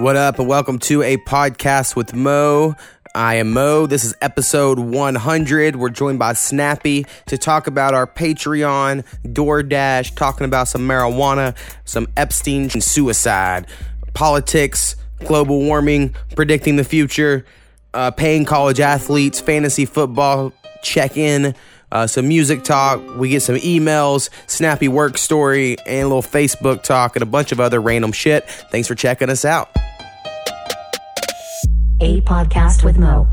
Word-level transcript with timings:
What 0.00 0.16
up, 0.16 0.38
and 0.38 0.48
welcome 0.48 0.78
to 0.78 1.02
a 1.02 1.18
podcast 1.18 1.94
with 1.94 2.14
Mo. 2.14 2.74
I 3.14 3.34
am 3.34 3.52
Mo. 3.52 3.84
This 3.84 4.02
is 4.02 4.14
episode 4.22 4.78
100. 4.78 5.76
We're 5.76 5.90
joined 5.90 6.18
by 6.18 6.32
Snappy 6.32 7.04
to 7.26 7.36
talk 7.36 7.66
about 7.66 7.92
our 7.92 8.06
Patreon, 8.06 9.04
DoorDash, 9.26 10.16
talking 10.16 10.46
about 10.46 10.68
some 10.68 10.88
marijuana, 10.88 11.54
some 11.84 12.06
Epstein 12.16 12.70
suicide, 12.70 13.66
politics, 14.14 14.96
global 15.26 15.60
warming, 15.60 16.14
predicting 16.34 16.76
the 16.76 16.84
future, 16.84 17.44
uh, 17.92 18.10
paying 18.10 18.46
college 18.46 18.80
athletes, 18.80 19.38
fantasy 19.38 19.84
football, 19.84 20.54
check 20.82 21.18
in, 21.18 21.54
uh, 21.92 22.06
some 22.06 22.26
music 22.26 22.64
talk. 22.64 23.02
We 23.18 23.28
get 23.28 23.42
some 23.42 23.56
emails, 23.56 24.30
snappy 24.46 24.88
work 24.88 25.18
story, 25.18 25.76
and 25.80 26.06
a 26.06 26.08
little 26.08 26.22
Facebook 26.22 26.82
talk, 26.82 27.16
and 27.16 27.22
a 27.22 27.26
bunch 27.26 27.52
of 27.52 27.60
other 27.60 27.82
random 27.82 28.12
shit. 28.12 28.48
Thanks 28.48 28.88
for 28.88 28.94
checking 28.94 29.28
us 29.28 29.44
out. 29.44 29.68
A 32.02 32.20
podcast 32.22 32.82
with 32.82 32.96
Mo. 32.98 33.26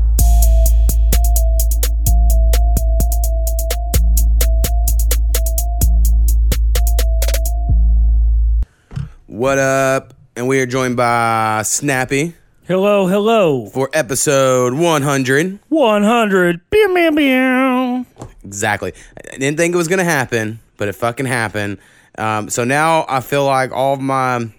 What 9.26 9.58
up? 9.58 10.14
And 10.36 10.46
we 10.48 10.60
are 10.60 10.66
joined 10.66 10.96
by 10.96 11.62
Snappy 11.64 12.34
Hello, 12.66 13.06
hello. 13.06 13.66
for 13.66 13.88
episode 13.94 14.74
100. 14.74 15.58
100. 15.68 16.60
Meow, 16.70 16.86
meow, 16.88 17.10
meow. 17.10 18.06
Exactly. 18.44 18.92
I 19.16 19.36
didn't 19.38 19.56
think 19.56 19.74
it 19.74 19.78
was 19.78 19.88
going 19.88 19.98
to 19.98 20.04
happen, 20.04 20.60
but 20.76 20.88
it 20.88 20.92
fucking 20.94 21.26
happened. 21.26 21.78
Um, 22.18 22.50
so 22.50 22.64
now 22.64 23.06
I 23.08 23.20
feel 23.20 23.46
like 23.46 23.72
all 23.72 23.94
of 23.94 24.00
my 24.00 24.50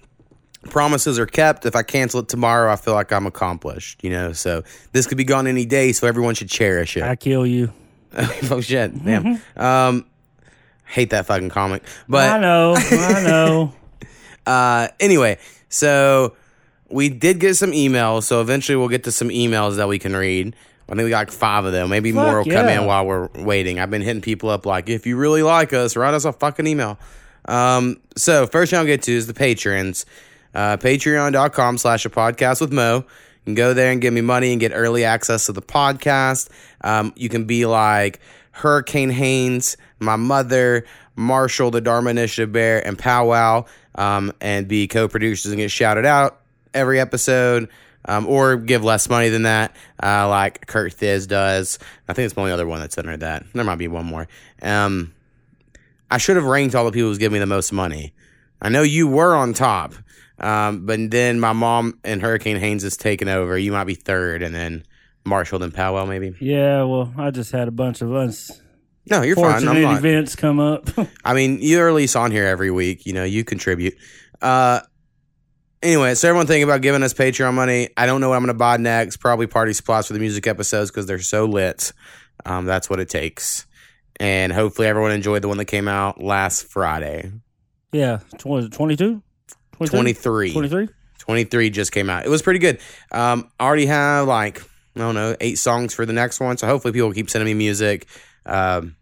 promises 0.70 1.20
are 1.20 1.26
kept. 1.26 1.66
If 1.66 1.76
I 1.76 1.84
cancel 1.84 2.22
it 2.22 2.30
tomorrow, 2.30 2.72
I 2.72 2.76
feel 2.76 2.94
like 2.94 3.12
I'm 3.12 3.26
accomplished, 3.26 4.04
you 4.04 4.10
know? 4.10 4.34
So 4.34 4.64
this 4.92 5.08
could 5.08 5.18
be 5.18 5.24
gone 5.24 5.48
any 5.48 5.66
day, 5.66 5.92
so 5.92 6.08
everyone 6.08 6.36
should 6.36 6.50
cherish 6.50 6.98
it. 6.98 7.04
I 7.04 7.16
kill 7.16 7.46
you. 7.46 7.72
oh, 8.50 8.62
shit. 8.62 9.04
Damn. 9.04 9.42
Um, 9.56 10.06
hate 10.86 11.12
that 11.12 11.26
fucking 11.26 11.50
comic. 11.50 11.84
But 12.08 12.30
I 12.30 12.40
know, 12.40 12.76
I 12.76 13.24
know. 13.28 13.74
Uh, 14.46 14.88
anyway, 15.00 15.38
so 15.70 16.36
we 16.90 17.10
did 17.10 17.40
get 17.40 17.56
some 17.56 17.72
emails. 17.72 18.24
So 18.24 18.42
eventually 18.42 18.76
we'll 18.76 18.88
get 18.88 19.04
to 19.04 19.12
some 19.12 19.30
emails 19.30 19.78
that 19.78 19.88
we 19.88 20.00
can 20.00 20.16
read. 20.16 20.56
I 20.88 20.94
think 20.94 21.04
we 21.04 21.12
got 21.12 21.20
like 21.20 21.32
five 21.32 21.66
of 21.66 21.72
them. 21.72 21.90
Maybe 21.90 22.12
Fuck 22.12 22.26
more 22.26 22.38
will 22.40 22.52
come 22.52 22.68
in 22.68 22.86
while 22.86 23.06
we're 23.06 23.28
waiting. 23.36 23.80
I've 23.80 23.92
been 23.92 24.02
hitting 24.02 24.24
people 24.24 24.50
up 24.50 24.66
like, 24.66 24.90
if 24.90 25.06
you 25.06 25.18
really 25.18 25.44
like 25.44 25.72
us, 25.72 25.96
write 25.96 26.16
us 26.16 26.26
a 26.26 26.34
fucking 26.34 26.66
email. 26.66 26.98
Um, 27.46 28.00
so 28.18 28.48
first 28.48 28.72
thing 28.72 28.80
I'll 28.80 28.86
get 28.86 29.04
to 29.04 29.12
is 29.12 29.28
the 29.28 29.36
patrons. 29.36 30.08
Uh, 30.54 30.78
Patreon.com 30.78 31.78
slash 31.78 32.06
a 32.06 32.10
podcast 32.10 32.62
with 32.62 32.72
Mo. 32.72 32.98
You 32.98 33.06
can 33.46 33.56
go 33.56 33.74
there 33.74 33.92
and 33.92 34.02
give 34.02 34.14
me 34.14 34.22
money 34.22 34.52
and 34.52 34.60
get 34.60 34.72
early 34.74 35.04
access 35.04 35.46
to 35.46 35.52
the 35.52 35.62
podcast. 35.62 36.50
Um, 36.82 37.14
you 37.16 37.30
can 37.30 37.46
be 37.46 37.66
like 37.66 38.20
Hurricane 38.52 39.10
Haynes, 39.10 39.78
my 40.00 40.16
mother, 40.16 40.86
Marshall, 41.16 41.72
the 41.72 41.82
Dharma 41.82 42.10
Initiative 42.10 42.52
Bear, 42.52 42.86
and 42.86 42.98
Powwow, 42.98 43.66
um, 43.96 44.34
and 44.42 44.68
be 44.68 44.88
co-producers 44.88 45.52
and 45.52 45.60
get 45.60 45.72
shouted 45.72 46.06
out 46.06 46.42
every 46.74 47.00
episode. 47.00 47.70
Um, 48.06 48.28
or 48.28 48.56
give 48.56 48.82
less 48.82 49.10
money 49.10 49.28
than 49.28 49.44
that, 49.44 49.76
uh, 50.02 50.28
like 50.30 50.66
Kurt 50.68 50.94
Thiz 50.94 51.28
does. 51.28 51.78
I 52.08 52.14
think 52.14 52.26
it's 52.26 52.34
the 52.34 52.40
only 52.40 52.54
other 52.54 52.66
one 52.66 52.80
that's 52.80 52.98
under 52.98 53.18
that. 53.18 53.44
There 53.54 53.64
might 53.66 53.76
be 53.76 53.90
one 53.90 54.06
more. 54.06 54.26
Um, 54.62 55.14
I 56.10 56.18
should 56.18 56.38
have 56.38 56.46
ranked 56.46 56.76
all 56.76 56.86
the 56.86 56.92
people 56.92 57.10
who's 57.10 57.18
giving 57.18 57.34
me 57.34 57.40
the 57.40 57.46
most 57.46 57.74
money. 57.74 58.14
I 58.62 58.70
know 58.70 58.84
you 58.84 59.06
were 59.08 59.36
on 59.36 59.54
top, 59.54 59.94
um, 60.40 60.86
but 60.86 61.12
then 61.12 61.40
my 61.40 61.54
mom 61.54 62.00
and 62.04 62.22
Hurricane 62.22 62.58
Haynes 62.58 62.84
is 62.84 62.98
taking 62.98 63.28
over. 63.28 63.58
You 63.58 63.72
might 63.72 63.86
be 63.86 63.96
third, 63.96 64.42
and 64.42 64.54
then 64.54 64.84
Marshall 65.26 65.62
and 65.64 65.74
Powell 65.74 66.06
maybe. 66.06 66.34
Yeah, 66.40 66.84
well, 66.84 67.14
I 67.18 67.32
just 67.32 67.52
had 67.52 67.68
a 67.68 67.72
bunch 67.72 68.02
of 68.02 68.12
unfortunate 68.14 68.62
No, 69.10 69.22
you're 69.22 69.36
fine. 69.36 69.68
I'm 69.68 69.82
not. 69.82 69.98
events 69.98 70.36
come 70.36 70.60
up. 70.60 70.90
I 71.26 71.34
mean, 71.34 71.60
you're 71.62 71.88
at 71.90 71.96
least 71.96 72.16
on 72.16 72.32
here 72.32 72.46
every 72.46 72.72
week. 72.72 73.06
You 73.06 73.14
know, 73.14 73.24
you 73.24 73.44
contribute. 73.44 73.96
Uh, 74.42 74.82
anyway, 75.82 76.16
so 76.16 76.30
everyone 76.30 76.48
thinking 76.48 76.64
about 76.64 76.82
giving 76.82 77.04
us 77.04 77.14
Patreon 77.14 77.54
money. 77.54 77.90
I 77.98 78.06
don't 78.06 78.22
know 78.22 78.30
what 78.30 78.36
I'm 78.36 78.42
going 78.44 78.48
to 78.54 78.54
buy 78.58 78.78
next. 78.78 79.18
Probably 79.18 79.48
party 79.48 79.74
supplies 79.74 80.08
for 80.08 80.14
the 80.14 80.20
music 80.20 80.48
episodes 80.48 80.92
because 80.92 81.06
they're 81.06 81.20
so 81.20 81.46
lit. 81.46 81.92
Um, 82.46 82.66
that's 82.66 82.90
what 82.90 83.00
it 83.00 83.10
takes. 83.10 83.66
And 84.20 84.52
hopefully 84.52 84.88
everyone 84.88 85.12
enjoyed 85.12 85.42
the 85.42 85.48
one 85.48 85.58
that 85.58 85.66
came 85.66 85.88
out 85.88 86.22
last 86.22 86.64
Friday. 86.64 87.32
yeah, 87.92 88.20
tw- 88.38 88.72
22? 88.72 89.22
23. 89.88 90.52
23? 90.52 90.90
23 91.20 91.70
just 91.70 91.92
came 91.92 92.10
out. 92.10 92.26
It 92.26 92.30
was 92.30 92.42
pretty 92.42 92.60
good. 92.60 92.80
Um, 93.12 93.50
I 93.60 93.66
already 93.66 93.86
have 93.86 94.28
like, 94.28 94.62
I 94.96 95.00
don't 95.00 95.16
know, 95.16 95.36
eight 95.40 95.58
songs 95.58 95.94
for 95.94 96.06
the 96.06 96.14
next 96.14 96.40
one. 96.40 96.58
So 96.58 96.68
hopefully 96.68 96.92
people 96.92 97.14
keep 97.14 97.30
sending 97.30 97.46
me 97.46 97.54
music. 97.54 98.08
Um, 98.46 98.96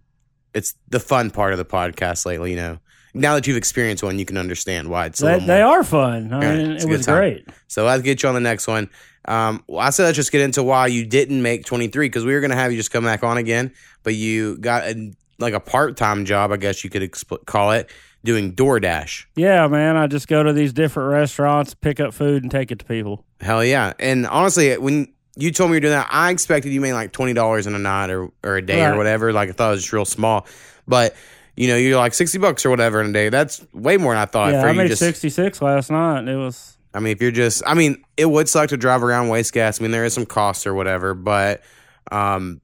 it's 0.53 0.73
the 0.89 0.99
fun 0.99 1.31
part 1.31 1.53
of 1.53 1.57
the 1.57 1.65
podcast 1.65 2.25
lately, 2.25 2.51
you 2.51 2.57
know. 2.57 2.79
Now 3.13 3.35
that 3.35 3.47
you've 3.47 3.57
experienced 3.57 4.03
one, 4.03 4.19
you 4.19 4.25
can 4.25 4.37
understand 4.37 4.89
why 4.89 5.07
it's 5.07 5.19
They, 5.19 5.39
they 5.39 5.61
are 5.61 5.83
fun. 5.83 6.31
I 6.33 6.39
mean, 6.39 6.71
a 6.71 6.75
it 6.75 6.85
was 6.85 7.05
great. 7.05 7.47
So 7.67 7.85
let's 7.85 8.03
get 8.03 8.21
you 8.21 8.29
on 8.29 8.35
the 8.35 8.41
next 8.41 8.67
one. 8.67 8.89
Um, 9.25 9.63
well, 9.67 9.81
I 9.81 9.89
said 9.89 10.03
let's 10.03 10.15
just 10.15 10.31
get 10.31 10.41
into 10.41 10.63
why 10.63 10.87
you 10.87 11.05
didn't 11.05 11.41
make 11.41 11.65
23 11.65 12.07
because 12.07 12.25
we 12.25 12.33
were 12.33 12.39
going 12.39 12.51
to 12.51 12.57
have 12.57 12.71
you 12.71 12.77
just 12.77 12.91
come 12.91 13.03
back 13.03 13.23
on 13.23 13.37
again, 13.37 13.73
but 14.03 14.15
you 14.15 14.57
got 14.57 14.83
a, 14.83 15.13
like 15.39 15.53
a 15.53 15.59
part 15.59 15.97
time 15.97 16.25
job, 16.25 16.51
I 16.51 16.57
guess 16.57 16.83
you 16.83 16.89
could 16.89 17.01
exp- 17.01 17.45
call 17.45 17.71
it, 17.71 17.89
doing 18.27 18.53
DoorDash. 18.53 19.25
Yeah, 19.35 19.67
man. 19.67 19.95
I 19.95 20.05
just 20.05 20.27
go 20.27 20.43
to 20.43 20.53
these 20.53 20.73
different 20.73 21.09
restaurants, 21.09 21.73
pick 21.73 21.99
up 21.99 22.13
food, 22.13 22.43
and 22.43 22.51
take 22.51 22.71
it 22.71 22.79
to 22.79 22.85
people. 22.85 23.23
Hell 23.39 23.63
yeah. 23.63 23.93
And 23.97 24.27
honestly, 24.27 24.77
when 24.77 25.11
you 25.37 25.51
told 25.51 25.71
me 25.71 25.75
you 25.75 25.77
were 25.77 25.81
doing 25.81 25.93
that, 25.93 26.09
I 26.11 26.29
expected 26.29 26.71
you 26.71 26.81
made 26.81 26.93
like 26.93 27.13
$20 27.13 27.67
in 27.67 27.73
a 27.73 27.79
night 27.79 28.09
or, 28.09 28.29
or 28.43 28.57
a 28.57 28.61
day 28.61 28.85
or 28.85 28.97
whatever. 28.97 29.31
Like 29.31 29.49
I 29.49 29.53
thought 29.53 29.69
it 29.69 29.71
was 29.75 29.81
just 29.83 29.93
real 29.93 30.05
small. 30.05 30.45
But, 30.87 31.15
you 31.55 31.69
know, 31.69 31.77
you're 31.77 31.97
like 31.97 32.13
60 32.13 32.37
bucks 32.37 32.65
or 32.65 32.69
whatever 32.69 33.01
in 33.01 33.09
a 33.09 33.13
day. 33.13 33.29
That's 33.29 33.65
way 33.73 33.97
more 33.97 34.13
than 34.13 34.21
I 34.21 34.25
thought 34.25 34.51
yeah, 34.51 34.63
I 34.63 34.73
made 34.73 34.89
just 34.89 34.99
66 34.99 35.61
last 35.61 35.89
night. 35.89 36.27
It 36.27 36.35
was 36.35 36.77
I 36.93 36.99
mean, 36.99 37.11
if 37.11 37.21
you're 37.21 37.31
just, 37.31 37.63
I 37.65 37.75
mean, 37.75 38.03
it 38.17 38.25
would 38.25 38.49
suck 38.49 38.69
to 38.69 38.77
drive 38.77 39.03
around 39.03 39.29
waste 39.29 39.53
gas. 39.53 39.79
I 39.79 39.83
mean, 39.83 39.91
there 39.91 40.03
is 40.03 40.13
some 40.13 40.25
costs 40.25 40.65
or 40.65 40.73
whatever, 40.73 41.13
but 41.13 41.61
um, 42.11 42.59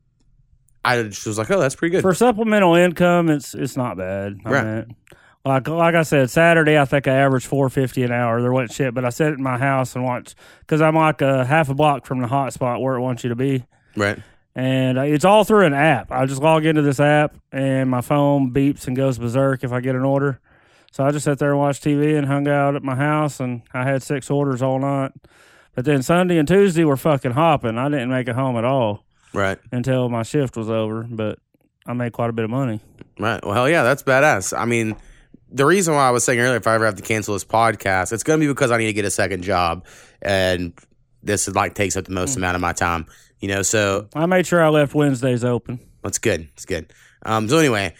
I 0.83 1.03
just 1.03 1.25
was 1.25 1.37
like, 1.37 1.51
oh, 1.51 1.59
that's 1.59 1.75
pretty 1.75 1.91
good. 1.91 2.01
for 2.01 2.13
supplemental 2.13 2.75
income. 2.75 3.29
It's 3.29 3.53
it's 3.53 3.77
not 3.77 3.97
bad. 3.97 4.39
I 4.45 4.63
mean, 4.63 4.95
like 5.45 5.67
like 5.67 5.95
I 5.95 6.03
said, 6.03 6.29
Saturday 6.29 6.77
I 6.77 6.85
think 6.85 7.07
I 7.07 7.15
averaged 7.15 7.45
four 7.47 7.69
fifty 7.69 8.03
an 8.03 8.11
hour. 8.11 8.41
There 8.41 8.51
wasn't 8.51 8.71
shit, 8.73 8.93
but 8.93 9.03
I 9.05 9.09
sat 9.09 9.33
in 9.33 9.43
my 9.43 9.57
house 9.57 9.95
and 9.95 10.03
watched 10.03 10.35
because 10.61 10.81
I'm 10.81 10.95
like 10.95 11.21
a 11.21 11.45
half 11.45 11.69
a 11.69 11.73
block 11.73 12.05
from 12.05 12.19
the 12.21 12.27
hot 12.27 12.53
spot 12.53 12.81
where 12.81 12.95
it 12.95 13.01
wants 13.01 13.23
you 13.23 13.29
to 13.29 13.35
be, 13.35 13.65
right. 13.95 14.19
and 14.55 14.97
uh, 14.97 15.01
it's 15.01 15.25
all 15.25 15.43
through 15.43 15.65
an 15.65 15.73
app. 15.73 16.11
I 16.11 16.25
just 16.25 16.41
log 16.41 16.65
into 16.65 16.81
this 16.81 16.99
app 16.99 17.35
and 17.51 17.89
my 17.89 18.01
phone 18.01 18.53
beeps 18.53 18.87
and 18.87 18.95
goes 18.95 19.17
berserk 19.17 19.63
if 19.63 19.71
I 19.73 19.81
get 19.81 19.95
an 19.95 20.03
order. 20.03 20.39
So 20.91 21.03
I 21.03 21.11
just 21.11 21.25
sat 21.25 21.39
there 21.39 21.49
and 21.49 21.59
watched 21.59 21.83
TV 21.83 22.15
and 22.17 22.27
hung 22.27 22.47
out 22.47 22.75
at 22.75 22.83
my 22.83 22.95
house, 22.95 23.39
and 23.39 23.63
I 23.73 23.83
had 23.83 24.03
six 24.03 24.29
orders 24.29 24.61
all 24.61 24.77
night. 24.79 25.11
But 25.75 25.85
then 25.85 26.03
Sunday 26.03 26.37
and 26.37 26.47
Tuesday 26.47 26.83
were 26.85 26.97
fucking 26.97 27.31
hopping. 27.31 27.79
I 27.79 27.89
didn't 27.89 28.11
make 28.11 28.27
it 28.27 28.35
home 28.35 28.55
at 28.57 28.63
all 28.63 29.03
Right. 29.33 29.57
until 29.71 30.07
my 30.07 30.21
shift 30.21 30.55
was 30.55 30.69
over, 30.69 31.01
but 31.09 31.39
I 31.87 31.93
made 31.93 32.13
quite 32.13 32.29
a 32.29 32.33
bit 32.33 32.45
of 32.45 32.51
money. 32.51 32.79
Right. 33.17 33.43
Well, 33.43 33.55
hell 33.55 33.67
yeah, 33.67 33.81
that's 33.81 34.03
badass. 34.03 34.55
I 34.55 34.65
mean, 34.65 34.95
the 35.53 35.65
reason 35.65 35.93
why 35.93 36.07
I 36.07 36.11
was 36.11 36.23
saying 36.23 36.39
earlier, 36.39 36.57
if 36.57 36.67
I 36.67 36.75
ever 36.75 36.85
have 36.85 36.95
to 36.95 37.03
cancel 37.03 37.35
this 37.35 37.45
podcast, 37.45 38.11
it's 38.11 38.23
going 38.23 38.39
to 38.39 38.45
be 38.45 38.51
because 38.51 38.71
I 38.71 38.77
need 38.77 38.87
to 38.87 38.93
get 38.93 39.05
a 39.05 39.11
second 39.11 39.43
job. 39.43 39.85
And 40.21 40.73
this 41.21 41.47
is 41.47 41.55
like 41.55 41.75
takes 41.75 41.95
up 41.95 42.05
the 42.05 42.11
most 42.11 42.35
amount 42.35 42.55
of 42.55 42.61
my 42.61 42.73
time, 42.73 43.05
you 43.39 43.47
know? 43.47 43.61
So 43.61 44.09
I 44.15 44.25
made 44.25 44.47
sure 44.47 44.63
I 44.63 44.69
left 44.69 44.93
Wednesdays 44.95 45.43
open. 45.43 45.79
that's 46.01 46.17
good. 46.17 46.49
It's 46.53 46.65
good. 46.65 46.91
Um, 47.25 47.47
so 47.47 47.57
anyway, 47.59 47.93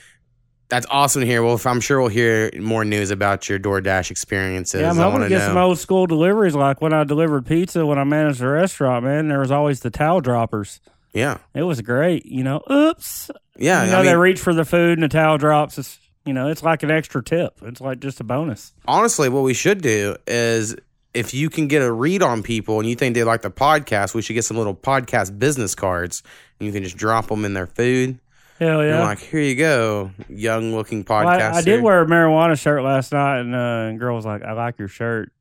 that's 0.69 0.87
awesome 0.89 1.21
to 1.21 1.27
hear. 1.27 1.43
Well, 1.43 1.61
I'm 1.65 1.79
sure 1.79 1.99
we'll 2.01 2.09
hear 2.09 2.49
more 2.59 2.83
news 2.83 3.11
about 3.11 3.47
your 3.47 3.59
DoorDash 3.59 4.09
experiences. 4.09 4.81
Yeah, 4.81 4.89
I'm 4.89 4.97
hoping 4.97 5.21
to 5.21 5.29
get 5.29 5.37
know. 5.39 5.47
some 5.47 5.57
old 5.57 5.77
school 5.77 6.07
deliveries 6.07 6.55
like 6.55 6.81
when 6.81 6.91
I 6.93 7.03
delivered 7.03 7.45
pizza 7.45 7.85
when 7.85 7.99
I 7.99 8.03
managed 8.03 8.41
a 8.41 8.47
restaurant, 8.47 9.05
man. 9.05 9.27
There 9.27 9.39
was 9.39 9.51
always 9.51 9.81
the 9.81 9.91
towel 9.91 10.19
droppers. 10.21 10.81
yeah. 11.13 11.37
It 11.53 11.63
was 11.63 11.81
great. 11.81 12.25
You 12.25 12.43
know, 12.43 12.61
oops. 12.71 13.29
Yeah. 13.57 13.85
you 13.85 13.91
know, 13.91 13.99
I 13.99 14.03
they 14.03 14.15
reach 14.15 14.39
for 14.39 14.53
the 14.53 14.65
food 14.65 14.93
and 14.97 15.03
the 15.03 15.09
towel 15.09 15.37
drops. 15.37 15.77
It's, 15.77 15.99
you 16.25 16.33
know, 16.33 16.47
it's 16.49 16.63
like 16.63 16.83
an 16.83 16.91
extra 16.91 17.23
tip. 17.23 17.57
It's 17.63 17.81
like 17.81 17.99
just 17.99 18.19
a 18.19 18.23
bonus. 18.23 18.73
honestly, 18.87 19.29
what 19.29 19.43
we 19.43 19.53
should 19.53 19.81
do 19.81 20.15
is 20.25 20.75
if 21.13 21.33
you 21.33 21.49
can 21.49 21.67
get 21.67 21.81
a 21.81 21.91
read 21.91 22.23
on 22.23 22.41
people 22.43 22.79
and 22.79 22.89
you 22.89 22.95
think 22.95 23.13
they 23.15 23.23
like 23.23 23.41
the 23.41 23.51
podcast, 23.51 24.13
we 24.13 24.21
should 24.21 24.33
get 24.33 24.45
some 24.45 24.57
little 24.57 24.75
podcast 24.75 25.37
business 25.37 25.75
cards 25.75 26.23
and 26.59 26.67
you 26.67 26.73
can 26.73 26.83
just 26.83 26.97
drop 26.97 27.27
them 27.27 27.45
in 27.45 27.53
their 27.53 27.67
food. 27.67 28.19
Hell 28.59 28.81
And 28.81 28.89
yeah. 28.89 29.03
like, 29.03 29.19
here 29.19 29.41
you 29.41 29.55
go, 29.55 30.11
young 30.29 30.73
looking 30.73 31.03
Well. 31.03 31.27
I, 31.27 31.57
I 31.57 31.61
did 31.61 31.81
wear 31.81 32.01
a 32.01 32.05
marijuana 32.05 32.59
shirt 32.59 32.83
last 32.83 33.11
night, 33.11 33.39
and, 33.39 33.53
uh, 33.53 33.89
and 33.89 33.99
girl 33.99 34.15
was 34.15 34.25
like, 34.25 34.43
I 34.43 34.53
like 34.53 34.79
your 34.79 34.87
shirt. 34.87 35.31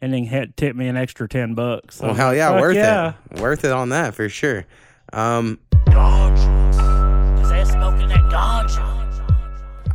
And 0.00 0.12
then 0.12 0.26
had 0.26 0.56
tipped 0.56 0.76
me 0.76 0.86
an 0.86 0.96
extra 0.96 1.26
10 1.28 1.54
bucks. 1.54 1.96
So 1.96 2.06
Well, 2.06 2.14
hell 2.14 2.34
yeah, 2.34 2.60
worth 2.60 2.76
yeah. 2.76 3.14
it. 3.32 3.40
Worth 3.40 3.64
it 3.64 3.72
on 3.72 3.88
that 3.88 4.14
for 4.14 4.28
sure. 4.28 4.64
Um, 5.12 5.58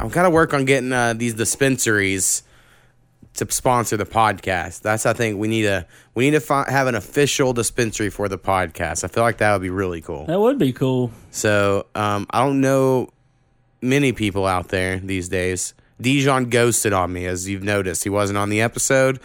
I've 0.03 0.11
got 0.11 0.23
to 0.23 0.29
work 0.29 0.53
on 0.53 0.65
getting 0.65 0.91
uh, 0.91 1.13
these 1.13 1.33
dispensaries 1.33 2.43
to 3.35 3.49
sponsor 3.49 3.95
the 3.95 4.05
podcast. 4.05 4.81
That's 4.81 5.05
I 5.05 5.13
think 5.13 5.39
we 5.39 5.47
need 5.47 5.65
a 5.65 5.87
we 6.13 6.25
need 6.25 6.31
to 6.31 6.41
fi- 6.41 6.69
have 6.69 6.87
an 6.87 6.95
official 6.95 7.53
dispensary 7.53 8.09
for 8.09 8.27
the 8.27 8.37
podcast. 8.37 9.05
I 9.05 9.07
feel 9.07 9.23
like 9.23 9.37
that 9.37 9.53
would 9.53 9.61
be 9.61 9.69
really 9.69 10.01
cool. 10.01 10.25
That 10.25 10.41
would 10.41 10.57
be 10.59 10.73
cool. 10.73 11.11
So 11.31 11.85
um, 11.95 12.27
I 12.31 12.43
don't 12.43 12.59
know 12.59 13.11
many 13.81 14.11
people 14.11 14.45
out 14.45 14.67
there 14.67 14.99
these 14.99 15.29
days. 15.29 15.73
Dijon 16.01 16.49
ghosted 16.49 16.91
on 16.91 17.13
me, 17.13 17.25
as 17.25 17.47
you've 17.47 17.63
noticed. 17.63 18.03
He 18.03 18.09
wasn't 18.09 18.37
on 18.37 18.49
the 18.49 18.59
episode, 18.59 19.21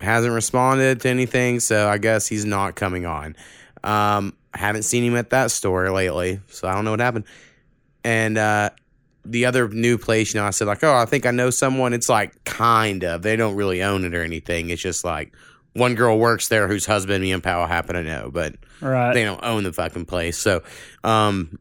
hasn't 0.00 0.32
responded 0.32 1.00
to 1.00 1.08
anything, 1.08 1.58
so 1.58 1.88
I 1.88 1.98
guess 1.98 2.28
he's 2.28 2.44
not 2.44 2.76
coming 2.76 3.06
on. 3.06 3.34
Um, 3.82 4.36
haven't 4.54 4.84
seen 4.84 5.02
him 5.02 5.16
at 5.16 5.30
that 5.30 5.50
store 5.50 5.90
lately, 5.90 6.40
so 6.46 6.68
I 6.68 6.74
don't 6.74 6.84
know 6.84 6.92
what 6.92 7.00
happened. 7.00 7.24
And 8.04 8.38
uh, 8.38 8.70
the 9.30 9.46
other 9.46 9.68
new 9.68 9.98
place, 9.98 10.32
you 10.34 10.40
know, 10.40 10.46
I 10.46 10.50
said 10.50 10.66
like, 10.66 10.82
oh, 10.84 10.94
I 10.94 11.04
think 11.06 11.26
I 11.26 11.30
know 11.30 11.50
someone. 11.50 11.92
It's 11.92 12.08
like 12.08 12.44
kind 12.44 13.02
of. 13.04 13.22
They 13.22 13.36
don't 13.36 13.56
really 13.56 13.82
own 13.82 14.04
it 14.04 14.14
or 14.14 14.22
anything. 14.22 14.70
It's 14.70 14.82
just 14.82 15.04
like 15.04 15.32
one 15.74 15.94
girl 15.94 16.18
works 16.18 16.48
there 16.48 16.68
whose 16.68 16.86
husband 16.86 17.22
me 17.22 17.32
and 17.32 17.42
Powell 17.42 17.66
happen 17.66 17.94
to 17.96 18.02
know, 18.02 18.30
but 18.32 18.54
Right. 18.80 19.12
they 19.12 19.24
don't 19.24 19.42
own 19.44 19.64
the 19.64 19.72
fucking 19.72 20.06
place. 20.06 20.38
So, 20.38 20.62
um, 21.04 21.58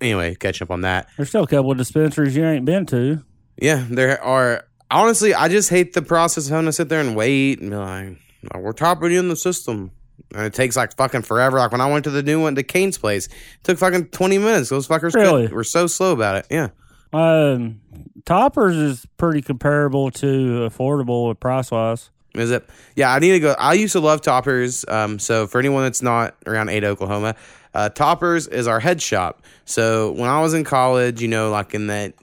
anyway, 0.00 0.34
catch 0.34 0.60
up 0.62 0.70
on 0.70 0.80
that. 0.82 1.08
There's 1.16 1.28
still 1.28 1.44
a 1.44 1.46
couple 1.46 1.70
of 1.72 1.78
dispensaries 1.78 2.34
you 2.36 2.44
ain't 2.44 2.64
been 2.64 2.86
to. 2.86 3.22
Yeah, 3.56 3.84
there 3.88 4.22
are. 4.22 4.64
Honestly, 4.90 5.34
I 5.34 5.48
just 5.48 5.70
hate 5.70 5.92
the 5.92 6.02
process 6.02 6.46
of 6.46 6.50
having 6.50 6.66
to 6.66 6.72
sit 6.72 6.88
there 6.88 7.00
and 7.00 7.14
wait 7.14 7.60
and 7.60 7.70
be 7.70 7.76
like, 7.76 8.16
"Oh, 8.52 8.58
we're 8.58 8.72
topping 8.72 9.12
you 9.12 9.20
in 9.20 9.28
the 9.28 9.36
system. 9.36 9.92
And 10.34 10.44
it 10.46 10.54
takes 10.54 10.76
like 10.76 10.96
fucking 10.96 11.22
forever. 11.22 11.58
Like 11.58 11.72
when 11.72 11.80
I 11.80 11.90
went 11.90 12.04
to 12.04 12.10
the 12.10 12.22
new 12.22 12.40
one 12.40 12.54
to 12.56 12.62
Kane's 12.62 12.98
place, 12.98 13.26
it 13.26 13.32
took 13.64 13.78
fucking 13.78 14.06
20 14.08 14.38
minutes. 14.38 14.68
Those 14.68 14.86
fuckers 14.88 15.14
Really? 15.14 15.46
could- 15.48 15.54
were 15.56 15.64
so 15.64 15.86
slow 15.86 16.12
about 16.12 16.36
it. 16.36 16.46
Yeah. 16.50 16.68
Um, 17.12 17.80
Toppers 18.24 18.76
is 18.76 19.06
pretty 19.16 19.42
comparable 19.42 20.10
to 20.12 20.68
affordable 20.70 21.38
price 21.38 21.70
wise. 21.70 22.10
Is 22.34 22.52
it? 22.52 22.64
Yeah, 22.94 23.12
I 23.12 23.18
need 23.18 23.32
to 23.32 23.40
go. 23.40 23.54
I 23.58 23.72
used 23.74 23.92
to 23.94 24.00
love 24.00 24.20
Toppers. 24.20 24.84
Um, 24.86 25.18
so 25.18 25.48
for 25.48 25.58
anyone 25.58 25.82
that's 25.82 26.02
not 26.02 26.36
around 26.46 26.68
Ada, 26.68 26.86
Oklahoma, 26.86 27.34
uh, 27.74 27.88
Toppers 27.88 28.46
is 28.46 28.68
our 28.68 28.78
head 28.78 29.02
shop. 29.02 29.42
So 29.64 30.12
when 30.12 30.28
I 30.28 30.40
was 30.40 30.54
in 30.54 30.62
college, 30.62 31.20
you 31.20 31.26
know, 31.28 31.50
like 31.50 31.74
in 31.74 31.88
that 31.88 32.14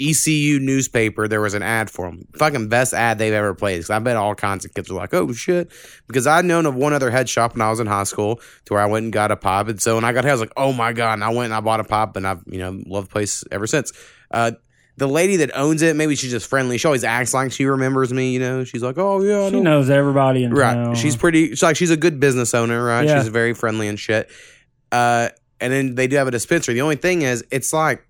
ECU 0.00 0.58
newspaper, 0.58 1.28
there 1.28 1.40
was 1.40 1.54
an 1.54 1.62
ad 1.62 1.88
for 1.90 2.06
them. 2.06 2.26
Fucking 2.34 2.68
best 2.68 2.92
ad 2.94 3.18
they've 3.18 3.32
ever 3.32 3.54
played. 3.54 3.80
'Cause 3.82 3.90
I 3.90 3.98
bet 3.98 4.16
all 4.16 4.34
kinds 4.34 4.64
of 4.64 4.74
kids 4.74 4.90
were 4.90 4.96
like, 4.96 5.14
"Oh 5.14 5.32
shit!" 5.32 5.70
Because 6.08 6.26
I'd 6.26 6.44
known 6.44 6.66
of 6.66 6.74
one 6.74 6.92
other 6.92 7.10
head 7.10 7.28
shop 7.28 7.54
when 7.54 7.60
I 7.60 7.70
was 7.70 7.78
in 7.80 7.86
high 7.86 8.04
school, 8.04 8.40
to 8.64 8.74
where 8.74 8.82
I 8.82 8.86
went 8.86 9.04
and 9.04 9.12
got 9.12 9.30
a 9.30 9.36
pop. 9.36 9.68
And 9.68 9.80
so 9.80 9.94
when 9.94 10.04
I 10.04 10.12
got 10.12 10.24
here, 10.24 10.30
I 10.30 10.34
was 10.34 10.40
like, 10.40 10.52
"Oh 10.56 10.72
my 10.72 10.92
god!" 10.92 11.14
And 11.14 11.24
I 11.24 11.28
went 11.28 11.46
and 11.46 11.54
I 11.54 11.60
bought 11.60 11.80
a 11.80 11.84
pop, 11.84 12.16
and 12.16 12.26
I've 12.26 12.40
you 12.46 12.58
know 12.58 12.82
loved 12.86 13.08
the 13.08 13.12
place 13.12 13.44
ever 13.52 13.66
since. 13.66 13.92
Uh, 14.30 14.52
the 14.98 15.06
lady 15.08 15.36
that 15.36 15.50
owns 15.56 15.80
it, 15.82 15.96
maybe 15.96 16.14
she's 16.16 16.30
just 16.30 16.46
friendly. 16.48 16.76
She 16.78 16.86
always 16.86 17.04
acts 17.04 17.32
like 17.32 17.50
she 17.52 17.64
remembers 17.64 18.12
me. 18.12 18.32
You 18.32 18.40
know, 18.40 18.64
she's 18.64 18.82
like, 18.82 18.98
"Oh 18.98 19.22
yeah, 19.22 19.40
I 19.46 19.50
She 19.50 19.56
know 19.60 19.76
knows 19.78 19.88
everybody 19.90 20.44
in 20.44 20.52
Right. 20.52 20.74
town. 20.74 20.94
She's 20.96 21.16
pretty. 21.16 21.50
She's 21.50 21.62
like 21.62 21.76
she's 21.76 21.90
a 21.90 21.96
good 21.96 22.18
business 22.20 22.54
owner, 22.54 22.82
right? 22.84 23.06
Yeah. 23.06 23.18
She's 23.20 23.28
very 23.28 23.54
friendly 23.54 23.88
and 23.88 23.98
shit. 23.98 24.28
Uh, 24.90 25.28
and 25.60 25.72
then 25.72 25.94
they 25.94 26.06
do 26.08 26.16
have 26.16 26.26
a 26.28 26.30
dispensary. 26.32 26.74
The 26.74 26.82
only 26.82 26.96
thing 26.96 27.22
is, 27.22 27.44
it's 27.50 27.72
like 27.72 28.02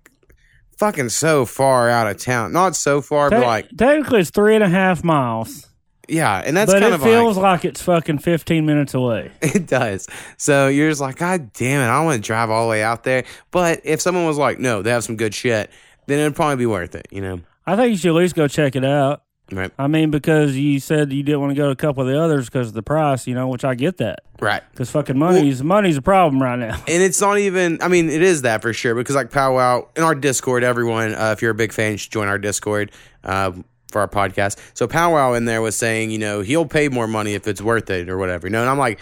fucking 0.77 1.09
so 1.09 1.45
far 1.45 1.89
out 1.89 2.07
of 2.07 2.17
town. 2.17 2.51
Not 2.53 2.75
so 2.75 3.01
far, 3.01 3.29
Te- 3.29 3.35
but 3.37 3.45
like 3.45 3.69
technically 3.77 4.19
it's 4.21 4.29
three 4.29 4.55
and 4.55 4.63
a 4.63 4.69
half 4.69 5.03
miles, 5.03 5.67
yeah. 6.07 6.41
And 6.45 6.55
that's 6.55 6.71
but 6.71 6.81
kind 6.81 6.93
it 6.93 6.95
of 6.95 7.03
feels 7.03 7.37
like 7.37 7.43
like 7.43 7.65
it's 7.65 7.81
fucking 7.81 8.19
fifteen 8.19 8.65
minutes 8.65 8.93
away. 8.93 9.31
it 9.41 9.67
does. 9.67 10.07
So 10.37 10.67
you're 10.67 10.89
just 10.89 11.01
like, 11.01 11.17
God 11.17 11.53
damn 11.53 11.81
it, 11.81 11.85
I 11.91 11.97
don't 11.97 12.05
want 12.05 12.21
to 12.23 12.25
drive 12.27 12.49
all 12.49 12.65
the 12.65 12.69
way 12.69 12.83
out 12.83 13.03
there. 13.03 13.23
But 13.51 13.81
if 13.83 14.01
someone 14.01 14.25
was 14.25 14.37
like, 14.37 14.59
no, 14.59 14.81
they 14.81 14.91
have 14.91 15.03
some 15.03 15.15
good 15.17 15.33
shit, 15.33 15.69
then 16.07 16.19
it'd 16.19 16.35
probably 16.35 16.57
be 16.57 16.65
worth 16.65 16.95
it. 16.95 17.07
You 17.11 17.21
know, 17.21 17.41
I 17.65 17.75
think 17.75 17.91
you 17.91 17.97
should 17.97 18.09
at 18.09 18.15
least 18.15 18.35
go 18.35 18.47
check 18.47 18.75
it 18.75 18.83
out. 18.85 19.23
right? 19.51 19.71
I 19.79 19.87
mean, 19.87 20.11
because 20.11 20.57
you 20.57 20.79
said 20.79 21.11
you 21.13 21.23
didn't 21.23 21.41
want 21.41 21.51
to 21.51 21.55
go 21.55 21.65
to 21.65 21.71
a 21.71 21.75
couple 21.75 22.03
of 22.03 22.09
the 22.09 22.19
others 22.21 22.45
because 22.49 22.69
of 22.69 22.73
the 22.73 22.83
price, 22.83 23.25
you 23.27 23.35
know, 23.35 23.47
which 23.47 23.63
I 23.63 23.75
get 23.75 23.97
that. 23.97 24.19
Right. 24.43 24.61
Because 24.71 24.91
fucking 24.91 25.17
money's 25.17 25.63
money's 25.63 25.95
a 25.95 26.01
problem 26.01 26.41
right 26.41 26.59
now. 26.59 26.75
And 26.85 27.01
it's 27.01 27.21
not 27.21 27.37
even, 27.37 27.81
I 27.81 27.87
mean, 27.87 28.09
it 28.09 28.21
is 28.21 28.41
that 28.41 28.61
for 28.61 28.73
sure 28.73 28.93
because, 28.93 29.15
like, 29.15 29.31
Powwow 29.31 29.87
in 29.95 30.03
our 30.03 30.15
Discord, 30.15 30.65
everyone, 30.65 31.15
uh, 31.15 31.31
if 31.31 31.41
you're 31.41 31.51
a 31.51 31.55
big 31.55 31.71
fan, 31.71 31.93
you 31.93 31.97
should 31.97 32.11
join 32.11 32.27
our 32.27 32.37
Discord 32.37 32.91
uh, 33.23 33.53
for 33.89 34.01
our 34.01 34.07
podcast. 34.09 34.59
So, 34.73 34.85
Powwow 34.85 35.33
in 35.33 35.45
there 35.45 35.61
was 35.61 35.77
saying, 35.77 36.11
you 36.11 36.19
know, 36.19 36.41
he'll 36.41 36.65
pay 36.65 36.89
more 36.89 37.07
money 37.07 37.35
if 37.35 37.47
it's 37.47 37.61
worth 37.61 37.89
it 37.89 38.09
or 38.09 38.17
whatever. 38.17 38.47
You 38.47 38.51
know, 38.51 38.61
and 38.61 38.69
I'm 38.69 38.77
like, 38.77 38.99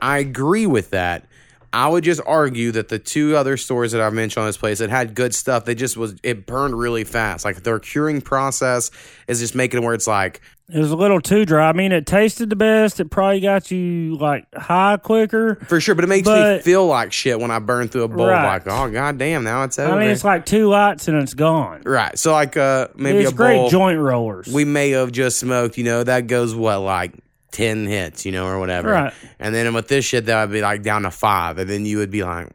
I 0.00 0.18
agree 0.18 0.66
with 0.66 0.90
that. 0.90 1.26
I 1.76 1.88
would 1.88 2.04
just 2.04 2.22
argue 2.24 2.72
that 2.72 2.88
the 2.88 2.98
two 2.98 3.36
other 3.36 3.58
stores 3.58 3.92
that 3.92 4.00
I've 4.00 4.14
mentioned 4.14 4.40
on 4.42 4.48
this 4.48 4.56
place 4.56 4.78
that 4.78 4.88
had 4.88 5.14
good 5.14 5.34
stuff, 5.34 5.66
they 5.66 5.74
just 5.74 5.94
was, 5.98 6.14
it 6.22 6.46
burned 6.46 6.78
really 6.78 7.04
fast. 7.04 7.44
Like, 7.44 7.62
their 7.64 7.78
curing 7.78 8.22
process 8.22 8.90
is 9.28 9.40
just 9.40 9.54
making 9.54 9.82
it 9.82 9.84
where 9.84 9.92
it's 9.92 10.06
like, 10.06 10.40
It 10.72 10.78
was 10.78 10.90
a 10.90 10.96
little 10.96 11.20
too 11.20 11.44
dry. 11.44 11.68
I 11.68 11.74
mean, 11.74 11.92
it 11.92 12.06
tasted 12.06 12.48
the 12.48 12.56
best. 12.56 12.98
It 12.98 13.10
probably 13.10 13.40
got 13.40 13.70
you 13.70 14.16
like 14.16 14.46
high 14.54 14.96
quicker. 14.96 15.56
for 15.68 15.78
sure, 15.78 15.94
but 15.94 16.02
it 16.04 16.06
makes 16.08 16.26
me 16.26 16.60
feel 16.60 16.86
like 16.86 17.12
shit 17.12 17.38
when 17.38 17.50
I 17.50 17.58
burn 17.58 17.88
through 17.88 18.04
a 18.04 18.08
bowl. 18.08 18.26
Right. 18.26 18.54
Like, 18.54 18.66
oh, 18.66 18.90
god 18.90 19.18
damn, 19.18 19.44
now 19.44 19.62
it's 19.64 19.78
over. 19.78 19.92
I 19.94 19.98
mean, 20.00 20.08
it's 20.08 20.24
like 20.24 20.46
two 20.46 20.68
lights 20.68 21.08
and 21.08 21.18
it's 21.22 21.34
gone. 21.34 21.82
right. 21.84 22.18
So, 22.18 22.32
like, 22.32 22.56
uh, 22.56 22.88
maybe 22.96 23.18
it's 23.18 23.32
a 23.32 23.34
great 23.34 23.56
bowl. 23.56 23.68
joint 23.68 23.98
rollers. 24.00 24.48
we 24.48 24.64
may 24.64 24.92
have 24.92 25.12
just 25.12 25.38
smoked, 25.38 25.76
you 25.76 25.84
know, 25.84 26.02
that 26.02 26.26
goes 26.26 26.54
what, 26.54 26.78
like 26.80 27.12
10 27.52 27.86
hits, 27.86 28.26
you 28.26 28.32
know, 28.32 28.46
or 28.46 28.58
whatever. 28.58 28.90
Right. 28.90 29.12
And 29.38 29.54
then 29.54 29.72
with 29.74 29.88
this 29.88 30.04
shit, 30.04 30.26
that 30.26 30.44
would 30.44 30.52
be 30.52 30.60
like 30.60 30.82
down 30.82 31.02
to 31.02 31.10
five. 31.10 31.58
And 31.58 31.68
then 31.68 31.86
you 31.86 31.98
would 31.98 32.10
be 32.10 32.22
like, 32.22 32.48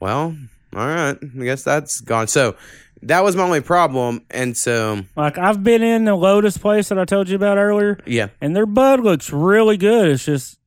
well, 0.00 0.36
all 0.74 0.86
right, 0.86 1.16
I 1.22 1.44
guess 1.44 1.62
that's 1.62 2.00
gone. 2.00 2.28
So 2.28 2.56
that 3.02 3.22
was 3.24 3.36
my 3.36 3.42
only 3.44 3.60
problem. 3.60 4.24
And 4.30 4.56
so, 4.56 5.02
like 5.16 5.38
I've 5.38 5.62
been 5.62 5.82
in 5.82 6.04
the 6.04 6.14
Lotus 6.14 6.58
place 6.58 6.88
that 6.88 6.98
I 6.98 7.04
told 7.04 7.28
you 7.28 7.36
about 7.36 7.58
earlier, 7.58 7.98
yeah, 8.06 8.28
and 8.40 8.54
their 8.54 8.66
bud 8.66 9.00
looks 9.00 9.32
really 9.32 9.76
good. 9.76 10.08
It's 10.10 10.24
just, 10.24 10.58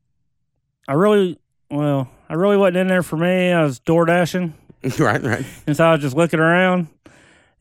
I 0.87 0.93
really, 0.93 1.39
well, 1.69 2.09
I 2.27 2.33
really 2.33 2.57
wasn't 2.57 2.77
in 2.77 2.87
there 2.87 3.03
for 3.03 3.17
me. 3.17 3.51
I 3.51 3.63
was 3.63 3.79
door 3.79 4.05
dashing, 4.05 4.53
right, 4.99 5.21
right. 5.21 5.45
and 5.67 5.75
so 5.75 5.85
I 5.85 5.91
was 5.93 6.01
just 6.01 6.15
looking 6.15 6.39
around. 6.39 6.87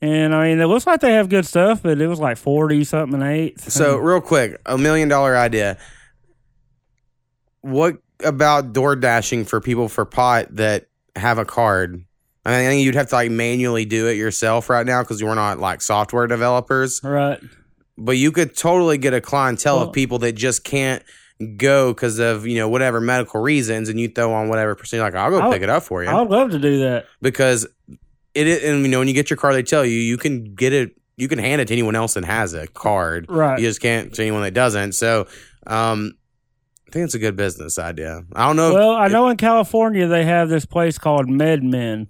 And 0.00 0.34
I 0.34 0.48
mean, 0.48 0.60
it 0.60 0.66
looks 0.66 0.86
like 0.86 1.00
they 1.00 1.14
have 1.14 1.28
good 1.28 1.44
stuff, 1.46 1.82
but 1.82 2.00
it 2.00 2.06
was 2.06 2.20
like 2.20 2.36
forty 2.36 2.84
something 2.84 3.20
an 3.20 3.26
eighth. 3.26 3.70
So, 3.72 3.96
real 3.96 4.20
quick, 4.20 4.60
a 4.64 4.78
million 4.78 5.08
dollar 5.08 5.36
idea. 5.36 5.76
What 7.60 7.98
about 8.24 8.72
door 8.72 8.96
dashing 8.96 9.44
for 9.44 9.60
people 9.60 9.88
for 9.88 10.04
pot 10.04 10.54
that 10.56 10.86
have 11.16 11.38
a 11.38 11.44
card? 11.44 12.04
I 12.46 12.50
mean, 12.50 12.60
I 12.60 12.68
think 12.70 12.84
you'd 12.84 12.94
have 12.94 13.08
to 13.08 13.14
like 13.14 13.30
manually 13.30 13.84
do 13.84 14.06
it 14.06 14.14
yourself 14.16 14.70
right 14.70 14.86
now 14.86 15.02
because 15.02 15.22
we're 15.22 15.34
not 15.34 15.58
like 15.58 15.82
software 15.82 16.26
developers. 16.26 17.00
right, 17.02 17.40
but 17.96 18.12
you 18.12 18.30
could 18.32 18.56
totally 18.56 18.98
get 18.98 19.12
a 19.14 19.20
clientele 19.20 19.78
Well- 19.78 19.88
of 19.88 19.92
people 19.92 20.20
that 20.20 20.32
just 20.32 20.64
can't 20.64 21.02
go 21.56 21.92
because 21.92 22.18
of 22.18 22.46
you 22.46 22.56
know 22.58 22.68
whatever 22.68 23.00
medical 23.00 23.40
reasons, 23.40 23.88
and 23.88 23.98
you 24.00 24.08
throw 24.08 24.32
on 24.32 24.48
whatever 24.48 24.74
percent. 24.76 25.02
Like 25.02 25.14
I'll 25.16 25.30
go 25.30 25.40
I 25.40 25.46
would- 25.48 25.52
pick 25.54 25.62
it 25.62 25.68
up 25.70 25.82
for 25.82 26.02
you 26.04 26.08
I 26.08 26.20
would 26.22 26.30
love 26.30 26.50
to 26.52 26.58
do 26.58 26.78
that. 26.80 27.06
because 27.20 27.66
it 28.38 28.46
is, 28.46 28.64
and 28.64 28.82
you 28.82 28.88
know 28.88 28.98
when 29.00 29.08
you 29.08 29.14
get 29.14 29.30
your 29.30 29.36
card, 29.36 29.54
they 29.54 29.62
tell 29.62 29.84
you 29.84 29.98
you 29.98 30.16
can 30.16 30.54
get 30.54 30.72
it, 30.72 30.92
you 31.16 31.28
can 31.28 31.38
hand 31.38 31.60
it 31.60 31.68
to 31.68 31.74
anyone 31.74 31.96
else 31.96 32.14
that 32.14 32.24
has 32.24 32.54
a 32.54 32.66
card. 32.68 33.26
Right. 33.28 33.58
You 33.58 33.66
just 33.66 33.80
can't 33.80 34.14
to 34.14 34.22
anyone 34.22 34.42
that 34.42 34.54
doesn't. 34.54 34.92
So, 34.92 35.26
um, 35.66 36.12
I 36.86 36.90
think 36.90 37.04
it's 37.04 37.14
a 37.14 37.18
good 37.18 37.36
business 37.36 37.78
idea. 37.78 38.22
I 38.34 38.46
don't 38.46 38.56
know. 38.56 38.68
if- 38.68 38.74
Well, 38.74 38.92
I 38.94 39.08
know 39.08 39.28
in 39.28 39.36
California 39.36 40.06
they 40.06 40.24
have 40.24 40.48
this 40.48 40.64
place 40.64 40.96
called 40.96 41.26
MedMen, 41.28 42.06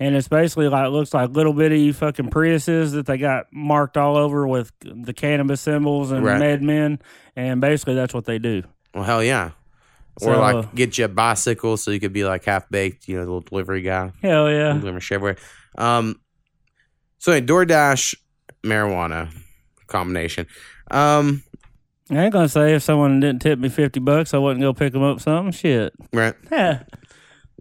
and 0.00 0.16
it's 0.16 0.28
basically 0.28 0.68
like 0.68 0.90
looks 0.90 1.12
like 1.12 1.30
little 1.30 1.52
bitty 1.52 1.92
fucking 1.92 2.30
Priuses 2.30 2.92
that 2.92 3.06
they 3.06 3.18
got 3.18 3.46
marked 3.52 3.96
all 3.96 4.16
over 4.16 4.46
with 4.46 4.72
the 4.80 5.12
cannabis 5.12 5.60
symbols 5.60 6.10
and 6.10 6.24
Right. 6.24 6.40
MedMen, 6.40 7.00
and 7.36 7.60
basically 7.60 7.94
that's 7.94 8.14
what 8.14 8.24
they 8.24 8.38
do. 8.38 8.62
well, 8.94 9.04
hell 9.04 9.22
yeah. 9.22 9.50
So, 10.20 10.30
or 10.30 10.36
uh, 10.36 10.54
like 10.54 10.74
get 10.76 10.96
you 10.96 11.06
a 11.06 11.08
bicycle 11.08 11.76
so 11.76 11.90
you 11.90 11.98
could 11.98 12.12
be 12.12 12.24
like 12.24 12.44
half 12.44 12.70
baked, 12.70 13.08
you 13.08 13.16
know, 13.16 13.22
the 13.24 13.26
little 13.32 13.40
delivery 13.40 13.82
guy. 13.82 14.12
Hell 14.22 14.48
yeah, 14.48 14.72
Deliver 14.74 14.98
everywhere. 14.98 15.36
Um, 15.76 16.20
so 17.18 17.32
anyway, 17.32 17.46
DoorDash 17.46 18.14
marijuana 18.64 19.30
combination. 19.86 20.46
Um, 20.90 21.42
I 22.10 22.24
ain't 22.24 22.32
gonna 22.32 22.48
say 22.48 22.74
if 22.74 22.82
someone 22.82 23.20
didn't 23.20 23.40
tip 23.40 23.58
me 23.58 23.68
fifty 23.68 24.00
bucks, 24.00 24.34
I 24.34 24.38
wouldn't 24.38 24.60
go 24.60 24.74
pick 24.74 24.92
them 24.92 25.02
up 25.02 25.20
something. 25.20 25.52
Shit, 25.52 25.94
right. 26.12 26.34
yeah, 26.52 26.82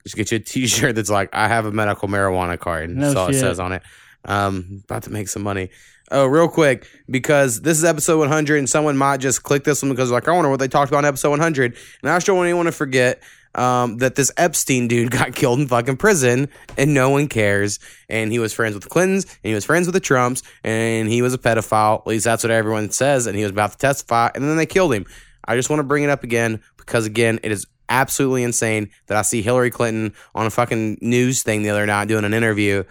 Just 0.03 0.15
get 0.15 0.31
you 0.31 0.37
a 0.37 0.39
T-shirt 0.39 0.95
that's 0.95 1.09
like, 1.09 1.29
"I 1.33 1.47
have 1.47 1.65
a 1.65 1.71
medical 1.71 2.07
marijuana 2.09 2.59
card." 2.59 2.89
No 2.89 3.01
that's 3.05 3.15
all 3.15 3.29
it 3.29 3.33
shit. 3.33 3.41
says 3.41 3.59
on 3.59 3.71
it. 3.71 3.83
Um, 4.25 4.81
about 4.83 5.03
to 5.03 5.11
make 5.11 5.27
some 5.29 5.43
money. 5.43 5.69
Oh, 6.11 6.25
real 6.25 6.49
quick, 6.49 6.85
because 7.09 7.61
this 7.61 7.77
is 7.77 7.85
episode 7.85 8.19
100, 8.19 8.57
and 8.57 8.69
someone 8.69 8.97
might 8.97 9.17
just 9.17 9.43
click 9.43 9.63
this 9.63 9.81
one 9.81 9.91
because 9.91 10.11
like, 10.11 10.27
I 10.27 10.31
wonder 10.33 10.49
what 10.49 10.59
they 10.59 10.67
talked 10.67 10.91
about 10.91 10.99
in 10.99 11.05
episode 11.05 11.31
100, 11.31 11.77
and 12.01 12.11
I 12.11 12.15
just 12.17 12.27
don't 12.27 12.35
want 12.37 12.47
anyone 12.47 12.65
to 12.65 12.71
forget 12.73 13.21
um, 13.55 13.97
that 13.97 14.15
this 14.15 14.31
Epstein 14.37 14.87
dude 14.87 15.11
got 15.19 15.35
killed 15.35 15.59
in 15.59 15.67
fucking 15.67 15.97
prison, 15.97 16.49
and 16.77 16.93
no 16.93 17.09
one 17.09 17.27
cares. 17.27 17.79
And 18.09 18.31
he 18.31 18.39
was 18.39 18.53
friends 18.53 18.73
with 18.73 18.83
the 18.83 18.89
Clintons, 18.89 19.25
and 19.25 19.49
he 19.49 19.53
was 19.53 19.65
friends 19.65 19.87
with 19.87 19.93
the 19.93 19.99
Trumps, 19.99 20.43
and 20.63 21.09
he 21.09 21.21
was 21.21 21.33
a 21.33 21.37
pedophile. 21.37 21.99
At 21.99 22.07
least 22.07 22.25
that's 22.25 22.43
what 22.43 22.51
everyone 22.51 22.89
says. 22.91 23.27
And 23.27 23.35
he 23.37 23.43
was 23.43 23.51
about 23.51 23.71
to 23.71 23.77
testify, 23.77 24.29
and 24.35 24.43
then 24.43 24.57
they 24.57 24.65
killed 24.65 24.93
him. 24.93 25.05
I 25.45 25.55
just 25.55 25.69
want 25.69 25.79
to 25.79 25.83
bring 25.83 26.03
it 26.03 26.09
up 26.09 26.23
again 26.23 26.61
because 26.77 27.05
again, 27.05 27.39
it 27.43 27.51
is 27.51 27.67
absolutely 27.89 28.43
insane 28.43 28.89
that 29.07 29.17
I 29.17 29.21
see 29.21 29.41
Hillary 29.41 29.71
Clinton 29.71 30.13
on 30.33 30.45
a 30.45 30.49
fucking 30.49 30.99
news 31.01 31.43
thing 31.43 31.63
the 31.63 31.69
other 31.69 31.85
night 31.85 32.07
doing 32.07 32.25
an 32.25 32.33
interview. 32.33 32.83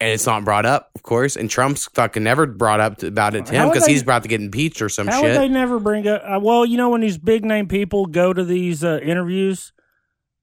And 0.00 0.10
it's 0.10 0.26
not 0.26 0.44
brought 0.44 0.66
up, 0.66 0.90
of 0.94 1.02
course. 1.02 1.36
And 1.36 1.48
Trump's 1.48 1.86
fucking 1.94 2.22
never 2.22 2.46
brought 2.46 2.80
up 2.80 2.98
to, 2.98 3.06
about 3.06 3.34
it 3.34 3.46
to 3.46 3.56
How 3.56 3.64
him 3.64 3.70
because 3.72 3.86
he's 3.86 4.02
about 4.02 4.22
to 4.24 4.28
get 4.28 4.40
impeached 4.40 4.82
or 4.82 4.88
some 4.88 5.06
shit 5.06 5.14
How 5.14 5.22
would 5.22 5.36
they 5.36 5.48
never 5.48 5.78
bring 5.78 6.06
up? 6.06 6.22
Uh, 6.24 6.38
well, 6.40 6.66
you 6.66 6.76
know, 6.76 6.90
when 6.90 7.00
these 7.00 7.18
big 7.18 7.44
name 7.44 7.66
people 7.68 8.06
go 8.06 8.32
to 8.32 8.44
these 8.44 8.84
uh, 8.84 8.98
interviews, 9.02 9.72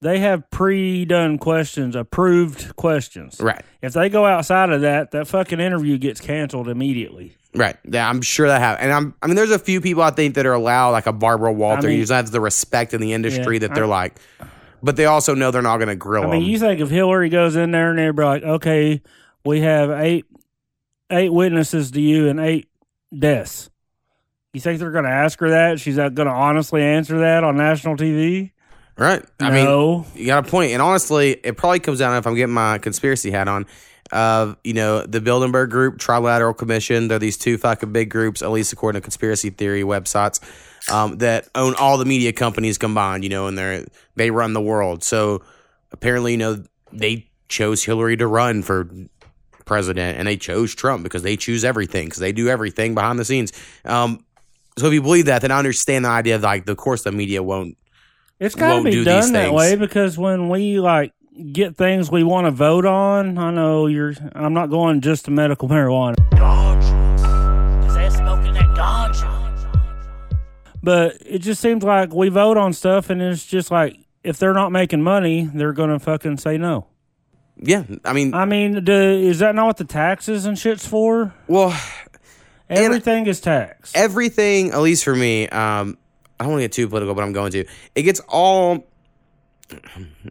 they 0.02 0.20
have 0.20 0.50
pre-done 0.52 1.38
questions, 1.38 1.96
approved 1.96 2.76
questions. 2.76 3.40
right, 3.40 3.64
If 3.82 3.94
they 3.94 4.10
go 4.10 4.26
outside 4.26 4.70
of 4.72 4.82
that, 4.82 5.12
that 5.12 5.28
fucking 5.28 5.60
interview 5.60 5.98
gets 5.98 6.20
canceled 6.20 6.68
immediately. 6.68 7.38
right. 7.56 7.78
Yeah, 7.86 8.10
I'm 8.10 8.22
sure 8.22 8.48
that 8.48 8.60
have. 8.60 8.80
And 8.82 8.92
I'm, 8.92 9.14
I 9.22 9.28
mean, 9.28 9.36
there's 9.36 9.52
a 9.52 9.60
few 9.60 9.80
people 9.80 10.04
I 10.04 10.10
think 10.10 10.36
that 10.36 10.46
are 10.46 10.54
allowed, 10.54 10.92
like 10.92 11.06
a 11.06 11.14
Barbara 11.14 11.54
Walter, 11.54 11.88
I 11.88 11.92
mean- 11.92 12.06
who 12.06 12.14
has 12.14 12.32
the 12.32 12.42
respect 12.42 12.94
in 12.94 13.00
the 13.02 13.14
industry 13.14 13.56
Yeah, 13.56 13.68
that 13.68 13.76
they're 13.76 13.86
I- 13.86 13.88
like, 13.88 14.20
but 14.82 14.98
they 14.98 15.06
also 15.06 15.36
know 15.36 15.52
they're 15.52 15.62
not 15.62 15.78
going 15.78 15.88
to 15.88 15.96
grill 15.96 16.24
I 16.24 16.32
mean, 16.32 16.42
them. 16.42 16.50
you 16.50 16.60
think 16.60 16.82
if 16.82 16.90
Hillary 16.90 17.30
goes 17.30 17.56
in 17.56 17.72
there 17.72 17.92
and 17.92 18.00
they're 18.00 18.12
like, 18.26 18.44
okay, 18.44 19.02
we 19.46 19.62
have 19.62 19.90
eight 19.92 20.26
eight 21.10 21.32
witnesses 21.32 21.92
to 21.92 22.02
you 22.02 22.28
and 22.28 22.40
eight 22.40 22.70
deaths. 23.18 23.70
You 24.54 24.62
think 24.62 24.80
they're 24.80 24.92
going 24.92 25.06
to 25.06 25.10
ask 25.10 25.40
her 25.40 25.50
that? 25.50 25.80
She's 25.80 25.98
not 25.98 26.14
going 26.14 26.28
to 26.28 26.34
honestly 26.34 26.84
answer 26.84 27.20
that 27.20 27.44
on 27.44 27.58
national 27.58 27.98
TV? 27.98 28.52
right? 28.98 29.24
I 29.40 29.52
mean, 29.52 29.66
no. 29.66 30.06
You 30.16 30.28
got 30.28 30.46
a 30.46 30.50
point. 30.50 30.72
And 30.72 30.82
honestly, 30.82 31.32
it 31.32 31.58
probably 31.58 31.80
comes 31.80 32.00
down 32.00 32.16
if 32.16 32.28
I'm 32.28 32.36
getting 32.36 32.54
my 32.54 32.78
conspiracy 32.78 33.32
hat 33.32 33.48
on. 33.48 33.66
Of 34.12 34.58
you 34.64 34.74
know 34.74 35.04
the 35.04 35.20
Bilderberg 35.20 35.72
Group, 35.72 35.98
Trilateral 35.98 36.56
Commission. 36.56 37.08
They're 37.08 37.18
these 37.18 37.38
two 37.38 37.58
fucking 37.58 37.94
big 37.94 38.12
groups, 38.12 38.44
at 38.44 38.52
least 38.52 38.72
according 38.72 39.02
to 39.02 39.04
conspiracy 39.04 39.50
theory 39.50 39.82
websites, 39.82 40.40
um, 40.92 41.18
that 41.18 41.48
own 41.56 41.74
all 41.80 41.98
the 41.98 42.06
media 42.06 42.32
companies 42.32 42.78
combined. 42.78 43.24
You 43.24 43.32
know, 43.32 43.48
and 43.48 43.58
they 43.58 43.86
they 44.16 44.30
run 44.30 44.54
the 44.54 44.62
world. 44.62 45.04
So 45.04 45.42
apparently, 45.92 46.34
you 46.34 46.38
know, 46.38 46.64
they 46.92 47.28
chose 47.48 47.84
Hillary 47.84 48.16
to 48.18 48.28
run 48.28 48.62
for 48.62 48.88
president, 49.66 50.18
and 50.18 50.28
they 50.28 50.38
chose 50.38 50.74
Trump 50.76 51.04
because 51.04 51.24
they 51.24 51.36
choose 51.38 51.64
everything 51.64 52.06
because 52.06 52.20
they 52.20 52.32
do 52.32 52.48
everything 52.50 52.94
behind 52.94 53.20
the 53.20 53.26
scenes. 53.26 53.52
Um, 53.86 54.24
so 54.78 54.88
if 54.88 54.94
you 54.94 55.02
believe 55.02 55.26
that, 55.26 55.42
then 55.42 55.52
I 55.52 55.60
understand 55.60 56.06
the 56.06 56.10
idea 56.10 56.36
of 56.36 56.42
like, 56.42 56.68
of 56.68 56.78
course, 56.78 57.04
the 57.04 57.12
media 57.12 57.44
won't 57.44 57.78
It's 58.40 58.56
got 58.56 58.68
to 58.70 58.74
won't 58.76 58.86
be 58.86 58.92
do 58.92 59.04
done 59.04 59.34
that 59.34 59.54
way 59.54 59.76
because 59.76 60.18
when 60.18 60.50
we 60.50 60.80
like 60.80 61.14
get 61.52 61.76
things 61.76 62.10
we 62.10 62.24
want 62.24 62.48
to 62.48 62.52
vote 62.52 62.86
on, 62.86 63.38
I 63.38 63.52
know 63.52 63.88
you're. 63.88 64.14
I'm 64.34 64.54
not 64.54 64.70
going 64.70 65.02
just 65.02 65.26
to 65.26 65.32
medical 65.32 65.68
marijuana, 65.70 66.16
Ganja. 66.32 67.88
Is 67.88 67.94
they 67.94 68.10
smoking 68.10 68.54
that 68.54 68.70
ganja? 68.76 69.34
but 70.84 71.18
it 71.26 71.40
just 71.40 71.62
seems 71.62 71.84
like 71.84 72.14
we 72.14 72.28
vote 72.28 72.58
on 72.58 72.74
stuff 72.74 73.10
and 73.10 73.22
it's 73.22 73.46
just 73.46 73.72
like 73.72 73.98
if 74.24 74.38
they're 74.38 74.54
not 74.54 74.72
making 74.72 75.02
money, 75.02 75.50
they're 75.54 75.74
going 75.74 75.90
to 75.90 76.00
fucking 76.00 76.38
say 76.38 76.58
no. 76.58 76.88
Yeah, 77.58 77.84
I 78.04 78.14
mean, 78.14 78.34
I 78.34 78.46
mean, 78.46 78.84
do, 78.84 78.94
is 78.94 79.40
that 79.40 79.56
not 79.56 79.68
what 79.68 79.78
the 79.78 79.86
taxes 79.86 80.46
and 80.46 80.58
shit's 80.58 80.86
for? 80.88 81.34
well, 81.48 81.78
Everything 82.70 83.28
is 83.28 83.40
taxed. 83.40 83.96
everything, 83.96 84.72
at 84.72 84.80
least 84.82 85.04
for 85.04 85.16
me, 85.16 85.48
um, 85.50 85.98
I 86.40 86.44
don't 86.46 86.54
want 86.54 86.62
to 86.62 86.64
get 86.64 86.72
too 86.72 86.88
political, 86.88 87.14
but 87.14 87.24
I'm 87.24 87.32
going 87.34 87.52
to. 87.52 87.66
It 87.94 88.02
gets 88.02 88.20
all 88.28 88.86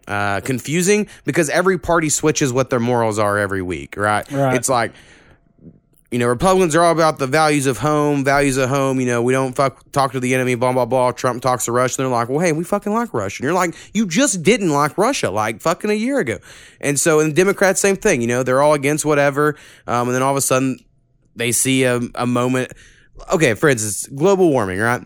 uh, 0.09 0.41
confusing 0.41 1.07
because 1.25 1.49
every 1.49 1.79
party 1.79 2.09
switches 2.09 2.53
what 2.53 2.71
their 2.71 2.81
morals 2.81 3.19
are 3.19 3.39
every 3.39 3.63
week, 3.63 3.97
right? 3.97 4.29
Right. 4.33 4.57
It's 4.57 4.69
like, 4.69 4.93
you 6.13 6.19
know, 6.19 6.29
Republicans 6.29 6.77
are 6.77 6.83
all 6.83 6.93
about 6.93 7.19
the 7.19 7.27
values 7.27 7.67
of 7.67 7.79
home, 7.79 8.23
values 8.23 8.59
of 8.59 8.69
home. 8.69 9.01
You 9.01 9.07
know, 9.07 9.23
we 9.23 9.33
don't 9.33 9.55
fuck 9.57 9.91
talk 9.93 10.13
to 10.13 10.21
the 10.21 10.35
enemy, 10.35 10.55
blah 10.55 10.75
blah 10.75 10.85
blah. 10.85 11.13
Trump 11.13 11.41
talks 11.43 11.65
to 11.65 11.73
Russia, 11.73 12.03
and 12.03 12.05
they're 12.07 12.19
like, 12.19 12.29
well, 12.29 12.39
hey, 12.39 12.53
we 12.53 12.65
fucking 12.65 12.93
like 12.93 13.15
Russia. 13.15 13.41
And 13.41 13.45
you're 13.45 13.55
like, 13.55 13.75
you 13.95 14.07
just 14.07 14.43
didn't 14.43 14.71
like 14.71 14.99
Russia 14.99 15.31
like 15.31 15.63
fucking 15.63 15.89
a 15.89 15.95
year 15.95 16.19
ago. 16.19 16.39
And 16.83 17.01
so, 17.01 17.21
in 17.21 17.33
Democrats, 17.33 17.81
same 17.81 17.97
thing. 17.97 18.21
You 18.21 18.27
know, 18.27 18.43
they're 18.43 18.61
all 18.61 18.75
against 18.75 19.07
whatever, 19.07 19.57
um, 19.87 20.09
and 20.09 20.15
then 20.15 20.23
all 20.23 20.31
of 20.31 20.37
a 20.37 20.43
sudden, 20.43 20.79
they 21.35 21.51
see 21.51 21.85
a, 21.85 21.99
a 22.15 22.27
moment. 22.27 22.73
Okay, 23.33 23.55
for 23.55 23.71
instance, 23.71 24.07
global 24.09 24.51
warming, 24.51 24.81
right? 24.81 25.01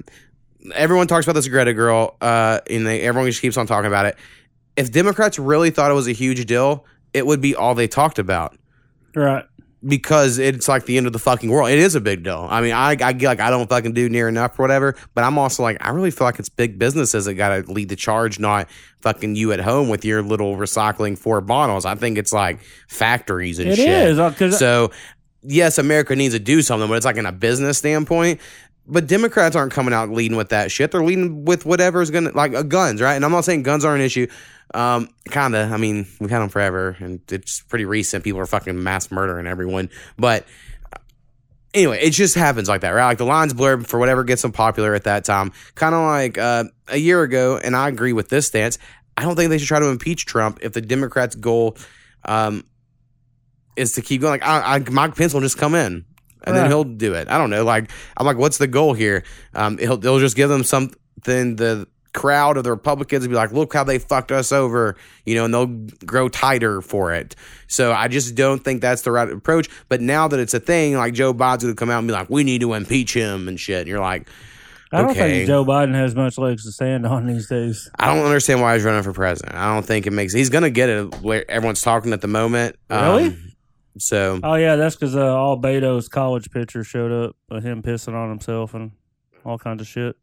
Everyone 0.75 1.06
talks 1.06 1.25
about 1.25 1.34
this 1.34 1.46
Greta 1.46 1.72
girl, 1.72 2.16
uh, 2.20 2.58
and 2.68 2.84
they, 2.84 3.02
everyone 3.02 3.30
just 3.30 3.40
keeps 3.40 3.56
on 3.56 3.68
talking 3.68 3.86
about 3.86 4.06
it. 4.06 4.16
If 4.76 4.90
Democrats 4.90 5.38
really 5.38 5.70
thought 5.70 5.92
it 5.92 5.94
was 5.94 6.08
a 6.08 6.12
huge 6.12 6.44
deal, 6.46 6.84
it 7.14 7.25
would 7.25 7.40
be 7.40 7.54
all 7.54 7.76
they 7.76 7.86
talked 7.86 8.18
about 8.18 8.58
right. 9.16 9.44
Because 9.86 10.38
it's 10.38 10.68
like 10.68 10.84
the 10.86 10.96
end 10.96 11.06
of 11.06 11.12
the 11.12 11.18
fucking 11.18 11.48
world. 11.50 11.70
It 11.70 11.78
is 11.78 11.94
a 11.94 12.00
big 12.00 12.22
deal. 12.24 12.46
I 12.50 12.60
mean, 12.60 12.72
I, 12.72 12.90
I 12.90 13.12
get 13.12 13.22
like 13.22 13.40
I 13.40 13.50
don't 13.50 13.68
fucking 13.68 13.92
do 13.92 14.08
near 14.08 14.28
enough 14.28 14.58
or 14.58 14.62
whatever, 14.62 14.96
but 15.14 15.22
I'm 15.24 15.38
also 15.38 15.62
like 15.62 15.76
I 15.80 15.90
really 15.90 16.10
feel 16.10 16.26
like 16.26 16.38
it's 16.38 16.48
big 16.48 16.78
businesses 16.78 17.26
that 17.26 17.34
got 17.34 17.50
to 17.64 17.70
lead 17.72 17.88
the 17.88 17.96
charge, 17.96 18.38
not 18.38 18.68
fucking 19.00 19.36
you 19.36 19.52
at 19.52 19.60
home 19.60 19.88
with 19.88 20.04
your 20.04 20.22
little 20.22 20.56
recycling 20.56 21.16
four 21.16 21.40
bottles. 21.40 21.84
I 21.84 21.94
think 21.94 22.18
it's 22.18 22.32
like 22.32 22.60
factories 22.88 23.58
and 23.58 23.68
It 23.68 23.76
shit. 23.76 23.88
is, 23.88 24.18
uh, 24.18 24.50
so 24.52 24.90
yes, 25.42 25.78
America 25.78 26.16
needs 26.16 26.34
to 26.34 26.40
do 26.40 26.62
something, 26.62 26.88
but 26.88 26.94
it's 26.96 27.06
like 27.06 27.16
in 27.16 27.26
a 27.26 27.32
business 27.32 27.78
standpoint. 27.78 28.40
But 28.88 29.06
Democrats 29.06 29.56
aren't 29.56 29.72
coming 29.72 29.92
out 29.92 30.10
leading 30.10 30.36
with 30.36 30.50
that 30.50 30.70
shit. 30.70 30.92
They're 30.92 31.02
leading 31.02 31.44
with 31.44 31.66
whatever's 31.66 32.10
gonna 32.10 32.30
like 32.30 32.54
uh, 32.54 32.62
guns, 32.62 33.02
right? 33.02 33.14
And 33.14 33.24
I'm 33.24 33.32
not 33.32 33.44
saying 33.44 33.62
guns 33.62 33.84
aren't 33.84 34.00
an 34.00 34.06
issue. 34.06 34.28
Um, 34.74 35.08
kinda. 35.30 35.70
I 35.72 35.76
mean, 35.76 36.06
we've 36.20 36.30
had 36.30 36.40
them 36.40 36.48
forever, 36.48 36.96
and 37.00 37.20
it's 37.30 37.60
pretty 37.62 37.84
recent. 37.84 38.24
People 38.24 38.40
are 38.40 38.46
fucking 38.46 38.82
mass 38.82 39.10
murdering 39.10 39.46
everyone. 39.46 39.90
But 40.18 40.44
uh, 40.92 40.98
anyway, 41.74 42.00
it 42.00 42.10
just 42.10 42.36
happens 42.36 42.68
like 42.68 42.82
that, 42.82 42.90
right? 42.90 43.06
Like 43.06 43.18
the 43.18 43.24
lines 43.24 43.54
blurred 43.54 43.86
for 43.88 43.98
whatever 43.98 44.22
gets 44.24 44.42
them 44.42 44.52
popular 44.52 44.94
at 44.94 45.04
that 45.04 45.24
time. 45.24 45.52
Kind 45.74 45.94
of 45.94 46.02
like 46.02 46.38
uh, 46.38 46.64
a 46.88 46.96
year 46.96 47.22
ago, 47.22 47.58
and 47.58 47.74
I 47.74 47.88
agree 47.88 48.12
with 48.12 48.28
this 48.28 48.46
stance. 48.46 48.78
I 49.16 49.22
don't 49.22 49.34
think 49.34 49.50
they 49.50 49.58
should 49.58 49.68
try 49.68 49.80
to 49.80 49.88
impeach 49.88 50.26
Trump 50.26 50.58
if 50.62 50.72
the 50.74 50.80
Democrats' 50.80 51.34
goal 51.34 51.76
um, 52.24 52.64
is 53.76 53.92
to 53.92 54.02
keep 54.02 54.20
going. 54.20 54.40
Like, 54.40 54.44
I, 54.46 54.76
I, 54.76 54.78
Mike 54.90 55.16
Pence 55.16 55.32
will 55.32 55.40
just 55.40 55.58
come 55.58 55.74
in. 55.74 56.04
And 56.46 56.56
then 56.56 56.66
he'll 56.70 56.84
do 56.84 57.14
it. 57.14 57.28
I 57.28 57.38
don't 57.38 57.50
know. 57.50 57.64
Like 57.64 57.90
I'm 58.16 58.24
like, 58.26 58.36
what's 58.36 58.58
the 58.58 58.66
goal 58.68 58.92
here? 58.94 59.24
Um, 59.54 59.78
he'll 59.78 59.96
they'll 59.96 60.20
just 60.20 60.36
give 60.36 60.48
them 60.48 60.64
something. 60.64 60.96
The 61.56 61.86
crowd 62.12 62.56
of 62.56 62.64
the 62.64 62.70
Republicans 62.70 63.22
will 63.26 63.28
be 63.30 63.34
like, 63.36 63.52
look 63.52 63.74
how 63.74 63.84
they 63.84 63.98
fucked 63.98 64.32
us 64.32 64.50
over, 64.50 64.96
you 65.26 65.34
know, 65.34 65.44
and 65.44 65.52
they'll 65.52 66.06
grow 66.06 66.28
tighter 66.30 66.80
for 66.80 67.12
it. 67.12 67.36
So 67.66 67.92
I 67.92 68.08
just 68.08 68.34
don't 68.34 68.64
think 68.64 68.80
that's 68.80 69.02
the 69.02 69.10
right 69.12 69.28
approach. 69.28 69.68
But 69.90 70.00
now 70.00 70.26
that 70.28 70.40
it's 70.40 70.54
a 70.54 70.60
thing, 70.60 70.96
like 70.96 71.12
Joe 71.12 71.34
Biden's 71.34 71.64
gonna 71.64 71.74
come 71.74 71.90
out 71.90 71.98
and 71.98 72.08
be 72.08 72.12
like, 72.12 72.30
we 72.30 72.42
need 72.42 72.62
to 72.62 72.72
impeach 72.72 73.12
him 73.12 73.48
and 73.48 73.60
shit. 73.60 73.80
And 73.80 73.88
you're 73.88 74.00
like, 74.00 74.28
I 74.92 75.02
don't 75.02 75.10
Okay. 75.10 75.38
think 75.38 75.46
Joe 75.48 75.64
Biden 75.64 75.94
has 75.94 76.14
much 76.14 76.38
legs 76.38 76.64
to 76.64 76.72
stand 76.72 77.06
on 77.06 77.26
these 77.26 77.48
days. 77.48 77.90
I 77.98 78.06
don't 78.14 78.24
understand 78.24 78.62
why 78.62 78.74
he's 78.74 78.84
running 78.84 79.02
for 79.02 79.12
president. 79.12 79.54
I 79.56 79.74
don't 79.74 79.84
think 79.84 80.06
it 80.06 80.12
makes. 80.12 80.32
He's 80.32 80.48
gonna 80.48 80.70
get 80.70 80.88
it 80.88 81.20
where 81.20 81.44
everyone's 81.50 81.82
talking 81.82 82.12
at 82.14 82.20
the 82.22 82.28
moment. 82.28 82.76
Really? 82.88 83.26
Um, 83.26 83.52
so 83.98 84.40
Oh 84.42 84.54
yeah, 84.54 84.76
that's 84.76 84.94
because 84.96 85.16
uh, 85.16 85.34
all 85.36 85.60
Beto's 85.60 86.08
college 86.08 86.50
pictures 86.50 86.86
showed 86.86 87.12
up 87.12 87.36
of 87.50 87.62
him 87.62 87.82
pissing 87.82 88.14
on 88.14 88.28
himself 88.28 88.74
and 88.74 88.92
all 89.44 89.58
kinds 89.58 89.80
of 89.80 89.86
shit. 89.86 90.16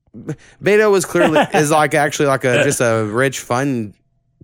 Beto 0.61 0.91
was 0.91 1.05
clearly 1.05 1.39
is 1.53 1.71
like 1.71 1.93
actually 1.93 2.27
like 2.27 2.43
a 2.43 2.63
just 2.63 2.81
a 2.81 3.03
rich 3.05 3.39
fun 3.39 3.93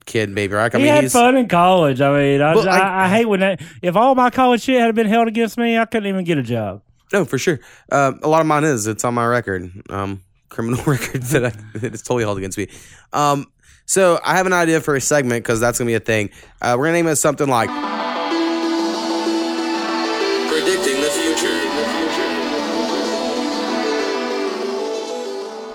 kid 0.06 0.34
baby, 0.34 0.54
right? 0.54 0.74
I 0.74 0.78
he 0.78 0.84
mean, 0.86 0.94
had 0.94 1.04
he's 1.04 1.14
fun 1.14 1.38
in 1.38 1.48
college. 1.48 2.02
I 2.02 2.18
mean, 2.18 2.42
I, 2.42 2.54
I- 2.54 2.78
I, 2.78 3.06
I 3.06 3.10
hate 3.10 3.26
when 3.26 3.42
that. 3.42 3.62
If 3.82 3.96
all 3.96 4.16
my 4.16 4.30
college 4.32 4.62
shit 4.64 4.80
had 4.80 4.96
been 4.96 5.08
held 5.08 5.28
against 5.28 5.58
me, 5.58 5.78
I 5.78 5.86
couldn't 5.86 6.08
even 6.10 6.24
get 6.26 6.38
a 6.38 6.44
job. 6.44 6.82
no 7.14 7.26
for 7.26 7.38
sure. 7.38 7.60
Uh, 7.92 8.14
a 8.24 8.28
lot 8.28 8.42
of 8.42 8.48
mine 8.48 8.64
is 8.64 8.88
it's 8.88 9.04
on 9.06 9.14
my 9.14 9.26
record, 9.26 9.70
um, 9.92 10.24
criminal 10.50 10.84
record 10.86 11.22
that 11.24 11.46
I, 11.46 11.52
it's 11.76 12.02
totally 12.02 12.24
held 12.24 12.38
against 12.40 12.58
me. 12.58 12.68
Um, 13.14 13.46
so 13.86 14.20
I 14.24 14.38
have 14.38 14.46
an 14.48 14.54
idea 14.54 14.82
for 14.82 14.96
a 14.96 15.02
segment 15.02 15.44
because 15.44 15.60
that's 15.60 15.78
gonna 15.78 15.90
be 15.90 15.96
a 15.96 16.00
thing. 16.00 16.30
Uh, 16.62 16.76
we're 16.80 16.86
gonna 16.86 16.94
name 16.98 17.08
it 17.08 17.18
something 17.18 17.48
like 17.50 17.70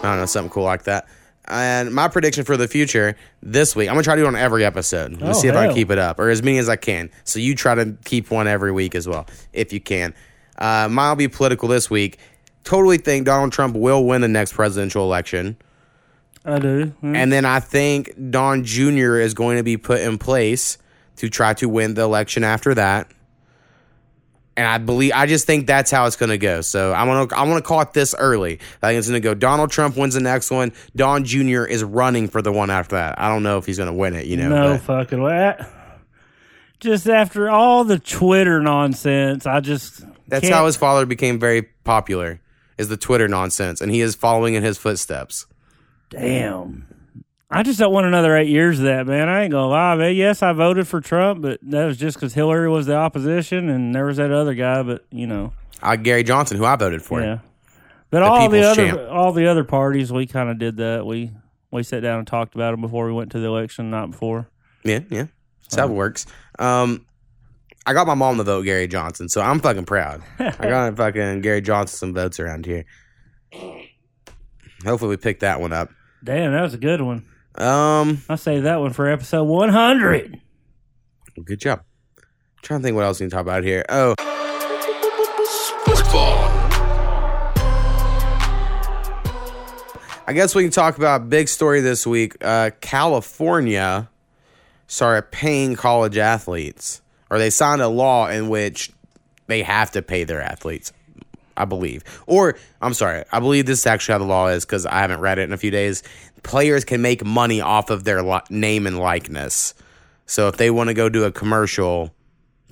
I 0.04 0.10
don't 0.10 0.18
know, 0.20 0.26
something 0.26 0.50
cool 0.50 0.64
like 0.64 0.84
that. 0.84 1.06
And 1.46 1.92
my 1.94 2.08
prediction 2.08 2.44
for 2.44 2.56
the 2.56 2.66
future 2.68 3.16
this 3.42 3.76
week, 3.76 3.88
I'm 3.88 3.94
gonna 3.94 4.02
try 4.04 4.14
to 4.14 4.22
do 4.22 4.24
it 4.26 4.28
on 4.28 4.36
every 4.36 4.64
episode. 4.64 5.20
Let's 5.20 5.38
Oh, 5.38 5.42
see 5.42 5.48
if 5.48 5.54
I 5.56 5.66
can 5.66 5.74
keep 5.74 5.90
it 5.90 5.98
up, 5.98 6.18
or 6.18 6.30
as 6.30 6.42
many 6.42 6.58
as 6.58 6.68
I 6.68 6.76
can. 6.76 7.10
So 7.24 7.38
you 7.38 7.54
try 7.54 7.74
to 7.74 7.96
keep 8.04 8.30
one 8.30 8.46
every 8.48 8.72
week 8.72 8.94
as 8.94 9.06
well, 9.06 9.26
if 9.52 9.72
you 9.72 9.80
can. 9.80 10.14
Uh, 10.58 10.88
mine 10.90 11.10
will 11.10 11.16
be 11.16 11.28
political 11.28 11.68
this 11.68 11.90
week. 11.90 12.18
Totally 12.64 12.96
think 12.96 13.26
Donald 13.26 13.52
Trump 13.52 13.76
will 13.76 14.06
win 14.06 14.22
the 14.22 14.28
next 14.28 14.54
presidential 14.54 15.04
election, 15.04 15.56
I 16.46 16.58
do. 16.58 16.92
Mm. 17.02 17.14
and 17.16 17.30
then 17.32 17.44
I 17.44 17.60
think 17.60 18.12
Don 18.30 18.64
Jr. 18.64 19.16
is 19.16 19.34
going 19.34 19.58
to 19.58 19.62
be 19.62 19.76
put 19.76 20.00
in 20.00 20.16
place 20.16 20.78
to 21.16 21.28
try 21.28 21.52
to 21.54 21.68
win 21.68 21.92
the 21.94 22.02
election 22.02 22.42
after 22.42 22.74
that. 22.74 23.10
And 24.56 24.66
I 24.68 24.78
believe 24.78 25.12
I 25.14 25.26
just 25.26 25.46
think 25.46 25.66
that's 25.66 25.90
how 25.90 26.06
it's 26.06 26.14
going 26.16 26.30
to 26.30 26.38
go. 26.38 26.60
So 26.60 26.92
I 26.92 27.02
want 27.04 27.30
to 27.30 27.36
I 27.36 27.42
want 27.42 27.62
to 27.62 27.66
call 27.68 27.80
it 27.80 27.92
this 27.92 28.14
early. 28.16 28.60
I 28.82 28.88
think 28.88 28.98
it's 28.98 29.08
going 29.08 29.20
to 29.20 29.26
go. 29.28 29.34
Donald 29.34 29.70
Trump 29.72 29.96
wins 29.96 30.14
the 30.14 30.20
next 30.20 30.50
one. 30.50 30.72
Don 30.94 31.24
Jr. 31.24 31.64
is 31.64 31.82
running 31.82 32.28
for 32.28 32.40
the 32.40 32.52
one 32.52 32.70
after 32.70 32.94
that. 32.96 33.18
I 33.20 33.28
don't 33.28 33.42
know 33.42 33.58
if 33.58 33.66
he's 33.66 33.78
going 33.78 33.88
to 33.88 33.92
win 33.92 34.14
it. 34.14 34.26
You 34.26 34.36
know, 34.36 34.48
no 34.48 34.72
but- 34.74 34.82
fucking 34.82 35.20
way. 35.22 35.56
Just 36.80 37.08
after 37.08 37.48
all 37.50 37.84
the 37.84 37.98
Twitter 37.98 38.60
nonsense, 38.60 39.46
I 39.46 39.60
just 39.60 40.02
that's 40.28 40.42
can't- 40.42 40.54
how 40.54 40.66
his 40.66 40.76
father 40.76 41.06
became 41.06 41.38
very 41.40 41.62
popular. 41.84 42.40
Is 42.76 42.88
the 42.88 42.96
Twitter 42.96 43.28
nonsense, 43.28 43.80
and 43.80 43.90
he 43.92 44.00
is 44.00 44.14
following 44.16 44.54
in 44.54 44.62
his 44.64 44.76
footsteps. 44.78 45.46
damn. 46.10 46.86
I 47.54 47.62
just 47.62 47.78
don't 47.78 47.92
want 47.92 48.06
another 48.06 48.36
eight 48.36 48.48
years 48.48 48.78
of 48.80 48.84
that, 48.86 49.06
man. 49.06 49.28
I 49.28 49.42
ain't 49.44 49.52
gonna 49.52 49.68
lie, 49.68 49.94
man. 49.96 50.14
Yes, 50.16 50.42
I 50.42 50.52
voted 50.52 50.88
for 50.88 51.00
Trump, 51.00 51.40
but 51.42 51.60
that 51.62 51.84
was 51.86 51.96
just 51.96 52.16
because 52.16 52.34
Hillary 52.34 52.68
was 52.68 52.86
the 52.86 52.96
opposition, 52.96 53.68
and 53.68 53.94
there 53.94 54.06
was 54.06 54.16
that 54.16 54.30
other 54.32 54.54
guy. 54.54 54.82
But 54.82 55.04
you 55.10 55.26
know, 55.26 55.52
Uh, 55.82 55.96
Gary 55.96 56.22
Johnson, 56.24 56.56
who 56.56 56.64
I 56.64 56.76
voted 56.76 57.02
for. 57.02 57.20
yeah. 57.20 57.38
But 58.10 58.22
all 58.22 58.48
the 58.48 58.62
other 58.62 58.74
champ. 58.88 59.00
all 59.10 59.32
the 59.32 59.46
other 59.46 59.64
parties, 59.64 60.12
we 60.12 60.26
kind 60.26 60.48
of 60.50 60.58
did 60.58 60.76
that. 60.78 61.04
We 61.06 61.32
we 61.70 61.82
sat 61.82 62.00
down 62.02 62.18
and 62.18 62.26
talked 62.26 62.54
about 62.54 62.70
them 62.72 62.80
before 62.80 63.06
we 63.06 63.12
went 63.12 63.32
to 63.32 63.40
the 63.40 63.46
election, 63.46 63.90
not 63.90 64.10
before. 64.12 64.48
Yeah, 64.84 65.00
yeah. 65.10 65.26
How 65.74 65.86
it 65.86 65.90
works. 65.90 66.26
Um, 66.58 67.06
I 67.86 67.92
got 67.92 68.06
my 68.06 68.14
mom 68.14 68.36
to 68.38 68.44
vote 68.44 68.62
Gary 68.64 68.86
Johnson, 68.86 69.28
so 69.28 69.40
I'm 69.40 69.58
fucking 69.60 69.84
proud. 69.84 70.22
I 70.38 70.50
got 70.68 70.96
fucking 70.96 71.40
Gary 71.40 71.60
Johnson 71.60 71.96
some 71.98 72.14
votes 72.14 72.38
around 72.38 72.66
here. 72.66 72.84
Hopefully, 74.84 75.10
we 75.10 75.16
pick 75.16 75.40
that 75.40 75.60
one 75.60 75.72
up. 75.72 75.90
Damn, 76.22 76.52
that 76.52 76.62
was 76.62 76.74
a 76.74 76.78
good 76.78 77.00
one. 77.00 77.26
Um, 77.56 78.22
I 78.28 78.34
saved 78.34 78.64
that 78.66 78.80
one 78.80 78.92
for 78.92 79.06
episode 79.08 79.44
one 79.44 79.68
hundred. 79.68 80.40
good 81.44 81.60
job. 81.60 81.82
trying 82.62 82.80
to 82.80 82.84
think 82.84 82.96
what 82.96 83.04
else 83.04 83.20
we 83.20 83.24
can 83.24 83.30
talk 83.30 83.42
about 83.42 83.62
here. 83.62 83.84
Oh, 83.88 84.14
I 90.26 90.32
guess 90.32 90.54
we 90.54 90.62
can 90.62 90.72
talk 90.72 90.96
about 90.96 91.28
big 91.28 91.48
story 91.48 91.80
this 91.80 92.06
week. 92.06 92.36
Uh, 92.40 92.70
California 92.80 94.08
started 94.86 95.30
paying 95.30 95.76
college 95.76 96.16
athletes, 96.16 97.02
or 97.30 97.38
they 97.38 97.50
signed 97.50 97.82
a 97.82 97.88
law 97.88 98.28
in 98.28 98.48
which 98.48 98.90
they 99.46 99.62
have 99.62 99.90
to 99.92 100.02
pay 100.02 100.24
their 100.24 100.40
athletes. 100.40 100.92
I 101.56 101.66
believe, 101.66 102.02
or 102.26 102.56
I'm 102.80 102.94
sorry, 102.94 103.22
I 103.30 103.38
believe 103.38 103.66
this 103.66 103.78
is 103.78 103.86
actually 103.86 104.14
how 104.14 104.18
the 104.18 104.24
law 104.24 104.48
is 104.48 104.64
because 104.64 104.86
I 104.86 104.98
haven't 104.98 105.20
read 105.20 105.38
it 105.38 105.42
in 105.42 105.52
a 105.52 105.56
few 105.56 105.70
days. 105.70 106.02
Players 106.44 106.84
can 106.84 107.02
make 107.02 107.24
money 107.24 107.60
off 107.60 107.90
of 107.90 108.04
their 108.04 108.22
li- 108.22 108.40
name 108.50 108.86
and 108.86 108.98
likeness. 108.98 109.74
So 110.26 110.46
if 110.48 110.56
they 110.56 110.70
want 110.70 110.88
to 110.88 110.94
go 110.94 111.08
do 111.08 111.24
a 111.24 111.32
commercial, 111.32 112.14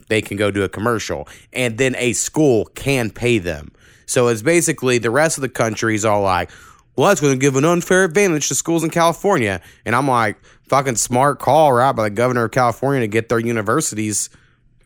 they 0.08 0.22
can 0.22 0.36
go 0.36 0.50
do 0.50 0.62
a 0.62 0.68
commercial, 0.68 1.26
and 1.52 1.76
then 1.78 1.96
a 1.98 2.12
school 2.12 2.66
can 2.74 3.10
pay 3.10 3.38
them. 3.38 3.72
So 4.06 4.28
it's 4.28 4.42
basically 4.42 4.98
the 4.98 5.10
rest 5.10 5.38
of 5.38 5.42
the 5.42 5.48
country 5.48 5.94
is 5.94 6.04
all 6.04 6.22
like, 6.22 6.50
well, 6.96 7.08
that's 7.08 7.20
going 7.20 7.32
to 7.32 7.38
give 7.38 7.56
an 7.56 7.64
unfair 7.64 8.04
advantage 8.04 8.48
to 8.48 8.54
schools 8.54 8.84
in 8.84 8.90
California. 8.90 9.60
And 9.86 9.96
I'm 9.96 10.06
like, 10.06 10.36
fucking 10.68 10.96
smart 10.96 11.38
call, 11.38 11.72
right, 11.72 11.92
by 11.92 12.04
the 12.04 12.10
governor 12.10 12.44
of 12.44 12.50
California 12.50 13.00
to 13.00 13.08
get 13.08 13.28
their 13.30 13.38
universities 13.38 14.28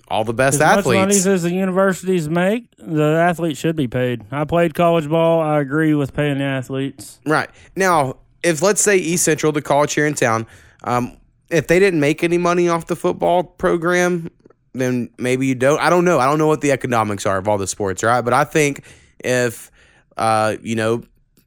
all 0.09 0.23
the 0.23 0.33
best 0.33 0.61
As 0.61 0.77
much 0.77 0.85
money 0.85 0.99
athletes. 1.01 1.27
as 1.27 1.43
the 1.43 1.51
universities 1.53 2.29
make, 2.29 2.69
the 2.79 3.03
athletes 3.03 3.59
should 3.59 3.75
be 3.75 3.89
paid. 3.89 4.25
I 4.31 4.45
played 4.45 4.75
college 4.75 5.09
ball. 5.09 5.41
I 5.41 5.59
agree 5.61 5.95
with 5.95 6.15
paying 6.15 6.39
the 6.39 6.45
athletes. 6.45 7.19
Right. 7.27 7.51
Now, 7.75 8.19
if 8.47 8.63
let's 8.63 8.81
say 8.81 8.97
East 8.97 9.25
Central, 9.25 9.53
the 9.53 9.61
college 9.61 9.95
here 9.95 10.07
in 10.07 10.15
town, 10.15 10.47
um, 10.85 11.17
if 11.51 11.67
they 11.67 11.79
didn't 11.79 12.01
make 12.01 12.23
any 12.23 12.39
money 12.39 12.69
off 12.69 12.87
the 12.87 12.97
football 12.97 13.43
program, 13.43 14.31
then 14.73 15.11
maybe 15.19 15.47
you 15.47 15.55
don't. 15.55 15.81
I 15.81 15.91
don't 15.91 16.05
know. 16.05 16.19
I 16.19 16.27
don't 16.27 16.39
know 16.39 16.47
what 16.47 16.61
the 16.61 16.73
economics 16.73 17.27
are 17.27 17.39
of 17.39 17.49
all 17.49 17.59
the 17.59 17.67
sports, 17.67 18.03
right? 18.03 18.21
But 18.21 18.33
I 18.33 18.45
think 18.45 18.85
if, 19.19 19.71
uh, 20.17 20.57
you 20.63 20.77
know, 20.77 21.03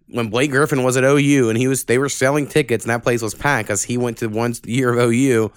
when 0.07 0.29
Blake 0.29 0.51
Griffin 0.51 0.83
was 0.83 0.97
at 0.97 1.03
OU 1.03 1.49
and 1.49 1.57
he 1.57 1.67
was, 1.67 1.85
they 1.85 1.97
were 1.97 2.09
selling 2.09 2.47
tickets 2.47 2.83
and 2.83 2.91
that 2.91 3.03
place 3.03 3.21
was 3.21 3.33
packed 3.33 3.67
because 3.67 3.83
he 3.83 3.97
went 3.97 4.17
to 4.17 4.27
one 4.27 4.53
year 4.65 4.91
of 4.91 4.97
OU, 4.97 5.51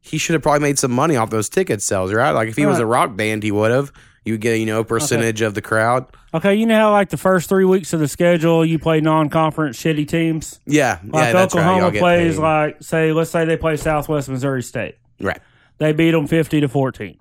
he 0.00 0.18
should 0.18 0.34
have 0.34 0.42
probably 0.42 0.60
made 0.60 0.78
some 0.78 0.92
money 0.92 1.16
off 1.16 1.30
those 1.30 1.48
ticket 1.48 1.82
sales, 1.82 2.12
right? 2.12 2.30
Like 2.30 2.48
if 2.48 2.56
he 2.56 2.66
was 2.66 2.78
a 2.78 2.86
rock 2.86 3.14
band, 3.16 3.42
he 3.42 3.52
would 3.52 3.70
have. 3.70 3.92
You 4.24 4.38
get, 4.38 4.56
you 4.60 4.66
know, 4.66 4.80
a 4.80 4.84
percentage 4.84 5.40
of 5.40 5.54
the 5.54 5.62
crowd. 5.62 6.06
Okay, 6.32 6.54
you 6.54 6.64
know 6.64 6.76
how 6.76 6.92
like 6.92 7.10
the 7.10 7.16
first 7.16 7.48
three 7.48 7.64
weeks 7.64 7.92
of 7.92 8.00
the 8.00 8.06
schedule, 8.06 8.64
you 8.64 8.78
play 8.78 9.00
non-conference 9.00 9.76
shitty 9.76 10.06
teams. 10.06 10.60
Yeah. 10.64 11.00
Like 11.04 11.24
yeah, 11.24 11.32
that's 11.32 11.54
right. 11.54 11.62
Oklahoma 11.62 11.98
plays 11.98 12.38
like 12.38 12.82
say, 12.82 13.12
let's 13.12 13.30
say 13.30 13.44
they 13.44 13.56
play 13.56 13.76
Southwest 13.76 14.28
Missouri 14.28 14.62
State. 14.62 14.96
right. 15.20 15.40
They 15.78 15.92
beat 15.92 16.12
them 16.12 16.28
fifty 16.28 16.60
to 16.60 16.68
fourteen. 16.68 17.18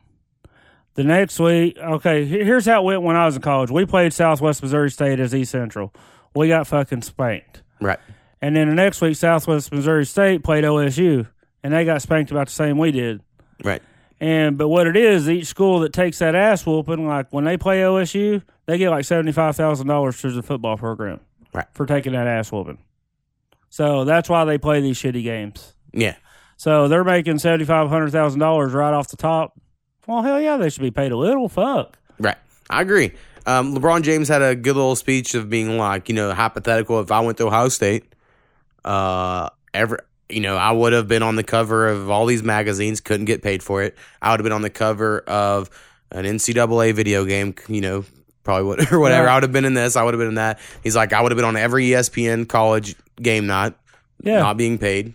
The 0.94 1.04
next 1.04 1.40
week, 1.40 1.78
okay, 1.80 2.26
here's 2.26 2.66
how 2.66 2.82
it 2.82 2.86
went 2.86 3.02
when 3.02 3.16
I 3.16 3.26
was 3.26 3.38
in 3.38 3.42
college. 3.42 3.72
We 3.72 3.86
played 3.86 4.14
Southwest 4.14 4.62
Missouri 4.62 4.92
State 4.92 5.20
as 5.20 5.34
East 5.34 5.52
Central. 5.52 5.94
We 6.36 6.50
got 6.50 6.68
fucking 6.68 7.02
spanked. 7.02 7.64
Right. 7.80 7.98
And 8.42 8.56
then 8.56 8.70
the 8.70 8.76
next 8.76 9.02
week, 9.02 9.16
Southwest 9.16 9.72
Missouri 9.72 10.06
State 10.06 10.44
played 10.44 10.64
OSU, 10.64 11.28
and 11.64 11.74
they 11.74 11.86
got 11.86 12.02
spanked 12.02 12.30
about 12.30 12.48
the 12.48 12.54
same 12.54 12.78
we 12.78 12.92
did. 12.92 13.22
Right. 13.64 13.82
And 14.22 14.56
but 14.56 14.68
what 14.68 14.86
it 14.86 14.96
is, 14.96 15.28
each 15.28 15.48
school 15.48 15.80
that 15.80 15.94
takes 15.94 16.20
that 16.20 16.36
ass 16.36 16.64
whooping, 16.64 17.08
like 17.08 17.28
when 17.32 17.44
they 17.44 17.58
play 17.58 17.82
OSU, 17.82 18.44
they 18.68 18.78
get 18.78 18.92
like 18.92 19.04
seventy 19.04 19.32
five 19.32 19.56
thousand 19.56 19.88
dollars 19.88 20.16
through 20.16 20.34
the 20.34 20.44
football 20.44 20.78
program, 20.78 21.20
Right. 21.54 21.66
for 21.74 21.88
taking 21.88 22.14
that 22.14 22.28
ass 22.28 22.52
whooping. 22.52 22.78
So 23.70 24.06
that's 24.06 24.30
why 24.30 24.46
they 24.46 24.60
play 24.60 24.80
these 24.80 24.98
shitty 25.00 25.24
games. 25.24 25.74
Yeah. 25.92 26.16
So 26.56 26.88
they're 26.88 27.04
making 27.04 27.40
seventy 27.40 27.66
five 27.66 27.90
hundred 27.90 28.12
thousand 28.12 28.40
dollars 28.40 28.74
right 28.74 28.94
off 28.94 29.08
the 29.08 29.18
top. 29.18 29.60
Well, 30.06 30.22
hell 30.22 30.40
yeah, 30.40 30.58
they 30.58 30.70
should 30.70 30.84
be 30.84 30.92
paid 30.92 31.12
a 31.12 31.18
little. 31.18 31.50
Fuck. 31.50 31.98
Right. 32.20 32.38
I 32.70 32.82
agree. 32.82 33.14
Um, 33.48 33.76
LeBron 33.76 34.04
James 34.04 34.28
had 34.28 34.44
a 34.44 34.54
good 34.56 34.76
little 34.76 34.96
speech 34.96 35.34
of 35.34 35.50
being 35.50 35.80
like, 35.80 36.10
you 36.10 36.14
know, 36.16 36.32
hypothetical. 36.32 37.00
If 37.00 37.12
I 37.12 37.22
went 37.22 37.40
to 37.40 37.48
Ohio 37.48 37.70
State, 37.70 38.14
uh, 38.86 39.50
ever, 39.74 40.00
you 40.32 40.40
know, 40.40 40.58
I 40.58 40.72
would 40.72 40.94
have 40.94 41.08
been 41.08 41.24
on 41.24 41.36
the 41.36 41.44
cover 41.44 41.88
of 41.88 42.10
all 42.10 42.26
these 42.26 42.44
magazines. 42.44 43.02
Couldn't 43.02 43.26
get 43.26 43.42
paid 43.42 43.62
for 43.64 43.84
it. 43.84 43.96
I 44.22 44.32
would 44.32 44.40
have 44.40 44.44
been 44.44 44.52
on 44.54 44.62
the 44.62 44.70
cover 44.70 45.20
of 45.22 45.70
an 46.12 46.26
NCAA 46.26 46.94
video 46.94 47.26
game. 47.26 47.56
You 47.68 47.82
know, 47.82 48.06
probably 48.44 48.66
would 48.68 48.80
or 48.92 49.00
whatever. 49.00 49.26
Right. 49.26 49.32
I 49.32 49.36
would 49.36 49.44
have 49.44 49.52
been 49.52 49.66
in 49.66 49.74
this. 49.74 49.96
I 49.96 50.04
would 50.04 50.14
have 50.14 50.20
been 50.20 50.28
in 50.30 50.36
that. 50.36 50.60
He's 50.84 50.96
like, 50.96 51.14
I 51.14 51.22
would 51.22 51.32
have 51.32 51.38
been 51.38 51.46
on 51.46 51.58
every 51.58 51.88
ESPN 51.90 52.48
college 52.48 52.96
game 53.22 53.48
night, 53.48 53.74
Yeah. 54.24 54.40
not 54.40 54.58
being 54.58 54.78
paid. 54.78 55.14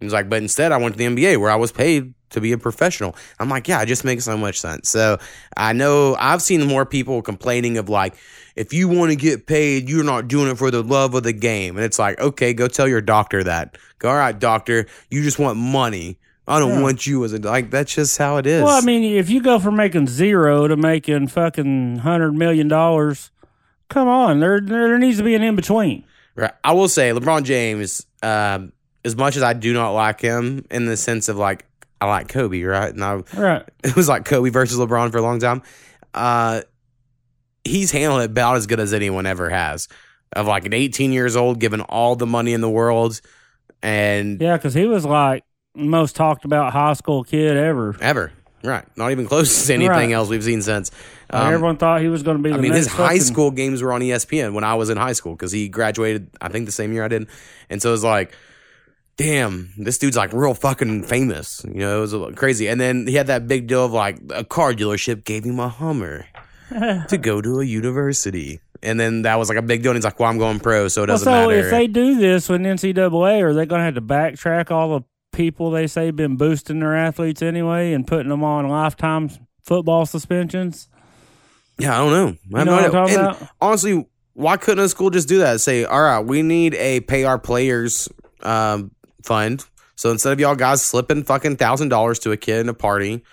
He's 0.00 0.12
like, 0.12 0.28
but 0.28 0.40
instead, 0.42 0.70
I 0.70 0.76
went 0.76 0.94
to 0.94 0.98
the 0.98 1.06
NBA 1.06 1.40
where 1.40 1.50
I 1.50 1.56
was 1.56 1.72
paid 1.72 2.14
to 2.30 2.40
be 2.40 2.52
a 2.52 2.58
professional. 2.58 3.16
I'm 3.40 3.48
like, 3.48 3.66
yeah, 3.66 3.82
it 3.82 3.86
just 3.86 4.04
makes 4.04 4.24
so 4.24 4.36
much 4.36 4.60
sense. 4.60 4.88
So 4.88 5.18
I 5.56 5.72
know 5.72 6.14
I've 6.20 6.42
seen 6.42 6.64
more 6.68 6.84
people 6.86 7.20
complaining 7.22 7.78
of 7.78 7.88
like, 7.88 8.14
if 8.58 8.72
you 8.72 8.88
want 8.88 9.10
to 9.10 9.16
get 9.16 9.46
paid, 9.46 9.88
you're 9.88 10.04
not 10.04 10.28
doing 10.28 10.50
it 10.50 10.58
for 10.58 10.70
the 10.70 10.82
love 10.82 11.14
of 11.14 11.22
the 11.22 11.32
game. 11.32 11.76
And 11.76 11.84
it's 11.84 11.98
like, 11.98 12.18
okay, 12.20 12.52
go 12.52 12.68
tell 12.68 12.88
your 12.88 13.00
doctor 13.00 13.44
that. 13.44 13.78
Go, 13.98 14.10
all 14.10 14.16
right, 14.16 14.38
doctor, 14.38 14.86
you 15.10 15.22
just 15.22 15.38
want 15.38 15.58
money. 15.58 16.18
I 16.46 16.58
don't 16.58 16.72
Yeah. 16.76 16.82
want 16.82 17.06
you 17.06 17.24
as 17.24 17.32
a 17.32 17.38
like. 17.38 17.70
That's 17.70 17.94
just 17.94 18.16
how 18.18 18.38
it 18.38 18.46
is. 18.46 18.62
Well, 18.64 18.76
I 18.76 18.80
mean, 18.80 19.04
if 19.16 19.28
you 19.30 19.42
go 19.42 19.58
from 19.58 19.76
making 19.76 20.06
zero 20.06 20.66
to 20.66 20.76
making 20.76 21.28
fucking 21.28 21.98
hundred 21.98 22.32
million 22.32 22.68
dollars, 22.68 23.30
come 23.90 24.08
on, 24.08 24.40
there 24.40 24.60
there 24.60 24.98
needs 24.98 25.18
to 25.18 25.24
be 25.24 25.34
an 25.34 25.42
in 25.42 25.56
between. 25.56 26.04
Right. 26.34 26.52
I 26.64 26.72
will 26.72 26.88
say 26.88 27.10
LeBron 27.10 27.42
James, 27.44 28.06
um, 28.22 28.72
as 29.04 29.14
much 29.14 29.36
as 29.36 29.42
I 29.42 29.52
do 29.52 29.72
not 29.74 29.90
like 29.90 30.20
him 30.20 30.64
in 30.70 30.86
the 30.86 30.96
sense 30.96 31.28
of 31.28 31.36
like 31.36 31.66
I 32.00 32.06
like 32.06 32.28
Kobe, 32.28 32.62
right? 32.62 32.94
And 32.94 33.04
I 33.04 33.22
Right. 33.36 33.62
it 33.84 33.94
was 33.94 34.08
like 34.08 34.24
Kobe 34.24 34.48
versus 34.50 34.78
LeBron 34.78 35.12
for 35.12 35.18
a 35.18 35.22
long 35.22 35.40
time. 35.40 35.62
Uh, 36.14 36.62
he's 37.64 37.90
handled 37.90 38.22
it 38.22 38.30
about 38.30 38.56
as 38.56 38.66
good 38.66 38.80
as 38.80 38.92
anyone 38.94 39.26
ever 39.26 39.48
has. 39.50 39.88
Of 40.34 40.46
like 40.46 40.66
an 40.66 40.74
18 40.74 41.12
years 41.12 41.36
old, 41.36 41.58
given 41.58 41.80
all 41.80 42.14
the 42.16 42.26
money 42.26 42.52
in 42.52 42.60
the 42.60 42.68
world, 42.68 43.20
and 43.82 44.40
Yeah, 44.40 44.56
because 44.56 44.74
he 44.74 44.86
was 44.86 45.04
like 45.04 45.44
most 45.74 46.16
talked 46.16 46.44
about 46.44 46.72
high 46.72 46.92
school 46.94 47.24
kid 47.24 47.56
ever. 47.56 47.96
ever 48.00 48.32
right, 48.64 48.84
not 48.96 49.10
even 49.12 49.26
close 49.26 49.66
to 49.66 49.72
anything 49.74 49.88
Right. 49.90 50.10
else 50.12 50.28
we've 50.28 50.42
seen 50.44 50.60
since. 50.62 50.90
Um, 51.30 51.52
everyone 51.54 51.76
thought 51.76 52.00
he 52.02 52.08
was 52.08 52.22
going 52.22 52.36
to 52.38 52.42
be. 52.42 52.50
The 52.50 52.56
I 52.56 52.60
mean, 52.60 52.72
his 52.72 52.88
high 52.88 53.18
school 53.18 53.50
games 53.50 53.80
were 53.82 53.92
on 53.92 54.00
ESPN 54.02 54.52
when 54.52 54.64
I 54.64 54.74
was 54.74 54.90
in 54.90 54.96
high 54.98 55.12
school 55.12 55.34
because 55.34 55.52
he 55.52 55.68
graduated, 55.68 56.28
I 56.40 56.48
think, 56.48 56.66
the 56.66 56.72
same 56.72 56.92
year 56.92 57.04
I 57.04 57.08
did. 57.08 57.28
And 57.70 57.80
so 57.80 57.90
it 57.90 57.92
was 57.92 58.04
like, 58.04 58.32
damn, 59.16 59.72
this 59.78 59.98
dude's 59.98 60.16
like 60.16 60.32
real 60.32 60.54
fucking 60.54 61.04
famous. 61.04 61.64
You 61.66 61.80
know, 61.80 61.98
it 61.98 62.00
was 62.00 62.12
a 62.14 62.32
crazy. 62.32 62.68
And 62.68 62.80
then 62.80 63.06
he 63.06 63.14
had 63.14 63.28
that 63.28 63.46
big 63.46 63.66
deal 63.66 63.84
of 63.84 63.92
like 63.92 64.18
a 64.30 64.44
car 64.44 64.72
dealership 64.74 65.24
gave 65.24 65.44
him 65.44 65.58
a 65.60 65.68
Hummer 65.68 66.26
to 66.70 67.18
go 67.20 67.40
to 67.40 67.60
a 67.60 67.64
university. 67.64 68.60
And 68.82 68.98
then 69.00 69.22
that 69.22 69.36
was 69.38 69.48
like 69.48 69.58
a 69.58 69.62
big 69.62 69.82
deal. 69.82 69.90
And 69.92 69.96
he's 69.96 70.04
like, 70.04 70.20
well, 70.20 70.30
I'm 70.30 70.38
going 70.38 70.60
pro, 70.60 70.88
so 70.88 71.02
it 71.02 71.08
Well, 71.08 71.14
doesn't 71.16 71.24
so 71.24 71.48
matter. 71.48 71.58
if 71.58 71.70
they 71.70 71.86
do 71.88 72.16
this 72.16 72.48
with 72.48 72.60
NCAA, 72.60 73.42
are 73.42 73.52
they 73.54 73.66
going 73.66 73.80
to 73.80 73.84
have 73.84 73.94
to 73.94 74.00
backtrack 74.00 74.70
all 74.70 74.98
the 74.98 75.04
people 75.32 75.70
they 75.70 75.86
say 75.86 76.10
been 76.10 76.36
boosting 76.36 76.80
their 76.80 76.96
athletes 76.96 77.42
anyway 77.42 77.92
and 77.92 78.06
putting 78.06 78.28
them 78.28 78.44
on 78.44 78.68
lifetime 78.68 79.30
football 79.62 80.06
suspensions? 80.06 80.88
Yeah, 81.78 81.94
I 81.94 81.98
don't 82.04 82.12
know. 82.12 82.36
I 82.54 82.58
have 82.60 82.66
know 82.66 82.76
no 82.76 82.76
what 82.76 82.84
I'm 82.84 82.90
talking 82.92 83.14
And 83.16 83.26
about? 83.36 83.48
honestly, 83.60 84.06
why 84.34 84.56
couldn't 84.56 84.84
a 84.84 84.88
school 84.88 85.10
just 85.10 85.28
do 85.28 85.38
that? 85.38 85.60
Say, 85.60 85.84
all 85.84 86.00
right, 86.00 86.20
we 86.20 86.42
need 86.42 86.74
a 86.74 87.00
pay 87.00 87.24
our 87.24 87.38
players 87.38 88.08
um, 88.42 88.92
fund. 89.24 89.64
So 89.96 90.10
instead 90.12 90.32
of 90.32 90.38
y'all 90.38 90.54
guys 90.54 90.82
slipping 90.82 91.24
fucking 91.24 91.56
thousand 91.56 91.88
dollars 91.88 92.20
to 92.20 92.30
a 92.32 92.36
kid 92.36 92.60
in 92.60 92.68
a 92.68 92.74
party, 92.74 93.24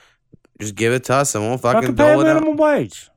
just 0.59 0.73
give 0.73 0.91
it 0.93 1.03
to 1.05 1.13
us 1.15 1.35
and 1.35 1.43
we'll 1.43 1.57
fucking 1.59 1.81
Fucking 1.81 1.95
pay 1.95 2.03
dole 2.13 2.21
it 2.21 2.27
out. 2.27 2.33
minimum 2.35 2.57
wage. 2.57 3.09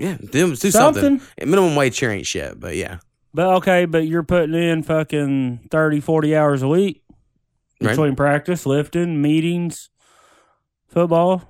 Yeah, 0.00 0.16
do, 0.16 0.56
do 0.56 0.70
something. 0.70 1.18
Something. 1.20 1.20
Minimum 1.48 1.76
wage 1.76 1.98
here 1.98 2.10
ain't 2.10 2.26
shit, 2.26 2.58
but 2.58 2.74
yeah. 2.74 2.98
But 3.34 3.46
okay, 3.58 3.84
but 3.84 4.06
you're 4.06 4.22
putting 4.22 4.54
in 4.54 4.82
fucking 4.82 5.68
30, 5.70 6.00
40 6.00 6.34
hours 6.36 6.62
a 6.62 6.68
week 6.68 7.02
Right. 7.80 7.90
between 7.90 8.16
practice, 8.16 8.66
lifting, 8.66 9.22
meetings, 9.22 9.90
football. 10.88 11.44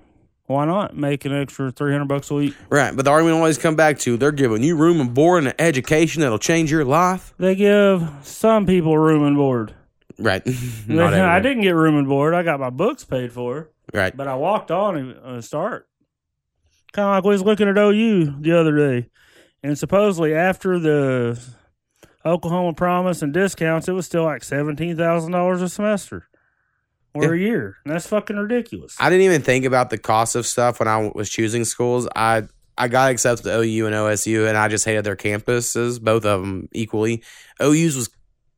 Why 0.47 0.65
not 0.65 0.97
make 0.97 1.25
an 1.25 1.33
extra 1.33 1.71
300 1.71 2.07
bucks 2.09 2.31
a 2.31 2.35
week? 2.35 2.55
Right, 2.71 2.95
but 2.95 3.05
the 3.05 3.11
argument 3.13 3.37
always 3.37 3.57
come 3.57 3.77
back 3.77 4.01
to 4.01 4.17
they're 4.17 4.33
giving 4.33 4.65
you 4.65 4.77
room 4.77 5.01
and 5.01 5.15
board 5.15 5.39
and 5.39 5.49
an 5.49 5.55
education 5.61 6.23
that'll 6.23 6.41
change 6.41 6.73
your 6.73 6.85
life. 6.85 7.33
They 7.39 7.55
give 7.55 8.09
some 8.23 8.67
people 8.67 8.99
room 8.99 9.23
and 9.25 9.37
board. 9.37 9.75
Right. 10.19 10.43
I 10.91 11.39
didn't 11.41 11.63
get 11.63 11.77
room 11.77 11.97
and 11.97 12.09
board. 12.09 12.35
I 12.35 12.43
got 12.43 12.59
my 12.59 12.71
books 12.71 13.05
paid 13.05 13.33
for, 13.33 13.71
Right. 13.95 14.17
but 14.17 14.27
I 14.27 14.35
walked 14.35 14.73
on 14.73 14.97
and 14.97 15.17
uh, 15.25 15.41
start. 15.41 15.87
Kind 16.93 17.07
of 17.07 17.15
like 17.15 17.25
we 17.25 17.31
was 17.31 17.43
looking 17.43 17.69
at 17.69 17.79
OU 17.79 18.41
the 18.41 18.59
other 18.59 18.77
day, 18.77 19.09
and 19.63 19.79
supposedly 19.79 20.35
after 20.35 20.79
the 20.79 21.41
Oklahoma 22.27 22.73
promise 22.75 23.23
and 23.23 23.33
discounts, 23.33 23.89
it 23.89 23.93
was 23.93 24.07
still 24.07 24.25
like 24.25 24.43
seventeen 24.45 24.97
thousand 24.97 25.33
dollars 25.33 25.63
a 25.63 25.69
semester 25.69 26.27
or 27.15 27.25
Yeah. 27.25 27.31
a 27.31 27.37
year, 27.37 27.77
and 27.85 27.95
that's 27.95 28.07
fucking 28.09 28.37
ridiculous. 28.37 28.97
I 28.99 29.09
didn't 29.09 29.25
even 29.25 29.43
think 29.43 29.65
about 29.65 29.91
the 29.91 29.99
cost 29.99 30.35
of 30.37 30.47
stuff 30.47 30.81
when 30.81 30.89
I 30.89 31.11
was 31.15 31.31
choosing 31.31 31.65
schools. 31.65 32.09
I 32.17 32.45
I 32.77 32.89
got 32.89 33.11
accepted 33.11 33.45
to 33.45 33.59
OU 33.61 33.87
and 33.87 33.95
OSU, 33.95 34.49
and 34.49 34.57
I 34.59 34.69
just 34.69 34.85
hated 34.85 35.05
their 35.05 35.17
campuses, 35.17 36.01
both 36.01 36.25
of 36.25 36.41
them 36.41 36.69
equally. 36.73 37.23
OU's 37.63 37.95
was 37.95 38.09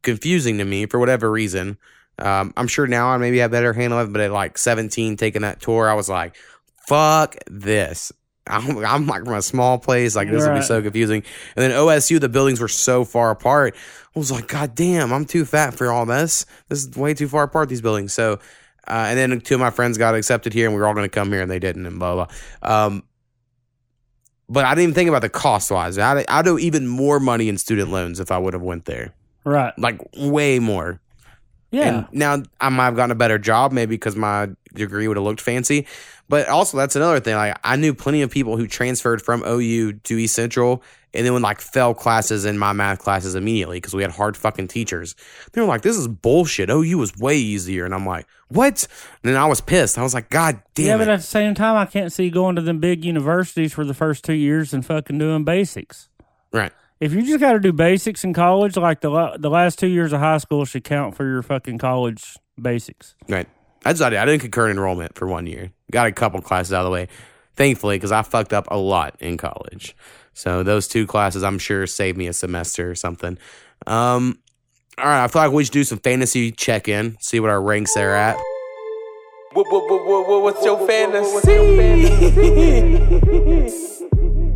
confusing 0.02 0.58
to 0.58 0.64
me 0.64 0.86
for 0.86 0.98
whatever 0.98 1.30
reason. 1.30 1.76
Um, 2.18 2.52
I'm 2.56 2.68
sure 2.68 2.86
now 2.86 3.08
I 3.08 3.16
maybe 3.18 3.38
have 3.38 3.50
a 3.50 3.52
better 3.52 3.72
handle 3.72 3.98
of 3.98 4.08
it, 4.08 4.12
but 4.12 4.20
at 4.22 4.30
like 4.32 4.58
17, 4.58 5.16
taking 5.16 5.42
that 5.42 5.60
tour, 5.60 5.88
I 5.88 5.94
was 5.94 6.08
like, 6.08 6.36
"Fuck 6.86 7.36
this." 7.50 8.12
I'm, 8.46 8.84
I'm 8.84 9.06
like 9.06 9.24
from 9.24 9.34
a 9.34 9.42
small 9.42 9.78
place, 9.78 10.16
like 10.16 10.28
this 10.30 10.46
would 10.46 10.54
be 10.54 10.62
so 10.62 10.82
confusing. 10.82 11.22
And 11.56 11.62
then 11.62 11.70
OSU, 11.70 12.20
the 12.20 12.28
buildings 12.28 12.60
were 12.60 12.68
so 12.68 13.04
far 13.04 13.30
apart. 13.30 13.76
I 14.14 14.18
was 14.18 14.32
like, 14.32 14.48
God 14.48 14.74
damn, 14.74 15.12
I'm 15.12 15.24
too 15.24 15.44
fat 15.44 15.74
for 15.74 15.90
all 15.92 16.06
this. 16.06 16.44
This 16.68 16.84
is 16.84 16.96
way 16.96 17.14
too 17.14 17.28
far 17.28 17.44
apart. 17.44 17.68
These 17.68 17.80
buildings. 17.80 18.12
So, 18.12 18.34
uh, 18.88 19.06
and 19.08 19.18
then 19.18 19.40
two 19.40 19.54
of 19.54 19.60
my 19.60 19.70
friends 19.70 19.96
got 19.96 20.14
accepted 20.14 20.52
here, 20.52 20.66
and 20.66 20.74
we 20.74 20.80
were 20.80 20.86
all 20.86 20.94
going 20.94 21.08
to 21.08 21.14
come 21.14 21.30
here, 21.30 21.40
and 21.40 21.50
they 21.50 21.60
didn't, 21.60 21.86
and 21.86 21.98
blah 21.98 22.14
blah. 22.14 22.26
Um, 22.62 23.04
but 24.48 24.64
I 24.64 24.70
didn't 24.70 24.82
even 24.82 24.94
think 24.94 25.08
about 25.08 25.22
the 25.22 25.28
cost 25.28 25.70
wise. 25.70 25.96
I'd, 25.96 26.26
I'd 26.28 26.48
owe 26.48 26.58
even 26.58 26.86
more 26.86 27.20
money 27.20 27.48
in 27.48 27.56
student 27.58 27.90
loans 27.90 28.20
if 28.20 28.30
I 28.30 28.38
would 28.38 28.54
have 28.54 28.62
went 28.62 28.84
there, 28.86 29.14
right? 29.44 29.72
like 29.78 30.00
way 30.16 30.58
more. 30.58 31.00
Yeah. 31.70 31.88
And 31.88 32.08
now 32.12 32.42
I 32.60 32.68
might 32.68 32.84
have 32.84 32.96
gotten 32.96 33.12
a 33.12 33.16
better 33.16 33.38
job, 33.38 33.72
maybe 33.72 33.94
because 33.96 34.14
my 34.14 34.50
degree 34.74 35.08
would 35.08 35.16
have 35.16 35.24
looked 35.24 35.40
fancy. 35.40 35.86
But 36.32 36.48
also, 36.48 36.78
that's 36.78 36.96
another 36.96 37.20
thing. 37.20 37.34
Like 37.34 37.58
I 37.62 37.76
knew 37.76 37.92
plenty 37.92 38.22
of 38.22 38.30
people 38.30 38.56
who 38.56 38.66
transferred 38.66 39.20
from 39.20 39.44
OU 39.46 39.92
to 40.04 40.16
East 40.16 40.34
Central, 40.34 40.82
and 41.12 41.26
then 41.26 41.34
would 41.34 41.42
like 41.42 41.60
fell 41.60 41.92
classes 41.92 42.46
in 42.46 42.56
my 42.56 42.72
math 42.72 43.00
classes 43.00 43.34
immediately 43.34 43.76
because 43.76 43.92
we 43.92 44.00
had 44.00 44.12
hard 44.12 44.34
fucking 44.34 44.68
teachers. 44.68 45.14
They 45.52 45.60
were 45.60 45.66
like, 45.66 45.82
"This 45.82 45.98
is 45.98 46.08
bullshit. 46.08 46.70
OU 46.70 46.96
was 46.96 47.14
way 47.18 47.36
easier," 47.36 47.84
and 47.84 47.92
I'm 47.92 48.06
like, 48.06 48.26
"What?" 48.48 48.88
And 49.22 49.34
then 49.34 49.36
I 49.38 49.44
was 49.44 49.60
pissed. 49.60 49.98
I 49.98 50.02
was 50.02 50.14
like, 50.14 50.30
"God 50.30 50.62
damn 50.74 50.86
yeah, 50.86 50.94
it!" 50.94 50.98
but 51.00 51.08
at 51.10 51.20
the 51.20 51.26
same 51.26 51.54
time, 51.54 51.76
I 51.76 51.84
can't 51.84 52.10
see 52.10 52.30
going 52.30 52.56
to 52.56 52.62
them 52.62 52.80
big 52.80 53.04
universities 53.04 53.74
for 53.74 53.84
the 53.84 53.92
first 53.92 54.24
two 54.24 54.32
years 54.32 54.72
and 54.72 54.86
fucking 54.86 55.18
doing 55.18 55.44
basics. 55.44 56.08
right? 56.50 56.72
If 56.98 57.12
you 57.12 57.26
just 57.26 57.40
got 57.40 57.52
to 57.52 57.60
do 57.60 57.74
basics 57.74 58.24
in 58.24 58.32
college, 58.32 58.78
like 58.78 59.02
the 59.02 59.36
the 59.38 59.50
last 59.50 59.78
two 59.78 59.88
years 59.88 60.14
of 60.14 60.20
high 60.20 60.38
school 60.38 60.64
should 60.64 60.84
count 60.84 61.14
for 61.14 61.26
your 61.26 61.42
fucking 61.42 61.76
college 61.76 62.38
basics. 62.58 63.16
Right. 63.28 63.48
I 63.84 63.92
decided 63.92 64.18
I 64.18 64.24
didn't 64.24 64.40
concur 64.40 64.70
enrollment 64.70 65.14
for 65.16 65.26
one 65.26 65.46
year. 65.46 65.72
Got 65.90 66.06
a 66.06 66.12
couple 66.12 66.40
classes 66.40 66.72
out 66.72 66.80
of 66.80 66.84
the 66.86 66.90
way, 66.90 67.08
thankfully, 67.56 67.96
because 67.96 68.12
I 68.12 68.22
fucked 68.22 68.52
up 68.52 68.68
a 68.70 68.76
lot 68.76 69.16
in 69.20 69.36
college. 69.36 69.96
So 70.34 70.62
those 70.62 70.88
two 70.88 71.06
classes, 71.06 71.42
I'm 71.42 71.58
sure, 71.58 71.86
saved 71.86 72.16
me 72.16 72.26
a 72.26 72.32
semester 72.32 72.90
or 72.90 72.94
something. 72.94 73.38
Um, 73.86 74.38
all 74.98 75.04
right, 75.06 75.24
I 75.24 75.28
feel 75.28 75.42
like 75.42 75.52
we 75.52 75.64
should 75.64 75.72
do 75.72 75.84
some 75.84 75.98
fantasy 75.98 76.52
check 76.52 76.88
in, 76.88 77.16
see 77.20 77.40
what 77.40 77.50
our 77.50 77.60
ranks 77.60 77.96
are 77.96 78.14
at. 78.14 78.38
What's 79.54 80.64
your 80.64 80.86
fantasy? 80.86 81.58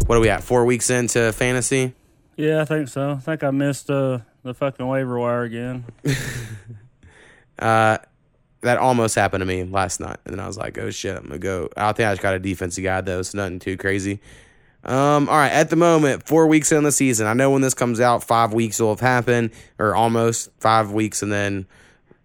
What 0.06 0.16
are 0.16 0.20
we 0.20 0.28
at? 0.28 0.42
Four 0.44 0.64
weeks 0.64 0.88
into 0.88 1.32
fantasy? 1.32 1.94
Yeah, 2.36 2.62
I 2.62 2.64
think 2.64 2.88
so. 2.88 3.12
I 3.12 3.16
think 3.16 3.42
I 3.42 3.50
missed 3.50 3.90
uh, 3.90 4.20
the 4.42 4.54
fucking 4.54 4.86
waiver 4.86 5.18
wire 5.18 5.42
again. 5.42 5.84
Uh, 7.58 7.96
that 8.66 8.78
almost 8.78 9.14
happened 9.14 9.42
to 9.42 9.46
me 9.46 9.64
last 9.64 10.00
night, 10.00 10.18
and 10.24 10.34
then 10.34 10.40
I 10.40 10.46
was 10.46 10.58
like, 10.58 10.76
"Oh 10.78 10.90
shit, 10.90 11.16
I'm 11.16 11.24
gonna 11.24 11.38
go." 11.38 11.68
I 11.76 11.92
think 11.92 12.08
I 12.08 12.12
just 12.12 12.22
got 12.22 12.34
a 12.34 12.38
defensive 12.38 12.84
guy 12.84 13.00
though, 13.00 13.22
so 13.22 13.38
nothing 13.38 13.58
too 13.58 13.76
crazy. 13.76 14.20
Um, 14.84 15.28
all 15.28 15.36
right, 15.36 15.52
at 15.52 15.70
the 15.70 15.76
moment, 15.76 16.26
four 16.26 16.46
weeks 16.46 16.70
in 16.72 16.84
the 16.84 16.92
season. 16.92 17.26
I 17.26 17.32
know 17.32 17.50
when 17.50 17.62
this 17.62 17.74
comes 17.74 18.00
out, 18.00 18.22
five 18.22 18.52
weeks 18.52 18.80
will 18.80 18.90
have 18.90 19.00
happened, 19.00 19.50
or 19.78 19.94
almost 19.94 20.50
five 20.58 20.92
weeks, 20.92 21.22
and 21.22 21.32
then 21.32 21.66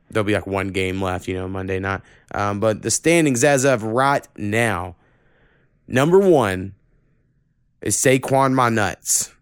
there'll 0.09 0.25
be 0.25 0.33
like 0.33 0.47
one 0.47 0.69
game 0.69 1.01
left, 1.01 1.27
you 1.27 1.35
know, 1.35 1.47
Monday 1.47 1.79
night. 1.79 2.01
Um, 2.33 2.59
but 2.59 2.81
the 2.81 2.91
standings 2.91 3.43
as 3.43 3.65
of 3.65 3.83
right 3.83 4.27
now, 4.37 4.95
number 5.87 6.19
one 6.19 6.73
is 7.81 7.97
Saquon 7.97 8.53
my 8.53 8.69
nuts, 8.69 9.33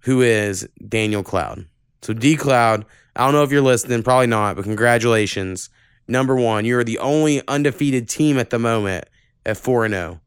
who 0.00 0.22
is 0.22 0.68
Daniel 0.86 1.22
Cloud. 1.22 1.66
So 2.02 2.12
D 2.12 2.36
Cloud, 2.36 2.84
I 3.16 3.24
don't 3.24 3.34
know 3.34 3.42
if 3.42 3.52
you're 3.52 3.62
listening, 3.62 4.02
probably 4.02 4.26
not, 4.26 4.56
but 4.56 4.64
congratulations. 4.64 5.70
Number 6.08 6.34
one, 6.34 6.64
you're 6.64 6.84
the 6.84 6.98
only 6.98 7.46
undefeated 7.46 8.08
team 8.08 8.38
at 8.38 8.50
the 8.50 8.58
moment 8.58 9.04
at 9.44 9.58
4 9.58 9.84
and 9.84 9.94
0. 9.94 10.20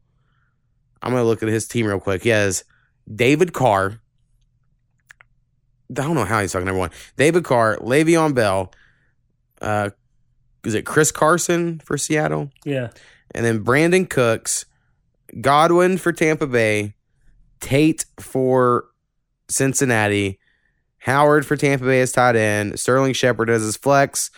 I'm 1.02 1.10
going 1.10 1.22
to 1.22 1.26
look 1.26 1.42
at 1.42 1.48
his 1.48 1.66
team 1.66 1.86
real 1.86 1.98
quick. 1.98 2.22
He 2.22 2.28
has 2.28 2.64
David 3.12 3.52
Carr. 3.52 4.00
I 5.90 5.94
don't 5.94 6.14
know 6.14 6.24
how 6.24 6.40
he's 6.40 6.52
talking 6.52 6.66
number 6.66 6.78
one. 6.78 6.90
David 7.16 7.44
Carr, 7.44 7.76
Le'Veon 7.78 8.34
Bell, 8.34 8.72
uh, 9.60 9.90
is 10.64 10.74
it 10.74 10.86
Chris 10.86 11.10
Carson 11.10 11.80
for 11.80 11.98
Seattle? 11.98 12.50
Yeah. 12.64 12.90
And 13.34 13.44
then 13.44 13.64
Brandin 13.64 14.08
Cooks, 14.08 14.64
Godwin 15.40 15.98
for 15.98 16.12
Tampa 16.12 16.46
Bay, 16.46 16.94
Tate 17.60 18.04
for 18.20 18.86
Cincinnati, 19.48 20.38
Howard 20.98 21.44
for 21.44 21.56
Tampa 21.56 21.84
Bay 21.84 22.00
as 22.00 22.12
tight 22.12 22.36
end, 22.36 22.78
Sterling 22.78 23.12
Shepard 23.12 23.50
as 23.50 23.62
his 23.62 23.76
flex, 23.76 24.30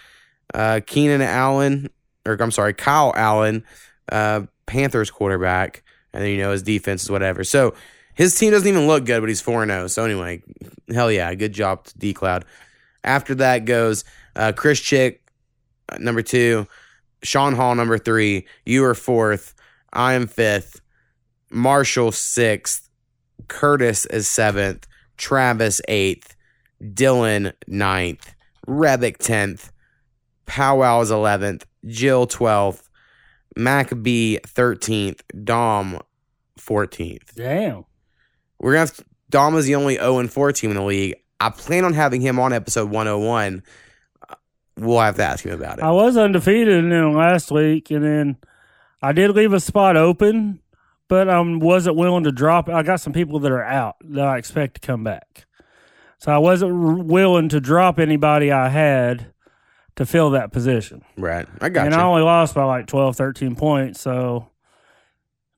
uh, 0.52 0.80
Keenan 0.87 1.22
Allen, 1.22 1.88
or 2.26 2.37
I'm 2.40 2.50
sorry, 2.50 2.74
Kyle 2.74 3.12
Allen, 3.16 3.64
uh, 4.11 4.42
Panthers 4.66 5.11
quarterback, 5.11 5.83
and 6.12 6.22
then 6.22 6.30
you 6.30 6.38
know 6.38 6.52
his 6.52 6.62
defense 6.62 7.04
is 7.04 7.11
whatever. 7.11 7.44
So 7.44 7.74
his 8.14 8.38
team 8.38 8.52
doesn't 8.52 8.68
even 8.68 8.87
look 8.87 9.04
good, 9.04 9.20
but 9.20 9.28
he's 9.28 9.40
4 9.40 9.66
0. 9.66 9.87
So 9.88 10.04
anyway, 10.04 10.42
hell 10.92 11.11
yeah, 11.11 11.35
good 11.35 11.52
job 11.52 11.85
to 11.85 11.98
D 11.98 12.14
Cloud. 12.14 12.44
After 13.02 13.35
that 13.37 13.64
goes 13.64 14.04
uh, 14.37 14.52
Chris 14.57 14.80
Chick, 14.80 15.22
uh, 15.88 15.98
number 15.98 16.22
two, 16.22 16.66
Sean 17.22 17.54
Hall, 17.54 17.74
number 17.74 17.98
three. 17.98 18.46
You 18.64 18.85
are 18.85 18.94
fourth. 18.94 19.54
I 19.92 20.14
am 20.14 20.26
fifth. 20.26 20.80
Marshall, 21.50 22.12
sixth. 22.12 22.88
Curtis 23.48 24.07
is 24.07 24.28
seventh. 24.28 24.87
Travis, 25.16 25.80
eighth. 25.88 26.37
Dylan, 26.83 27.52
ninth. 27.66 28.35
Rebick, 28.66 29.18
tenth. 29.18 29.72
Powwow 30.46 31.00
is 31.00 31.11
11th. 31.11 31.64
Jill, 31.87 32.26
12th. 32.26 32.88
Mac 33.57 33.90
B, 34.02 34.38
13th. 34.44 35.20
Dom, 35.44 36.00
14th. 36.59 37.35
Damn. 37.35 37.85
We're 38.59 38.74
going 38.74 38.87
to 38.87 38.94
have 38.94 39.04
Dom 39.30 39.57
is 39.57 39.66
the 39.66 39.74
only 39.74 39.96
0 39.96 40.18
and 40.18 40.33
4 40.33 40.52
team 40.52 40.70
in 40.70 40.76
the 40.76 40.83
league. 40.83 41.16
I 41.40 41.50
plan 41.50 41.85
on 41.85 41.92
having 41.92 42.20
him 42.20 42.38
on 42.38 42.52
episode 42.52 42.90
101. 42.90 43.62
Uh, 44.28 44.35
We'll 44.76 45.00
have 45.00 45.16
to 45.16 45.22
ask 45.24 45.44
him 45.44 45.52
about 45.52 45.78
it. 45.78 45.85
I 45.85 45.90
was 45.92 46.16
undefeated 46.16 46.85
in 46.85 47.14
last 47.14 47.50
week, 47.52 47.90
and 47.92 48.04
then 48.04 48.37
I 49.00 49.12
did 49.12 49.30
leave 49.30 49.52
a 49.52 49.61
spot 49.61 49.96
open, 49.96 50.61
but 51.09 51.28
I 51.28 51.40
wasn't 51.40 51.96
willing 51.96 52.24
to 52.24 52.33
drop. 52.33 52.68
I 52.68 52.83
got 52.83 53.00
some 53.00 53.12
people 53.12 53.38
that 53.40 53.52
are 53.52 53.62
out 53.62 53.96
that 54.02 54.26
I 54.26 54.37
expect 54.38 54.74
to 54.74 54.80
come 54.87 55.04
back, 55.04 55.46
so 56.18 56.33
I 56.33 56.38
wasn't 56.38 57.04
willing 57.07 57.48
to 57.50 57.61
drop 57.61 58.00
anybody 58.00 58.50
I 58.50 58.68
had 58.68 59.33
to 59.96 60.07
fill 60.07 60.30
that 60.30 60.52
position. 60.52 61.04
Right. 61.16 61.46
I 61.61 61.68
got 61.68 61.87
and 61.87 61.94
you. 61.94 62.00
I 62.00 62.04
only 62.04 62.22
lost 62.22 62.54
by 62.54 62.64
like 62.64 62.87
12, 62.87 63.16
13 63.16 63.54
points, 63.57 64.00
so 64.00 64.48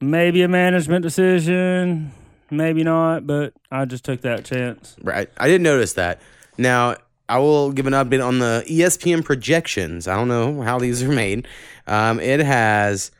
maybe 0.00 0.42
a 0.42 0.48
management 0.48 1.02
decision, 1.02 2.12
maybe 2.50 2.84
not, 2.84 3.26
but 3.26 3.54
I 3.70 3.84
just 3.84 4.04
took 4.04 4.20
that 4.22 4.44
chance. 4.44 4.96
Right. 5.02 5.30
I 5.38 5.46
didn't 5.46 5.62
notice 5.62 5.94
that. 5.94 6.20
Now, 6.58 6.96
I 7.28 7.38
will 7.38 7.72
give 7.72 7.86
an 7.86 7.92
update 7.92 8.24
on 8.24 8.38
the 8.38 8.64
ESPN 8.68 9.24
projections. 9.24 10.06
I 10.06 10.14
don't 10.14 10.28
know 10.28 10.60
how 10.62 10.78
these 10.78 11.02
are 11.02 11.08
made. 11.08 11.48
Um, 11.86 12.20
it 12.20 12.40
has 12.40 13.10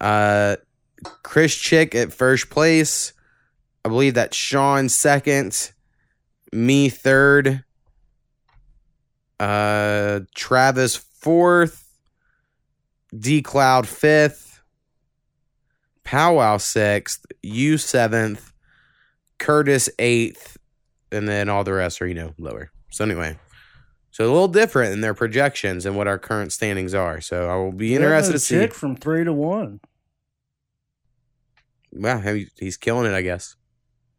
uh, 0.00 0.56
Chris 1.22 1.54
Chick 1.54 1.94
at 1.94 2.12
first 2.12 2.50
place. 2.50 3.12
I 3.84 3.88
believe 3.88 4.14
that's 4.14 4.36
Sean 4.36 4.88
second, 4.88 5.70
me 6.52 6.88
third, 6.88 7.64
uh, 9.40 10.20
Travis 10.34 10.96
fourth, 10.96 11.88
D 13.16 13.42
Cloud 13.42 13.86
fifth, 13.86 14.60
Powwow 16.04 16.58
sixth, 16.58 17.26
you 17.42 17.78
seventh, 17.78 18.52
Curtis 19.38 19.90
eighth, 19.98 20.56
and 21.10 21.28
then 21.28 21.48
all 21.48 21.64
the 21.64 21.72
rest 21.72 22.00
are, 22.00 22.06
you 22.06 22.14
know, 22.14 22.34
lower. 22.38 22.70
So 22.90 23.04
anyway, 23.04 23.38
so 24.10 24.24
a 24.24 24.32
little 24.32 24.48
different 24.48 24.92
in 24.92 25.00
their 25.00 25.14
projections 25.14 25.84
and 25.84 25.96
what 25.96 26.08
our 26.08 26.18
current 26.18 26.52
standings 26.52 26.94
are. 26.94 27.20
So 27.20 27.48
I 27.48 27.56
will 27.56 27.72
be 27.72 27.94
interested 27.94 28.32
to 28.32 28.38
see. 28.38 28.66
From 28.68 28.96
three 28.96 29.24
to 29.24 29.32
one. 29.32 29.80
Wow, 31.92 32.20
he's 32.58 32.76
killing 32.76 33.10
it, 33.10 33.14
I 33.14 33.22
guess. 33.22 33.56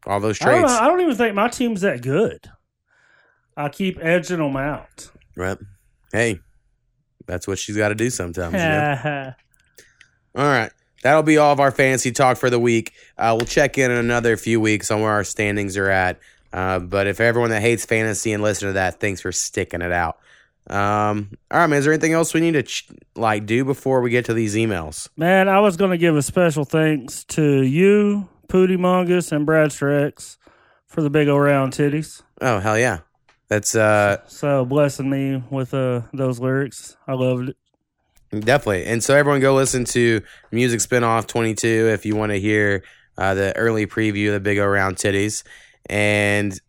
All 0.06 0.20
those 0.20 0.42
I 0.42 0.62
don't, 0.62 0.70
I 0.70 0.88
don't 0.88 1.02
even 1.02 1.16
think 1.16 1.36
my 1.36 1.48
team's 1.48 1.82
that 1.82 2.02
good. 2.02 2.50
I 3.58 3.70
keep 3.70 3.98
edging 4.02 4.38
them 4.38 4.56
out. 4.56 5.10
right? 5.36 5.58
Hey, 6.14 6.40
that's 7.26 7.48
what 7.48 7.60
she's 7.60 7.76
got 7.76 7.90
to 7.90 7.96
do 7.96 8.10
sometimes. 8.10 8.54
you 8.54 8.60
know? 8.60 8.66
Yeah. 8.66 9.34
All 10.36 10.46
right. 10.46 10.72
That'll 11.04 11.24
be 11.24 11.38
all 11.38 11.52
of 11.54 11.60
our 11.60 11.72
fantasy 11.72 12.12
talk 12.12 12.38
for 12.38 12.50
the 12.50 12.60
week. 12.60 12.92
Uh, 13.18 13.36
we'll 13.38 13.46
check 13.46 13.78
in 13.78 13.92
in 13.92 13.98
another 13.98 14.36
few 14.38 14.60
weeks 14.60 14.90
on 14.92 15.02
where 15.02 15.12
our 15.12 15.24
standings 15.24 15.78
are 15.78 15.90
at. 15.90 16.20
Uh, 16.52 16.80
but 16.80 17.08
if 17.08 17.20
everyone 17.20 17.50
that 17.52 17.62
hates 17.62 17.86
fantasy 17.86 18.32
and 18.34 18.42
listen 18.42 18.68
to 18.70 18.74
that, 18.74 19.00
thanks 19.00 19.22
for 19.22 19.32
sticking 19.32 19.82
it 19.82 19.92
out. 19.92 20.18
Um, 20.70 21.38
all 21.52 21.60
right, 21.60 21.68
man. 21.68 21.80
Is 21.80 21.86
there 21.86 21.94
anything 21.94 22.14
else 22.14 22.34
we 22.34 22.42
need 22.42 22.54
to 22.54 22.64
ch- 22.64 22.88
like 23.16 23.46
do 23.46 23.64
before 23.64 24.02
we 24.02 24.10
get 24.10 24.26
to 24.26 24.34
these 24.34 24.56
emails? 24.56 25.08
Man, 25.16 25.48
I 25.48 25.60
was 25.60 25.78
going 25.78 25.92
to 25.92 25.98
give 25.98 26.16
a 26.16 26.22
special 26.22 26.66
thanks 26.66 27.24
to 27.26 27.62
you, 27.62 28.28
Pooty 28.50 28.76
Mungus, 28.78 29.32
and 29.32 29.46
Brad 29.46 29.70
Strex 29.70 30.38
for 30.88 31.02
the 31.02 31.10
big 31.10 31.28
old 31.28 31.42
round 31.42 31.74
titties. 31.74 32.22
Oh 32.42 32.60
hell 32.60 32.78
yeah, 32.78 33.00
that's 33.50 33.76
uh 33.76 34.18
So 34.28 34.66
blessing 34.66 35.10
me 35.10 35.44
with 35.50 35.74
uh, 35.74 36.02
those 36.14 36.40
lyrics. 36.40 36.98
I 37.08 37.14
loved 37.14 37.50
it. 37.50 37.58
Definitely. 38.32 38.86
And 38.86 39.02
so 39.02 39.16
everyone 39.16 39.40
go 39.40 39.56
listen 39.56 39.86
to 39.86 40.22
Music 40.52 40.82
Spinoff 40.82 41.28
22 41.28 41.90
if 41.94 42.06
you 42.06 42.16
want 42.16 42.32
to 42.34 42.40
hear 42.40 42.84
uh, 43.18 43.34
the 43.34 43.56
early 43.56 43.88
preview 43.88 44.28
of 44.28 44.34
the 44.34 44.40
Big 44.42 44.58
O 44.58 44.66
Round 44.66 44.98
Titties. 44.98 45.44
And 45.90 46.60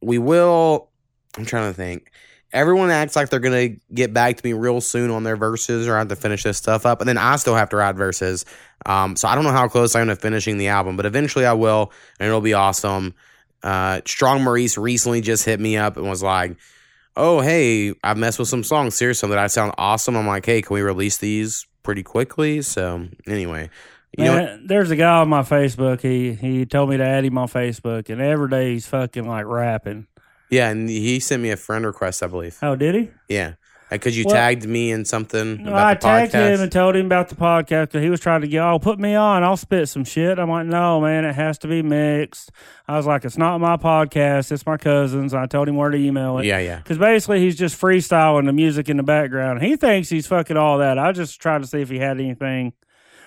we 0.00 0.18
will, 0.18 0.90
I'm 1.36 1.44
trying 1.44 1.70
to 1.70 1.74
think. 1.74 2.10
Everyone 2.54 2.90
acts 2.90 3.16
like 3.16 3.28
they're 3.28 3.40
going 3.40 3.72
to 3.74 3.80
get 3.92 4.14
back 4.14 4.36
to 4.36 4.46
me 4.46 4.52
real 4.52 4.80
soon 4.80 5.10
on 5.10 5.24
their 5.24 5.36
verses 5.36 5.88
or 5.88 5.96
I 5.96 5.98
have 5.98 6.08
to 6.08 6.16
finish 6.16 6.44
this 6.44 6.56
stuff 6.56 6.86
up. 6.86 7.00
And 7.00 7.08
then 7.08 7.18
I 7.18 7.36
still 7.36 7.56
have 7.56 7.68
to 7.70 7.76
write 7.76 7.96
verses. 7.96 8.46
Um, 8.86 9.16
so 9.16 9.28
I 9.28 9.34
don't 9.34 9.44
know 9.44 9.50
how 9.50 9.68
close 9.68 9.94
I 9.94 10.00
am 10.00 10.06
to 10.06 10.16
finishing 10.16 10.56
the 10.56 10.68
album, 10.68 10.96
but 10.96 11.04
eventually 11.04 11.44
I 11.44 11.52
will, 11.52 11.92
and 12.18 12.28
it'll 12.28 12.40
be 12.40 12.54
awesome. 12.54 13.14
Uh, 13.64 14.00
Strong 14.06 14.44
Maurice 14.44 14.78
recently 14.78 15.20
just 15.22 15.44
hit 15.44 15.58
me 15.58 15.76
up 15.76 15.96
and 15.96 16.08
was 16.08 16.22
like, 16.22 16.56
oh 17.16 17.40
hey 17.40 17.94
I've 18.04 18.16
messed 18.18 18.38
with 18.38 18.48
some 18.48 18.64
songs 18.64 18.96
seriously 18.96 19.28
that 19.28 19.38
i 19.38 19.46
sound 19.46 19.72
awesome 19.78 20.16
i'm 20.16 20.26
like 20.26 20.44
hey 20.44 20.62
can 20.62 20.74
we 20.74 20.82
release 20.82 21.16
these 21.18 21.64
pretty 21.84 22.02
quickly 22.02 22.60
so 22.60 23.06
anyway 23.24 23.70
you 24.18 24.24
know 24.24 24.58
there's 24.64 24.90
a 24.90 24.96
guy 24.96 25.18
on 25.20 25.28
my 25.28 25.42
Facebook. 25.42 26.00
He 26.00 26.32
he 26.34 26.66
told 26.66 26.90
me 26.90 26.96
to 26.96 27.04
add 27.04 27.24
him 27.24 27.38
on 27.38 27.46
Facebook, 27.48 28.08
and 28.10 28.20
every 28.20 28.48
day 28.48 28.72
he's 28.72 28.86
fucking 28.88 29.28
like 29.28 29.44
rapping. 29.46 30.06
yeah 30.50 30.70
and 30.70 30.88
he 30.88 31.20
sent 31.20 31.40
me 31.42 31.50
a 31.50 31.56
friend 31.56 31.86
request 31.86 32.22
i 32.22 32.26
believe 32.26 32.58
Oh, 32.62 32.74
did 32.76 32.94
he? 32.96 33.10
yeah 33.28 33.54
because 33.90 34.16
you 34.18 34.24
Well- 34.26 34.34
tagged 34.34 34.66
me 34.66 34.90
in 34.90 35.04
something 35.04 35.68
I 35.68 35.94
tagged 35.94 36.32
podcast 36.32 36.54
him 36.54 36.60
and 36.62 36.72
told 36.72 36.96
him 36.96 37.06
about 37.06 37.28
the 37.28 37.34
podcast 37.36 37.86
because 37.88 38.02
he 38.02 38.10
was 38.10 38.20
trying 38.20 38.40
to 38.40 38.48
get, 38.48 38.60
oh, 38.62 38.78
put 38.78 38.98
me 38.98 39.14
on. 39.14 39.42
I'll 39.44 39.56
spit 39.56 39.88
some 39.88 40.04
shit. 40.04 40.38
I'm 40.38 40.50
like, 40.50 40.66
no, 40.66 41.00
man, 41.00 41.24
it 41.24 41.34
has 41.34 41.58
to 41.58 41.68
be 41.68 41.82
mixed. 41.82 42.50
I 42.88 42.96
was 42.96 43.06
like, 43.06 43.24
it's 43.24 43.38
not 43.38 43.58
my 43.60 43.76
podcast. 43.76 44.50
It's 44.52 44.66
my 44.66 44.76
cousin's. 44.76 45.32
I 45.34 45.46
told 45.46 45.68
him 45.68 45.76
where 45.76 45.90
to 45.90 45.96
email 45.96 46.38
it. 46.38 46.44
yeah 46.46 46.58
yeah 46.58 46.76
Because 46.78 46.98
basically, 46.98 47.40
he's 47.40 47.56
just 47.56 47.80
freestyling 47.80 48.46
the 48.46 48.52
music 48.52 48.88
in 48.88 48.96
the 48.96 49.02
background. 49.02 49.62
He 49.62 49.76
thinks 49.76 50.08
he's 50.08 50.26
fucking 50.26 50.56
all 50.56 50.78
that. 50.78 50.98
I 50.98 51.12
just 51.12 51.40
tried 51.40 51.62
to 51.62 51.66
see 51.68 51.80
if 51.80 51.88
he 51.90 51.98
had 51.98 52.18
anything. 52.18 52.72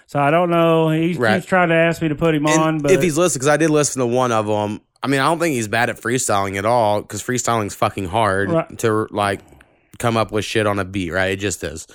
So 0.10 0.20
I 0.20 0.32
don't 0.32 0.50
know. 0.50 0.90
He's, 0.90 1.18
Right. 1.18 1.36
keeps 1.36 1.46
trying 1.48 1.70
to 1.70 1.76
ask 1.76 2.02
me 2.02 2.08
to 2.10 2.16
put 2.16 2.34
him 2.34 2.46
And 2.46 2.60
on, 2.62 2.80
but 2.80 2.92
if 2.92 3.02
he's 3.02 3.18
listening 3.18 3.40
because 3.40 3.48
i 3.50 3.58
did 3.58 3.70
listen 3.70 4.00
to 4.00 4.06
one 4.06 4.32
of 4.32 4.48
them 4.48 4.80
i 5.04 5.08
mean 5.08 5.20
i 5.20 5.26
don't 5.26 5.38
think 5.40 5.54
he's 5.54 5.68
bad 5.68 5.90
at 5.90 5.98
freestyling 6.00 6.56
at 6.58 6.66
all 6.66 7.02
because 7.02 7.22
freestyling's 7.22 7.76
fucking 7.76 8.06
hard 8.06 8.50
Right. 8.50 8.78
to 8.80 9.08
like 9.12 9.42
come 10.00 10.18
up 10.18 10.32
with 10.32 10.46
shit 10.46 10.66
on 10.68 10.80
a 10.80 10.86
beat 10.86 11.12
right 11.12 11.32
it 11.32 11.38
just 11.38 11.64
is 11.64 11.88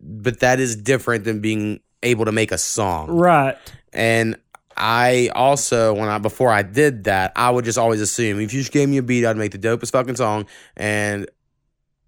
but 0.00 0.40
that 0.40 0.58
is 0.60 0.76
different 0.76 1.24
than 1.24 1.40
being 1.40 1.78
able 2.02 2.24
to 2.24 2.32
make 2.32 2.52
a 2.52 2.58
song 2.58 3.08
right. 3.10 3.56
And 3.92 4.36
I 4.76 5.30
also, 5.36 5.94
when 5.94 6.08
I 6.08 6.18
before 6.18 6.50
I 6.50 6.62
did 6.62 7.04
that, 7.04 7.32
I 7.36 7.48
would 7.48 7.64
just 7.64 7.78
always 7.78 8.00
assume 8.00 8.40
if 8.40 8.52
you 8.52 8.60
just 8.60 8.72
gave 8.72 8.88
me 8.88 8.96
a 8.96 9.02
beat, 9.04 9.24
I'd 9.24 9.36
make 9.36 9.52
the 9.52 9.58
dopest 9.58 9.92
fucking 9.92 10.16
song. 10.16 10.46
And 10.76 11.28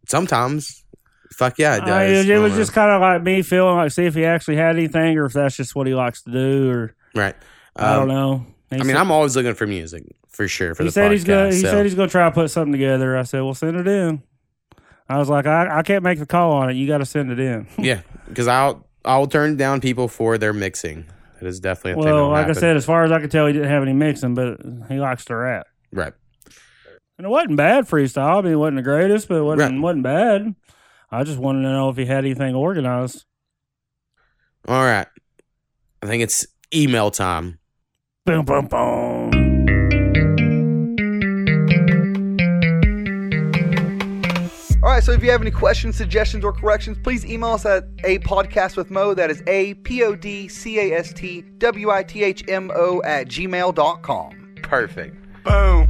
sometimes, 0.09 0.85
fuck 1.33 1.59
yeah, 1.59 1.77
it 1.77 1.81
does. 1.81 1.89
I- 1.91 2.05
it, 2.07 2.29
it 2.29 2.39
was 2.39 2.53
know. 2.53 2.59
just 2.59 2.73
kind 2.73 2.91
of 2.91 3.01
like 3.01 3.23
me 3.23 3.43
feeling 3.43 3.77
like, 3.77 3.93
see 3.93 4.05
if 4.07 4.15
he 4.15 4.25
actually 4.25 4.57
had 4.57 4.77
anything 4.77 5.17
or 5.19 5.27
if 5.27 5.33
that's 5.33 5.57
just 5.57 5.75
what 5.77 5.87
he 5.87 5.95
likes 5.95 6.23
to 6.23 6.33
do 6.33 6.71
or 6.71 6.95
right. 7.15 7.37
I 7.77 7.93
don't 7.95 8.03
Um, 8.03 8.09
know. 8.17 8.47
He 8.71 8.77
I 8.77 8.79
mean, 8.81 8.89
said- 8.89 8.97
I'm 8.97 9.11
always 9.13 9.37
looking 9.37 9.55
for 9.55 9.67
music 9.67 10.05
for 10.29 10.49
sure 10.49 10.75
for 10.75 10.83
he 10.83 10.89
the 10.89 10.93
said 10.93 11.11
podcast. 11.11 11.13
he's 11.13 11.25
gonna. 11.25 11.47
He 11.53 11.61
so- 11.61 11.71
said 11.71 11.85
he's 11.87 11.95
gonna 11.95 12.09
try 12.09 12.25
to 12.25 12.33
put 12.35 12.51
something 12.51 12.73
together. 12.73 13.17
I 13.17 13.23
said, 13.23 13.43
"Well, 13.43 13.55
send 13.55 13.77
it 13.77 13.87
in." 13.87 14.23
I 15.09 15.19
was 15.19 15.29
like, 15.29 15.47
"I, 15.47 15.79
I 15.79 15.83
can't 15.83 16.03
make 16.03 16.19
the 16.19 16.27
call 16.27 16.53
on 16.53 16.71
it. 16.71 16.75
You 16.75 16.87
got 16.87 16.99
to 16.99 17.07
send 17.07 17.31
it 17.31 17.39
in." 17.41 17.67
yeah, 17.79 18.01
because 18.29 18.49
I'll 18.49 18.87
I'll 19.05 19.27
turn 19.27 19.57
down 19.57 19.81
people 19.81 20.09
for 20.09 20.39
their 20.39 20.53
mixing. 20.53 21.07
It 21.41 21.47
is 21.47 21.61
definitely 21.61 21.93
a 21.93 21.95
thing. 21.97 22.05
well, 22.05 22.15
that'll 22.15 22.31
like 22.31 22.49
I 22.49 22.53
said, 22.59 22.77
as 22.77 22.85
far 22.87 23.05
as 23.05 23.13
I 23.13 23.21
could 23.21 23.31
tell, 23.31 23.47
he 23.47 23.53
didn't 23.53 23.69
have 23.69 23.83
any 23.83 23.93
mixing, 23.93 24.35
but 24.35 24.59
he 24.89 24.99
likes 24.99 25.25
to 25.27 25.37
rap, 25.37 25.67
right. 25.93 26.13
and 27.19 27.27
it 27.27 27.29
wasn't 27.29 27.57
bad 27.57 27.85
freestyle. 27.87 28.39
I 28.39 28.41
mean, 28.43 28.53
it 28.53 28.57
wasn't 28.57 28.77
the 28.77 28.83
greatest, 28.83 29.29
but 29.29 29.37
it 29.37 29.43
wasn't 29.43 29.73
Right. 29.75 29.81
wasn't 29.81 30.03
bad. 30.05 30.55
I 31.11 31.23
just 31.25 31.39
wanted 31.39 31.63
to 31.63 31.69
know 31.69 31.89
if 31.91 31.97
he 31.97 32.07
had 32.07 32.25
anything 32.25 32.55
organized. 32.55 33.25
All 34.67 34.83
right. 34.83 35.07
I 36.03 36.07
think 36.07 36.23
it's 36.23 36.47
email 36.75 37.11
time. 37.13 37.59
Boom, 38.25 38.45
boom, 38.45 38.67
boom. 38.67 38.69
So 45.07 45.13
if 45.13 45.23
you 45.23 45.31
have 45.31 45.41
any 45.41 45.53
questions, 45.53 45.95
suggestions, 45.95 46.45
or 46.45 46.53
corrections, 46.53 46.99
please 47.01 47.25
email 47.25 47.51
us 47.51 47.65
at 47.65 47.85
a 48.03 48.19
podcast 48.19 48.77
with 48.77 48.91
Mo. 48.91 49.15
That 49.15 49.31
is 49.31 49.41
a 49.47 49.75
p 49.75 50.03
o 50.03 50.17
d 50.17 50.49
c 50.49 50.81
a 50.81 50.99
s 50.99 51.13
t 51.13 51.43
w 51.59 51.91
i 51.93 52.03
t 52.03 52.25
h 52.25 52.43
m 52.49 52.73
o 52.75 53.01
at 53.05 53.29
gmail.com. 53.29 54.57
Perfect. 54.63 55.15
Boom. 55.45 55.89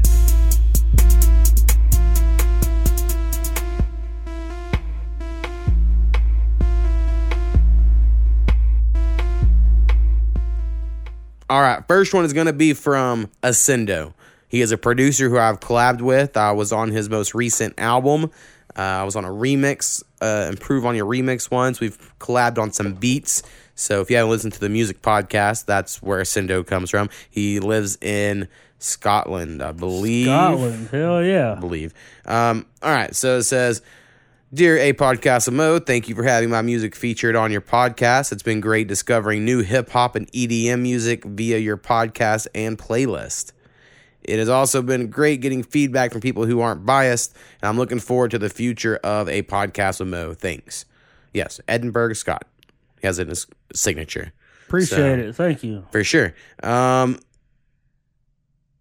All 11.48 11.62
right, 11.62 11.83
first 11.88 12.12
one 12.12 12.26
is 12.26 12.35
going 12.35 12.48
to 12.48 12.52
be 12.52 12.74
from 12.74 13.31
Ascendo. 13.42 14.12
He 14.48 14.61
is 14.61 14.72
a 14.72 14.76
producer 14.76 15.31
who 15.31 15.38
I've 15.38 15.61
collabed 15.61 16.02
with. 16.02 16.37
I 16.37 16.52
was 16.52 16.70
on 16.70 16.90
his 16.90 17.09
most 17.09 17.35
recent 17.35 17.72
album. 17.79 18.31
Uh, 18.76 18.80
I 18.80 19.04
was 19.04 19.16
on 19.16 19.24
a 19.24 19.30
remix, 19.30 20.02
uh, 20.20 20.48
Improve 20.50 20.84
on 20.84 20.94
Your 20.94 21.06
Remix 21.06 21.50
once. 21.50 21.80
We've 21.80 21.98
collabed 22.18 22.58
on 22.58 22.72
some 22.72 22.94
beats. 22.94 23.42
So 23.74 24.00
if 24.00 24.10
you 24.10 24.16
haven't 24.16 24.30
listened 24.30 24.52
to 24.54 24.60
the 24.60 24.68
music 24.68 25.02
podcast, 25.02 25.66
that's 25.66 26.02
where 26.02 26.20
Ascendo 26.20 26.66
comes 26.66 26.90
from. 26.90 27.10
He 27.30 27.60
lives 27.60 27.98
in 28.00 28.48
Scotland, 28.78 29.62
I 29.62 29.72
believe. 29.72 30.26
Scotland, 30.26 30.88
hell 30.90 31.16
I 31.16 31.22
yeah. 31.22 31.54
believe. 31.54 31.94
Um, 32.24 32.66
all 32.82 32.94
right, 32.94 33.14
so 33.14 33.38
it 33.38 33.44
says, 33.44 33.82
Dear 34.54 34.78
A 34.78 34.92
Podcast 34.92 35.48
of 35.48 35.54
Mo, 35.54 35.78
thank 35.78 36.08
you 36.08 36.14
for 36.14 36.22
having 36.22 36.50
my 36.50 36.62
music 36.62 36.94
featured 36.94 37.34
on 37.34 37.50
your 37.50 37.60
podcast. 37.60 38.32
It's 38.32 38.42
been 38.42 38.60
great 38.60 38.86
discovering 38.86 39.44
new 39.44 39.62
hip 39.62 39.90
hop 39.90 40.14
and 40.14 40.30
EDM 40.32 40.80
music 40.80 41.24
via 41.24 41.58
your 41.58 41.76
podcast 41.76 42.46
and 42.54 42.78
playlist. 42.78 43.52
It 44.26 44.38
has 44.38 44.48
also 44.48 44.82
been 44.82 45.08
great 45.08 45.40
getting 45.40 45.62
feedback 45.62 46.12
from 46.12 46.20
people 46.20 46.44
who 46.46 46.60
aren't 46.60 46.84
biased, 46.84 47.34
and 47.62 47.68
I'm 47.68 47.76
looking 47.78 48.00
forward 48.00 48.30
to 48.32 48.38
the 48.38 48.48
future 48.50 48.96
of 49.04 49.28
A 49.28 49.42
Podcast 49.42 50.00
of 50.00 50.08
Mo. 50.08 50.34
Thanks. 50.34 50.84
Yes, 51.32 51.60
Edinburgh 51.68 52.14
Scott. 52.14 52.46
He 53.00 53.06
has 53.06 53.18
it 53.18 53.22
in 53.22 53.28
his 53.28 53.46
signature 53.74 54.32
Appreciate 54.66 54.96
So- 54.96 55.28
it. 55.28 55.34
Thank 55.36 55.62
you. 55.62 55.84
for 55.92 56.02
sure. 56.02 56.34
Um, 56.62 57.20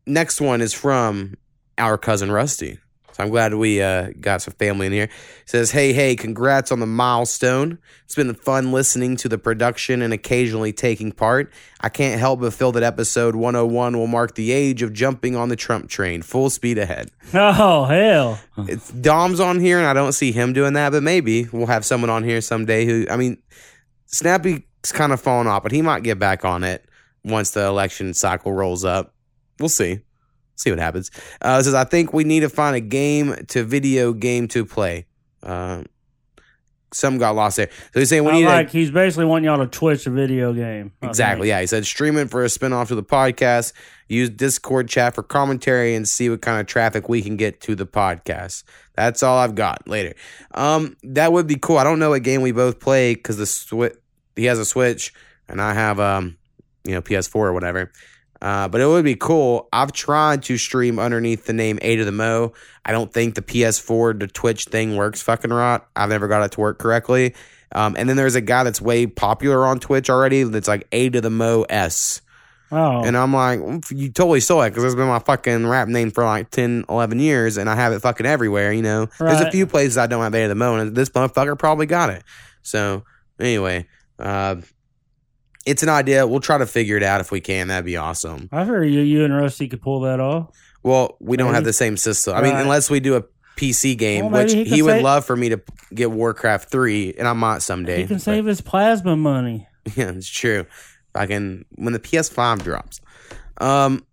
next 0.07 0.41
one 0.41 0.61
is 0.61 0.73
from 0.73 1.35
our 1.77 1.97
cousin 1.97 2.31
Rusty. 2.31 2.79
So 3.15 3.23
I'm 3.23 3.29
glad 3.29 3.53
we 3.53 3.81
uh, 3.81 4.09
got 4.19 4.41
some 4.41 4.53
family 4.55 4.87
in 4.87 4.91
here. 4.91 5.09
says, 5.45 5.71
"Hey, 5.71 5.93
hey, 5.93 6.17
congrats 6.17 6.69
on 6.69 6.81
the 6.81 6.85
milestone. 6.85 7.79
It's 8.03 8.13
been 8.13 8.33
fun 8.33 8.73
listening 8.73 9.15
to 9.17 9.29
the 9.29 9.37
production 9.37 10.01
and 10.01 10.11
occasionally 10.13 10.73
taking 10.73 11.13
part. 11.13 11.49
I 11.79 11.87
can't 11.87 12.19
help 12.19 12.41
but 12.41 12.53
feel 12.53 12.73
that 12.73 12.83
episode 12.83 13.37
101 13.37 13.97
will 13.97 14.07
mark 14.07 14.35
the 14.35 14.51
age 14.51 14.81
of 14.81 14.91
jumping 14.91 15.37
on 15.37 15.47
the 15.47 15.55
Trump 15.55 15.87
train, 15.89 16.23
full 16.23 16.49
speed 16.49 16.77
ahead. 16.77 17.09
Oh 17.33 17.85
hell. 17.85 18.37
It's 18.67 18.89
Dom's 18.89 19.39
on 19.39 19.61
here, 19.61 19.77
and 19.77 19.87
I 19.87 19.93
don't 19.93 20.11
see 20.11 20.33
him 20.33 20.51
doing 20.51 20.73
that, 20.73 20.91
but 20.91 21.01
maybe 21.01 21.47
we'll 21.53 21.67
have 21.67 21.85
someone 21.85 22.09
on 22.09 22.25
here 22.25 22.41
someday 22.41 22.85
who, 22.85 23.07
I 23.09 23.15
mean, 23.15 23.41
Snappy's 24.07 24.61
kind 24.91 25.13
of 25.13 25.21
fallen 25.21 25.47
off, 25.47 25.63
but 25.63 25.71
he 25.71 25.81
might 25.81 26.03
get 26.03 26.19
back 26.19 26.43
on 26.43 26.65
it 26.65 26.83
once 27.23 27.51
the 27.51 27.65
election 27.65 28.13
cycle 28.13 28.51
rolls 28.51 28.83
up. 28.83 29.13
We'll 29.57 29.69
see. 29.69 30.01
See 30.55 30.69
what 30.69 30.79
happens. 30.79 31.11
Uh, 31.41 31.61
says, 31.61 31.73
I 31.73 31.83
think 31.83 32.13
we 32.13 32.23
need 32.23 32.41
to 32.41 32.49
find 32.49 32.75
a 32.75 32.81
game 32.81 33.35
to 33.47 33.63
video 33.63 34.13
game 34.13 34.47
to 34.49 34.65
play. 34.65 35.05
Uh, 35.43 35.83
some 36.93 37.17
got 37.17 37.35
lost 37.35 37.57
there. 37.57 37.69
So 37.93 37.99
he's 37.99 38.09
saying 38.09 38.23
we 38.23 38.31
need 38.31 38.45
like 38.45 38.67
a, 38.67 38.71
he's 38.71 38.89
basically 38.89 39.25
wanting 39.25 39.45
y'all 39.45 39.57
to 39.57 39.67
Twitch 39.67 40.07
a 40.07 40.09
video 40.09 40.53
game. 40.53 40.93
I 41.01 41.07
exactly. 41.07 41.47
think. 41.47 41.49
Yeah, 41.49 41.61
he 41.61 41.67
said 41.67 41.85
stream 41.85 42.17
it 42.17 42.29
for 42.29 42.43
a 42.43 42.47
spinoff 42.47 42.87
to 42.87 42.95
the 42.95 43.03
podcast. 43.03 43.73
Use 44.07 44.29
Discord 44.29 44.87
chat 44.87 45.13
for 45.13 45.23
commentary 45.23 45.93
and 45.93 46.07
see 46.07 46.29
what 46.29 46.41
kind 46.41 46.61
of 46.61 46.67
traffic 46.67 47.09
we 47.09 47.21
can 47.21 47.35
get 47.35 47.59
to 47.61 47.75
the 47.75 47.85
podcast. 47.85 48.63
That's 48.95 49.23
all 49.23 49.37
I've 49.37 49.55
got. 49.55 49.87
Later. 49.87 50.15
Um, 50.53 50.95
that 51.03 51.33
would 51.33 51.47
be 51.47 51.55
cool. 51.55 51.77
I 51.77 51.83
don't 51.83 51.99
know 51.99 52.11
what 52.11 52.23
game 52.23 52.41
we 52.41 52.53
both 52.53 52.79
play 52.79 53.13
because 53.13 53.37
the 53.37 53.45
switch 53.45 53.95
he 54.35 54.45
has 54.45 54.59
a 54.59 54.65
Switch 54.65 55.13
and 55.47 55.61
I 55.61 55.73
have 55.73 55.99
um, 55.99 56.37
you 56.83 56.93
know, 56.93 57.01
PS4 57.01 57.35
or 57.35 57.53
whatever. 57.53 57.91
Uh, 58.45 58.67
but 58.67 58.79
it 58.79 58.85
would 58.85 59.03
be 59.03 59.15
cool. 59.15 59.67
I've 59.73 59.91
tried 59.91 60.43
to 60.43 60.57
stream 60.59 60.99
underneath 60.99 61.45
the 61.47 61.53
name 61.53 61.79
A 61.81 61.95
to 61.95 62.05
the 62.05 62.11
Mo. 62.11 62.53
I 62.85 62.91
don't 62.91 63.11
think 63.11 63.33
the 63.33 63.41
PS4 63.41 64.19
to 64.19 64.27
Twitch 64.27 64.65
thing 64.65 64.95
works 64.95 65.19
fucking 65.23 65.51
right. 65.51 65.81
I've 65.95 66.09
never 66.09 66.27
got 66.27 66.43
it 66.43 66.51
to 66.51 66.59
work 66.59 66.77
correctly. 66.77 67.33
Um, 67.71 67.95
and 67.97 68.07
then 68.07 68.17
there's 68.17 68.35
a 68.35 68.41
guy 68.41 68.63
that's 68.63 68.79
way 68.79 69.07
popular 69.07 69.65
on 69.65 69.79
Twitch 69.79 70.11
already 70.11 70.43
that's 70.43 70.67
like 70.67 70.87
A 70.91 71.09
to 71.09 71.21
the 71.21 71.31
Mo 71.31 71.65
S. 71.69 72.21
Oh, 72.71 73.03
And 73.03 73.17
I'm 73.17 73.33
like, 73.33 73.59
"Mm, 73.61 73.97
you 73.97 74.11
totally 74.11 74.41
saw 74.41 74.61
it 74.61 74.69
because 74.69 74.83
it's 74.83 74.93
been 74.93 75.07
my 75.07 75.17
fucking 75.17 75.65
rap 75.65 75.87
name 75.87 76.11
for 76.11 76.23
like 76.23 76.51
10, 76.51 76.85
11 76.87 77.17
years 77.19 77.57
and 77.57 77.67
I 77.67 77.73
have 77.73 77.93
it 77.93 78.01
fucking 78.01 78.27
everywhere, 78.27 78.71
you 78.71 78.83
know? 78.83 79.07
There's 79.17 79.41
a 79.41 79.51
few 79.51 79.65
places 79.65 79.97
I 79.97 80.05
don't 80.05 80.21
have 80.21 80.35
A 80.35 80.43
to 80.43 80.47
the 80.49 80.55
Mo 80.55 80.75
and 80.75 80.95
this 80.95 81.09
motherfucker 81.09 81.57
probably 81.57 81.87
got 81.87 82.11
it. 82.11 82.23
So, 82.61 83.05
anyway, 83.39 83.87
uh, 84.19 84.57
it's 85.65 85.83
an 85.83 85.89
idea. 85.89 86.25
We'll 86.27 86.39
try 86.39 86.57
to 86.57 86.65
figure 86.65 86.97
it 86.97 87.03
out 87.03 87.21
if 87.21 87.31
we 87.31 87.41
can. 87.41 87.67
That'd 87.69 87.85
be 87.85 87.97
awesome. 87.97 88.49
I 88.51 88.63
heard 88.65 88.85
you, 88.85 89.01
you 89.01 89.23
and 89.25 89.35
Rusty 89.35 89.67
could 89.67 89.81
pull 89.81 90.01
that 90.01 90.19
off. 90.19 90.49
Well, 90.83 91.17
we 91.19 91.37
don't 91.37 91.47
Maybe. 91.47 91.55
have 91.55 91.63
the 91.63 91.73
same 91.73 91.97
system. 91.97 92.35
I 92.35 92.41
mean, 92.41 92.53
Right. 92.53 92.61
unless 92.61 92.89
we 92.89 92.99
do 92.99 93.15
a 93.15 93.23
PC 93.57 93.95
game, 93.97 94.29
Well, 94.29 94.43
which 94.43 94.53
he 94.53 94.63
he, 94.65 94.81
would 94.81 94.91
say- 94.97 95.01
love 95.01 95.25
for 95.25 95.35
me 95.35 95.49
to 95.49 95.61
get 95.93 96.11
Warcraft 96.11 96.69
3, 96.69 97.15
and 97.17 97.27
I 97.27 97.33
might 97.33 97.61
someday. 97.61 98.01
He 98.01 98.07
can 98.07 98.17
but- 98.17 98.21
save 98.21 98.45
his 98.45 98.61
plasma 98.61 99.15
money. 99.15 99.67
Yeah, 99.95 100.09
it's 100.11 100.27
true. 100.29 100.65
I 101.13 101.25
can, 101.27 101.63
when 101.75 101.93
the 101.93 101.99
PS5 101.99 102.63
drops. 102.63 102.99
Um, 103.61 104.03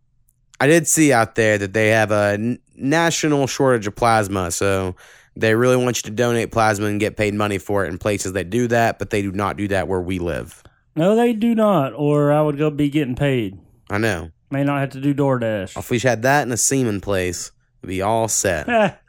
I 0.60 0.66
did 0.68 0.86
see 0.86 1.12
out 1.12 1.34
there 1.34 1.58
that 1.58 1.72
they 1.72 1.88
have 1.88 2.10
a 2.12 2.56
national 2.76 3.46
shortage 3.46 3.86
of 3.86 3.96
plasma, 3.96 4.50
so 4.52 4.94
they 5.34 5.54
really 5.54 5.76
want 5.76 5.96
you 5.96 6.02
to 6.02 6.10
donate 6.10 6.52
plasma 6.52 6.86
and 6.86 7.00
get 7.00 7.16
paid 7.16 7.34
money 7.34 7.58
for 7.58 7.84
it 7.84 7.88
in 7.88 7.98
places 7.98 8.34
that 8.34 8.50
do 8.50 8.68
that, 8.68 8.98
but 8.98 9.10
they 9.10 9.22
do 9.22 9.32
not 9.32 9.56
do 9.56 9.66
that 9.68 9.88
where 9.88 10.00
we 10.00 10.18
live. 10.18 10.62
No, 10.94 11.16
they 11.16 11.32
do 11.32 11.54
not, 11.54 11.94
or 11.94 12.32
I 12.32 12.42
would 12.42 12.58
go 12.58 12.70
be 12.70 12.90
getting 12.90 13.14
paid. 13.14 13.58
I 13.90 13.98
know. 13.98 14.30
May 14.50 14.64
not 14.64 14.80
have 14.80 14.90
to 14.90 15.00
do 15.00 15.14
DoorDash. 15.14 15.78
If 15.78 15.90
we 15.90 15.98
had 15.98 16.22
that 16.22 16.46
in 16.46 16.52
a 16.52 16.56
semen 16.58 17.00
place, 17.00 17.52
it'd 17.82 17.88
be 17.88 18.02
all 18.02 18.28
set. 18.28 18.66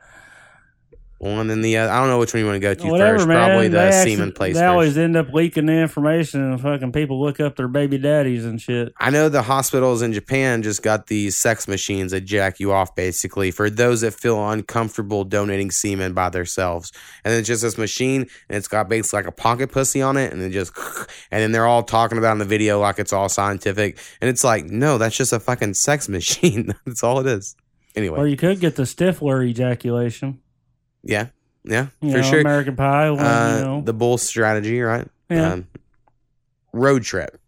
One 1.23 1.49
and 1.49 1.63
the 1.63 1.77
other. 1.77 1.89
I 1.91 1.99
don't 1.99 2.09
know 2.09 2.19
which 2.19 2.33
one 2.33 2.41
you 2.41 2.45
want 2.45 2.57
to 2.57 2.59
go 2.59 2.73
to 2.73 2.87
whatever, 2.87 3.19
first. 3.19 3.27
man. 3.29 3.37
Probably 3.49 3.67
the 3.69 3.77
they 3.77 4.03
semen 4.03 4.33
place 4.33 4.55
They 4.55 4.59
first. 4.61 4.69
always 4.69 4.97
end 4.97 5.15
up 5.15 5.31
leaking 5.31 5.67
the 5.67 5.73
information, 5.73 6.41
and 6.41 6.59
fucking 6.59 6.91
people 6.91 7.21
look 7.21 7.39
up 7.39 7.55
their 7.55 7.69
baby 7.69 7.97
daddies 7.97 8.43
and 8.43 8.59
shit. 8.61 8.91
I 8.99 9.09
know 9.09 9.29
the 9.29 9.41
hospitals 9.43 10.01
in 10.01 10.11
Japan 10.11 10.63
just 10.63 10.83
got 10.83 11.07
these 11.07 11.37
sex 11.37 11.65
machines 11.67 12.11
that 12.11 12.21
jack 12.21 12.59
you 12.59 12.73
off 12.73 12.93
basically 12.93 13.51
for 13.51 13.69
those 13.69 14.01
that 14.01 14.13
feel 14.13 14.49
uncomfortable 14.49 15.23
donating 15.23 15.71
semen 15.71 16.13
by 16.13 16.27
themselves. 16.29 16.91
And 17.23 17.33
it's 17.33 17.47
just 17.47 17.61
this 17.61 17.77
machine 17.77 18.23
and 18.49 18.57
it's 18.57 18.67
got 18.67 18.89
basically 18.89 19.19
like 19.19 19.27
a 19.27 19.31
pocket 19.31 19.71
pussy 19.71 20.01
on 20.01 20.17
it 20.17 20.33
and 20.33 20.41
it 20.41 20.49
just 20.49 20.73
and 21.31 21.41
then 21.41 21.51
they're 21.53 21.65
all 21.67 21.83
talking 21.83 22.17
about 22.17 22.33
in 22.33 22.39
the 22.39 22.45
video 22.45 22.79
like 22.81 22.99
it's 22.99 23.13
all 23.13 23.29
scientific. 23.29 23.97
And 24.19 24.29
it's 24.29 24.43
like, 24.43 24.65
no, 24.65 24.97
that's 24.97 25.15
just 25.15 25.31
a 25.31 25.39
fucking 25.39 25.75
sex 25.75 26.09
machine. 26.09 26.73
that's 26.85 27.01
all 27.01 27.19
it 27.21 27.27
is. 27.27 27.55
Anyway. 27.95 28.19
Or 28.19 28.27
you 28.27 28.35
could 28.35 28.59
get 28.59 28.75
the 28.75 28.83
Stifler 28.83 29.47
ejaculation. 29.47 30.39
Yeah. 31.03 31.27
Yeah. 31.65 31.87
You 32.01 32.11
for 32.11 32.17
know, 32.17 32.23
sure. 32.23 32.41
American 32.41 32.75
Pie. 32.75 33.11
One, 33.11 33.19
uh, 33.19 33.55
you 33.57 33.65
know. 33.65 33.81
the 33.81 33.93
bull 33.93 34.17
strategy, 34.17 34.81
right? 34.81 35.07
Yeah. 35.29 35.53
Um, 35.53 35.67
road 36.73 37.03
trip. 37.03 37.39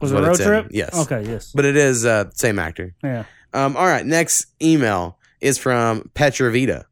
was 0.00 0.12
it 0.12 0.16
road 0.16 0.30
it's 0.30 0.40
in. 0.40 0.46
trip? 0.46 0.66
Yes. 0.70 0.94
Okay. 0.94 1.24
Yes. 1.24 1.52
But 1.54 1.64
it 1.64 1.76
is 1.76 2.04
uh 2.04 2.30
same 2.34 2.58
actor. 2.58 2.94
yeah. 3.02 3.24
Um, 3.54 3.76
all 3.76 3.86
right, 3.86 4.04
next 4.04 4.46
email 4.60 5.16
is 5.40 5.56
from 5.56 6.10
Petra 6.12 6.52
Vita, 6.52 6.84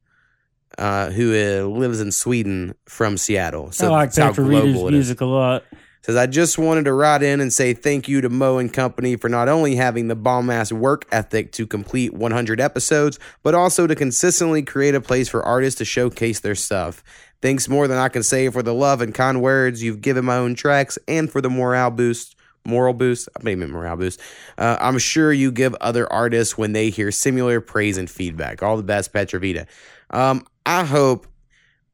uh, 0.79 1.11
who 1.11 1.33
uh, 1.35 1.67
lives 1.67 2.01
in 2.01 2.11
Sweden 2.11 2.75
from 2.87 3.19
Seattle. 3.19 3.73
So 3.73 3.89
I 3.89 3.91
like 3.91 4.09
that's 4.13 4.19
how 4.19 4.29
Petra 4.31 4.45
global 4.45 4.69
Rita's 4.69 4.91
music 4.91 5.21
a 5.21 5.27
lot. 5.27 5.65
Says 6.07 6.15
I 6.15 6.27
just 6.29 6.57
wanted 6.57 6.85
to 6.85 6.93
write 6.93 7.25
in 7.25 7.41
and 7.41 7.53
say 7.53 7.75
thank 7.75 8.07
you 8.07 8.21
to 8.21 8.29
Mo 8.29 8.59
and 8.59 8.73
Company 8.73 9.17
for 9.17 9.29
not 9.29 9.49
only 9.49 9.75
having 9.75 10.07
the 10.07 10.15
bomb 10.15 10.51
ass 10.51 10.71
work 10.71 11.05
ethic 11.11 11.51
to 11.55 11.67
complete 11.67 12.15
100 12.15 12.61
episodes, 12.61 13.19
but 13.43 13.57
also 13.57 13.89
to 13.89 13.95
consistently 13.97 14.63
create 14.63 14.95
a 14.95 15.01
place 15.01 15.29
for 15.29 15.43
artists 15.43 15.79
to 15.79 15.85
showcase 15.85 16.39
their 16.39 16.55
stuff. 16.55 17.03
Thanks 17.43 17.69
more 17.69 17.89
than 17.89 17.99
I 17.99 18.09
can 18.09 18.23
say 18.23 18.49
for 18.51 18.63
the 18.63 18.73
love 18.73 19.01
and 19.01 19.13
kind 19.13 19.43
words 19.43 19.83
you've 19.83 20.01
given 20.01 20.25
my 20.25 20.37
own 20.37 20.55
tracks 20.55 20.97
and 21.09 21.29
for 21.29 21.41
the 21.41 21.51
morale 21.51 21.91
boost. 21.91 22.37
Moral 22.65 22.95
boost. 22.95 23.29
I 23.37 23.43
maybe 23.43 23.67
morale 23.67 23.97
boost. 23.97 24.21
Uh, 24.57 24.77
I'm 24.81 24.99
sure 24.99 25.33
you 25.33 25.51
give 25.51 25.75
other 25.81 26.13
artists 26.13 26.57
when 26.57 26.73
they 26.73 26.91
hear 26.91 27.11
similar 27.11 27.61
praise 27.61 27.99
and 27.99 28.09
feedback. 28.09 28.63
All 28.63 28.77
the 28.77 28.85
best, 28.85 29.13
Petrovita. 29.13 29.67
Um, 30.11 30.47
I 30.65 30.85
hope 30.85 31.27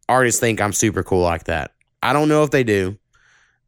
artists 0.07 0.39
think 0.39 0.61
I'm 0.61 0.75
super 0.75 1.03
cool 1.03 1.23
like 1.23 1.45
that. 1.45 1.73
I 2.03 2.13
don't 2.13 2.29
know 2.29 2.43
if 2.43 2.51
they 2.51 2.63
do 2.63 2.99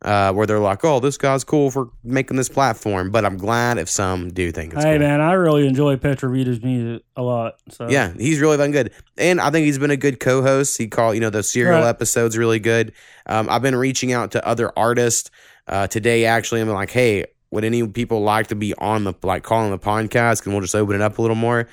uh, 0.05 0.33
where 0.33 0.47
they're 0.47 0.59
like, 0.61 0.85
"Oh, 0.85 1.01
this 1.01 1.17
guy's 1.17 1.43
cool 1.45 1.71
for 1.71 1.89
making 2.05 2.37
this 2.37 2.49
platform," 2.49 3.11
but 3.11 3.25
I'm 3.25 3.37
glad 3.37 3.79
if 3.79 3.89
some 3.89 4.31
do 4.33 4.53
think 4.53 4.75
it's 4.75 4.85
Hey 4.85 4.93
cool. 4.99 5.01
man, 5.01 5.21
I 5.21 5.33
really 5.33 5.67
enjoy 5.67 5.97
Petra 5.97 6.31
Vita's 6.31 6.63
music 6.63 7.03
a 7.17 7.23
lot. 7.23 7.55
So 7.71 7.89
Yeah, 7.89 8.13
he's 8.19 8.39
really 8.41 8.57
been 8.59 8.71
good, 8.71 8.93
and 9.17 9.41
I 9.41 9.51
think 9.51 9.65
he's 9.65 9.79
been 9.79 9.91
a 9.91 9.97
good 9.97 10.21
co-host. 10.21 10.77
He 10.79 10.87
called, 10.89 11.15
you 11.15 11.21
know, 11.21 11.31
the 11.31 11.43
serial 11.43 11.81
Right. 11.81 11.89
episodes 11.89 12.37
really 12.39 12.59
good. 12.61 12.93
Um, 13.27 13.49
I've 13.51 13.63
been 13.63 13.75
reaching 13.77 14.13
out 14.13 14.31
to 14.33 14.47
other 14.47 14.71
artists 14.79 15.31
uh, 15.67 15.87
today. 15.87 16.27
Actually, 16.27 16.61
I'm 16.61 16.69
like, 16.69 16.91
"Hey, 16.91 17.25
would 17.51 17.65
any 17.65 17.87
people 17.89 18.23
like 18.23 18.49
to 18.49 18.55
be 18.55 18.75
on 18.77 19.05
the 19.05 19.15
like 19.23 19.43
calling 19.43 19.71
the 19.71 19.79
podcast? 19.79 20.45
And 20.45 20.53
we'll 20.55 20.61
just 20.61 20.75
open 20.75 20.95
it 20.97 21.01
up 21.03 21.19
a 21.19 21.23
little 21.23 21.35
more." 21.37 21.67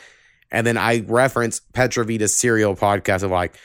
And 0.54 0.65
then 0.65 0.78
I 0.78 1.04
reference 1.08 1.60
Petra 1.74 2.06
Vita's 2.06 2.34
serial 2.34 2.76
podcast 2.76 3.24
of 3.24 3.32
like, 3.32 3.56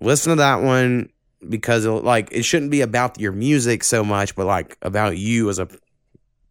listen 0.00 0.30
to 0.30 0.36
that 0.36 0.62
one 0.62 1.10
because 1.48 1.86
like 1.86 2.28
it 2.32 2.44
shouldn't 2.44 2.70
be 2.70 2.80
about 2.80 3.18
your 3.18 3.32
music 3.32 3.84
so 3.84 4.04
much, 4.04 4.34
but 4.34 4.46
like 4.46 4.76
about 4.82 5.16
you 5.16 5.48
as 5.48 5.58
a 5.58 5.68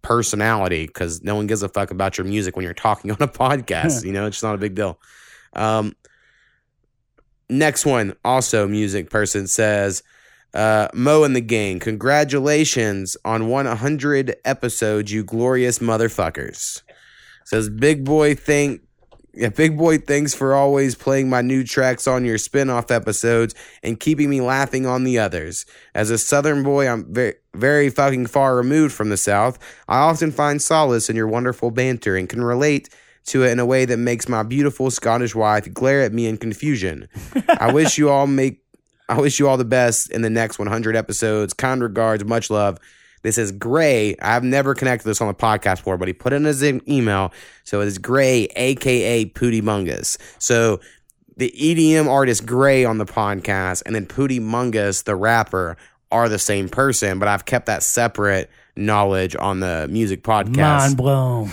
personality 0.02 0.88
because 0.88 1.24
no 1.24 1.36
one 1.36 1.48
gives 1.48 1.62
a 1.62 1.70
fuck 1.70 1.92
about 1.92 2.18
your 2.18 2.26
music 2.26 2.56
when 2.56 2.64
you're 2.64 2.74
talking 2.74 3.12
on 3.12 3.18
a 3.20 3.28
podcast. 3.28 4.04
you 4.06 4.12
know, 4.12 4.26
it's 4.26 4.38
just 4.38 4.44
not 4.44 4.56
a 4.56 4.60
big 4.60 4.76
deal. 4.76 5.00
Um, 5.54 5.96
next 7.50 7.86
one, 7.86 8.16
also 8.24 8.68
music 8.68 9.10
person 9.10 9.48
says, 9.48 10.04
uh, 10.54 10.88
Mo 10.94 11.24
and 11.24 11.36
the 11.36 11.42
gang, 11.42 11.80
congratulations 11.80 13.16
on 13.24 13.48
100 13.48 14.36
episodes, 14.46 15.12
you 15.12 15.24
glorious 15.24 15.80
motherfuckers. 15.80 16.82
Says 17.46 17.70
big 17.70 18.04
boy 18.04 18.36
thank 18.36 18.82
yeah, 19.34 19.50
big 19.50 19.78
boy 19.78 19.98
thanks 19.98 20.34
for 20.34 20.54
always 20.54 20.96
playing 20.96 21.30
my 21.30 21.42
new 21.42 21.64
tracks 21.64 22.08
on 22.08 22.26
your 22.26 22.38
spin-off 22.38 22.92
episodes 22.92 23.56
and 23.84 24.00
keeping 24.00 24.30
me 24.30 24.42
laughing 24.42 24.86
on 24.86 25.04
the 25.04 25.20
others. 25.20 25.66
As 25.94 26.10
a 26.10 26.18
southern 26.18 26.64
boy, 26.64 26.88
I'm 26.88 27.14
very 27.14 27.36
very 27.54 27.90
fucking 27.90 28.28
far 28.28 28.56
removed 28.56 28.94
from 28.94 29.10
the 29.10 29.18
south. 29.18 29.58
I 29.88 29.98
often 29.98 30.32
find 30.32 30.62
solace 30.62 31.10
in 31.10 31.16
your 31.16 31.28
wonderful 31.28 31.72
banter 31.72 32.16
and 32.16 32.30
can 32.30 32.44
relate 32.44 32.90
to 33.26 33.44
it 33.44 33.52
in 33.52 33.60
a 33.60 33.66
way 33.66 33.86
that 33.86 33.98
makes 33.98 34.30
my 34.30 34.44
beautiful 34.44 34.92
Scottish 34.92 35.36
wife 35.36 35.72
glare 35.74 36.02
at 36.02 36.14
me 36.14 36.28
in 36.28 36.38
confusion. 36.38 37.08
I 37.48 37.72
wish 37.74 37.98
you 37.98 38.10
all 38.10 38.28
make 38.28 38.64
I 39.08 39.20
wish 39.20 39.40
you 39.40 39.48
all 39.50 39.58
the 39.58 39.66
best 39.66 40.12
in 40.12 40.22
the 40.22 40.30
next 40.30 40.60
100 40.60 40.96
episodes. 40.96 41.54
Kind 41.54 41.82
regards, 41.82 42.24
much 42.24 42.52
love. 42.52 42.78
This 43.22 43.38
is 43.38 43.52
Gray. 43.52 44.16
I've 44.22 44.44
never 44.44 44.74
connected 44.76 45.08
this 45.08 45.22
on 45.22 45.28
the 45.28 45.34
podcast 45.34 45.78
before, 45.78 45.98
but 45.98 46.08
he 46.08 46.14
put 46.14 46.34
in 46.34 46.46
his 46.46 46.64
email. 46.64 47.34
So 47.64 47.82
it's 47.82 47.98
Gray, 47.98 48.46
aka 48.56 49.26
Pooty 49.26 49.62
Mungus. 49.62 50.18
So 50.38 50.80
the 51.38 51.54
EDM 51.58 52.08
artist 52.08 52.46
Gray 52.46 52.86
on 52.86 52.98
the 52.98 53.06
podcast 53.06 53.84
and 53.86 53.96
then 53.96 54.06
Pooty 54.06 54.40
Mungus, 54.40 55.04
the 55.04 55.16
rapper, 55.16 55.78
are 56.12 56.28
the 56.28 56.40
same 56.40 56.70
person, 56.70 57.20
but 57.20 57.28
I've 57.28 57.46
kept 57.46 57.68
that 57.68 57.84
separate 57.84 58.50
knowledge 58.76 59.36
on 59.38 59.60
the 59.60 59.88
music 59.90 60.24
podcast. 60.24 60.58
mind 60.58 60.98
blown. 60.98 61.50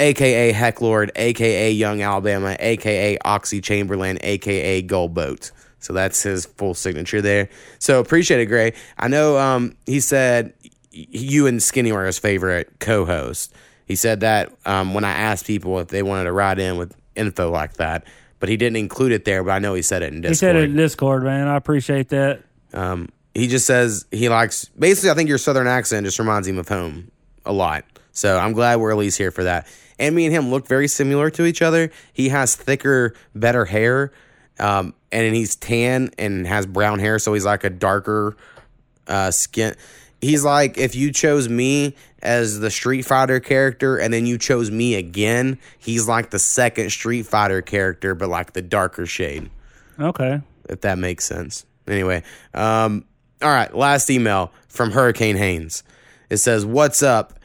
Aka 0.00 0.52
Hecklord, 0.52 1.10
aka 1.14 1.70
Young 1.70 2.02
Alabama, 2.02 2.56
aka 2.58 3.18
Oxy 3.24 3.60
Chamberlain, 3.60 4.18
aka 4.22 4.82
Goldboat. 4.82 5.52
So 5.78 5.92
that's 5.92 6.22
his 6.22 6.46
full 6.46 6.74
signature 6.74 7.22
there. 7.22 7.48
So 7.78 8.00
appreciate 8.00 8.40
it, 8.40 8.46
Gray. 8.46 8.74
I 8.98 9.08
know 9.08 9.38
um, 9.38 9.76
he 9.86 10.00
said 10.00 10.52
you 10.90 11.46
and 11.46 11.62
Skinny 11.62 11.92
were 11.92 12.04
his 12.04 12.18
favorite 12.18 12.80
co-host. 12.80 13.54
He 13.86 13.96
said 13.96 14.20
that 14.20 14.52
um, 14.66 14.94
when 14.94 15.04
I 15.04 15.12
asked 15.12 15.46
people 15.46 15.78
if 15.80 15.88
they 15.88 16.02
wanted 16.02 16.24
to 16.24 16.32
ride 16.32 16.58
in 16.58 16.76
with 16.76 16.94
info 17.16 17.50
like 17.50 17.74
that, 17.74 18.04
but 18.38 18.48
he 18.48 18.56
didn't 18.56 18.76
include 18.76 19.12
it 19.12 19.24
there. 19.24 19.42
But 19.42 19.52
I 19.52 19.58
know 19.58 19.74
he 19.74 19.82
said 19.82 20.02
it 20.02 20.12
in 20.12 20.20
Discord. 20.20 20.30
He 20.30 20.36
said 20.36 20.56
it 20.56 20.70
in 20.70 20.76
Discord, 20.76 21.22
man. 21.24 21.48
I 21.48 21.56
appreciate 21.56 22.08
that. 22.10 22.42
Um, 22.72 23.08
he 23.34 23.46
just 23.46 23.66
says 23.66 24.06
he 24.10 24.28
likes 24.28 24.66
basically. 24.66 25.10
I 25.10 25.14
think 25.14 25.28
your 25.28 25.38
southern 25.38 25.66
accent 25.66 26.04
just 26.04 26.18
reminds 26.18 26.46
him 26.46 26.58
of 26.58 26.68
home 26.68 27.10
a 27.44 27.52
lot. 27.52 27.84
So 28.12 28.38
I'm 28.38 28.52
glad 28.52 28.76
we're 28.80 28.90
at 28.90 28.96
least 28.96 29.18
here 29.18 29.30
for 29.30 29.44
that. 29.44 29.66
And 30.00 30.16
me 30.16 30.24
and 30.26 30.34
him 30.34 30.50
look 30.50 30.66
very 30.66 30.88
similar 30.88 31.30
to 31.30 31.44
each 31.44 31.62
other. 31.62 31.92
He 32.12 32.30
has 32.30 32.56
thicker, 32.56 33.14
better 33.34 33.66
hair, 33.66 34.12
um, 34.58 34.94
and 35.12 35.34
he's 35.34 35.54
tan 35.54 36.10
and 36.18 36.46
has 36.46 36.66
brown 36.66 36.98
hair, 36.98 37.18
so 37.20 37.34
he's 37.34 37.44
like 37.44 37.62
a 37.62 37.70
darker 37.70 38.36
uh, 39.06 39.30
skin. 39.30 39.74
He's 40.20 40.44
like 40.44 40.76
if 40.76 40.94
you 40.94 41.12
chose 41.12 41.48
me 41.48 41.94
as 42.22 42.60
the 42.60 42.70
Street 42.70 43.02
Fighter 43.02 43.40
character 43.40 43.96
and 43.96 44.12
then 44.12 44.26
you 44.26 44.36
chose 44.36 44.70
me 44.70 44.94
again, 44.94 45.58
he's 45.78 46.06
like 46.08 46.30
the 46.30 46.38
second 46.38 46.90
Street 46.90 47.22
Fighter 47.24 47.62
character, 47.62 48.14
but 48.14 48.28
like 48.28 48.52
the 48.52 48.60
darker 48.62 49.06
shade 49.06 49.48
Okay. 49.98 50.40
if 50.68 50.82
that 50.82 50.98
makes 50.98 51.24
sense. 51.24 51.64
Anyway, 51.86 52.22
um, 52.52 53.04
all 53.42 53.48
right, 53.48 53.74
last 53.74 54.10
email 54.10 54.52
from 54.68 54.90
Hurricane 54.90 55.36
Haynes. 55.36 55.82
It 56.28 56.36
says, 56.36 56.64
"What's 56.66 57.02
up? 57.02 57.39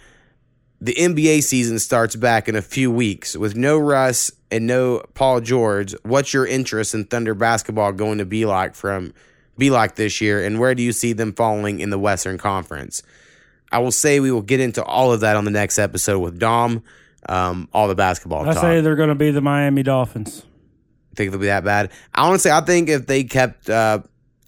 The 0.82 0.94
NBA 0.94 1.44
season 1.44 1.80
starts 1.80 2.16
back 2.16 2.48
in 2.50 2.56
a 2.56 2.62
few 2.62 2.92
weeks 2.92 3.36
with 3.36 3.56
no 3.56 3.78
Russ 3.78 4.32
and 4.52 4.68
no 4.68 5.04
Paul 5.14 5.42
George. 5.42 5.96
What's 6.04 6.34
your 6.34 6.46
interest 6.46 6.94
in 6.94 7.06
Thunder 7.06 7.34
basketball 7.34 7.92
going 7.94 8.18
to 8.18 8.26
be 8.26 8.46
like 8.46 8.76
from 8.76 9.14
be 9.58 9.70
like 9.70 9.96
this 9.96 10.20
year, 10.20 10.44
and 10.44 10.60
where 10.60 10.76
do 10.76 10.84
you 10.84 10.92
see 10.92 11.14
them 11.14 11.32
falling 11.34 11.80
in 11.80 11.90
the 11.90 12.00
Western 12.00 12.38
Conference?" 12.38 13.02
I 13.72 13.80
will 13.80 13.92
say 13.92 14.20
we 14.20 14.32
will 14.32 14.42
get 14.42 14.60
into 14.60 14.84
all 14.84 15.12
of 15.12 15.22
that 15.22 15.36
on 15.36 15.46
the 15.46 15.52
next 15.52 15.80
episode 15.80 16.20
with 16.20 16.40
Dom. 16.40 16.84
Um, 17.28 17.68
all 17.74 17.88
the 17.88 17.96
basketball 17.96 18.48
I 18.48 18.54
talk. 18.54 18.62
say 18.62 18.82
they're 18.82 18.96
going 18.96 19.10
to 19.10 19.16
be 19.16 19.32
the 19.32 19.42
Miami 19.42 19.82
Dolphins. 19.82 20.44
think 21.16 21.32
they'll 21.32 21.40
be 21.40 21.48
that 21.48 21.64
bad. 21.64 21.90
I 22.14 22.28
honestly, 22.28 22.52
I 22.52 22.62
think 22.62 22.88
if 22.88 23.08
they 23.08 23.24
kept 23.24 23.70
uh, 23.70 24.00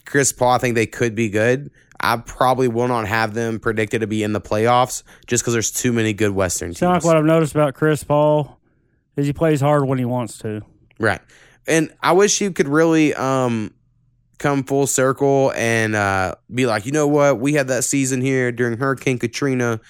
Chris 0.05 0.31
Paul, 0.31 0.51
I 0.51 0.57
think 0.59 0.75
they 0.75 0.85
could 0.85 1.15
be 1.15 1.29
good. 1.29 1.71
I 1.99 2.17
probably 2.17 2.67
will 2.67 2.87
not 2.87 3.07
have 3.07 3.33
them 3.33 3.59
predicted 3.59 4.01
to 4.01 4.07
be 4.07 4.23
in 4.23 4.33
the 4.33 4.41
playoffs 4.41 5.03
just 5.25 5.43
because 5.43 5.53
there's 5.53 5.71
too 5.71 5.91
many 5.91 6.13
good 6.13 6.31
Western 6.31 6.73
Sound 6.73 6.93
like 6.93 7.03
what 7.03 7.17
I've 7.17 7.25
noticed 7.25 7.53
about 7.53 7.73
Chris 7.73 8.03
Paul 8.03 8.59
is 9.15 9.25
he 9.25 9.33
plays 9.33 9.61
hard 9.61 9.85
when 9.85 9.97
he 9.97 10.05
wants 10.05 10.37
to. 10.39 10.61
Right. 10.99 11.21
And 11.67 11.93
I 12.01 12.13
wish 12.13 12.39
you 12.39 12.51
could 12.51 12.67
really 12.67 13.13
um, 13.13 13.73
come 14.37 14.63
full 14.63 14.87
circle 14.87 15.51
and 15.55 15.95
uh, 15.95 16.35
be 16.53 16.65
like, 16.65 16.85
you 16.85 16.91
know 16.91 17.07
what? 17.07 17.39
We 17.39 17.53
had 17.53 17.67
that 17.67 17.83
season 17.83 18.21
here 18.21 18.51
during 18.51 18.77
Hurricane 18.77 19.19
Katrina, 19.19 19.81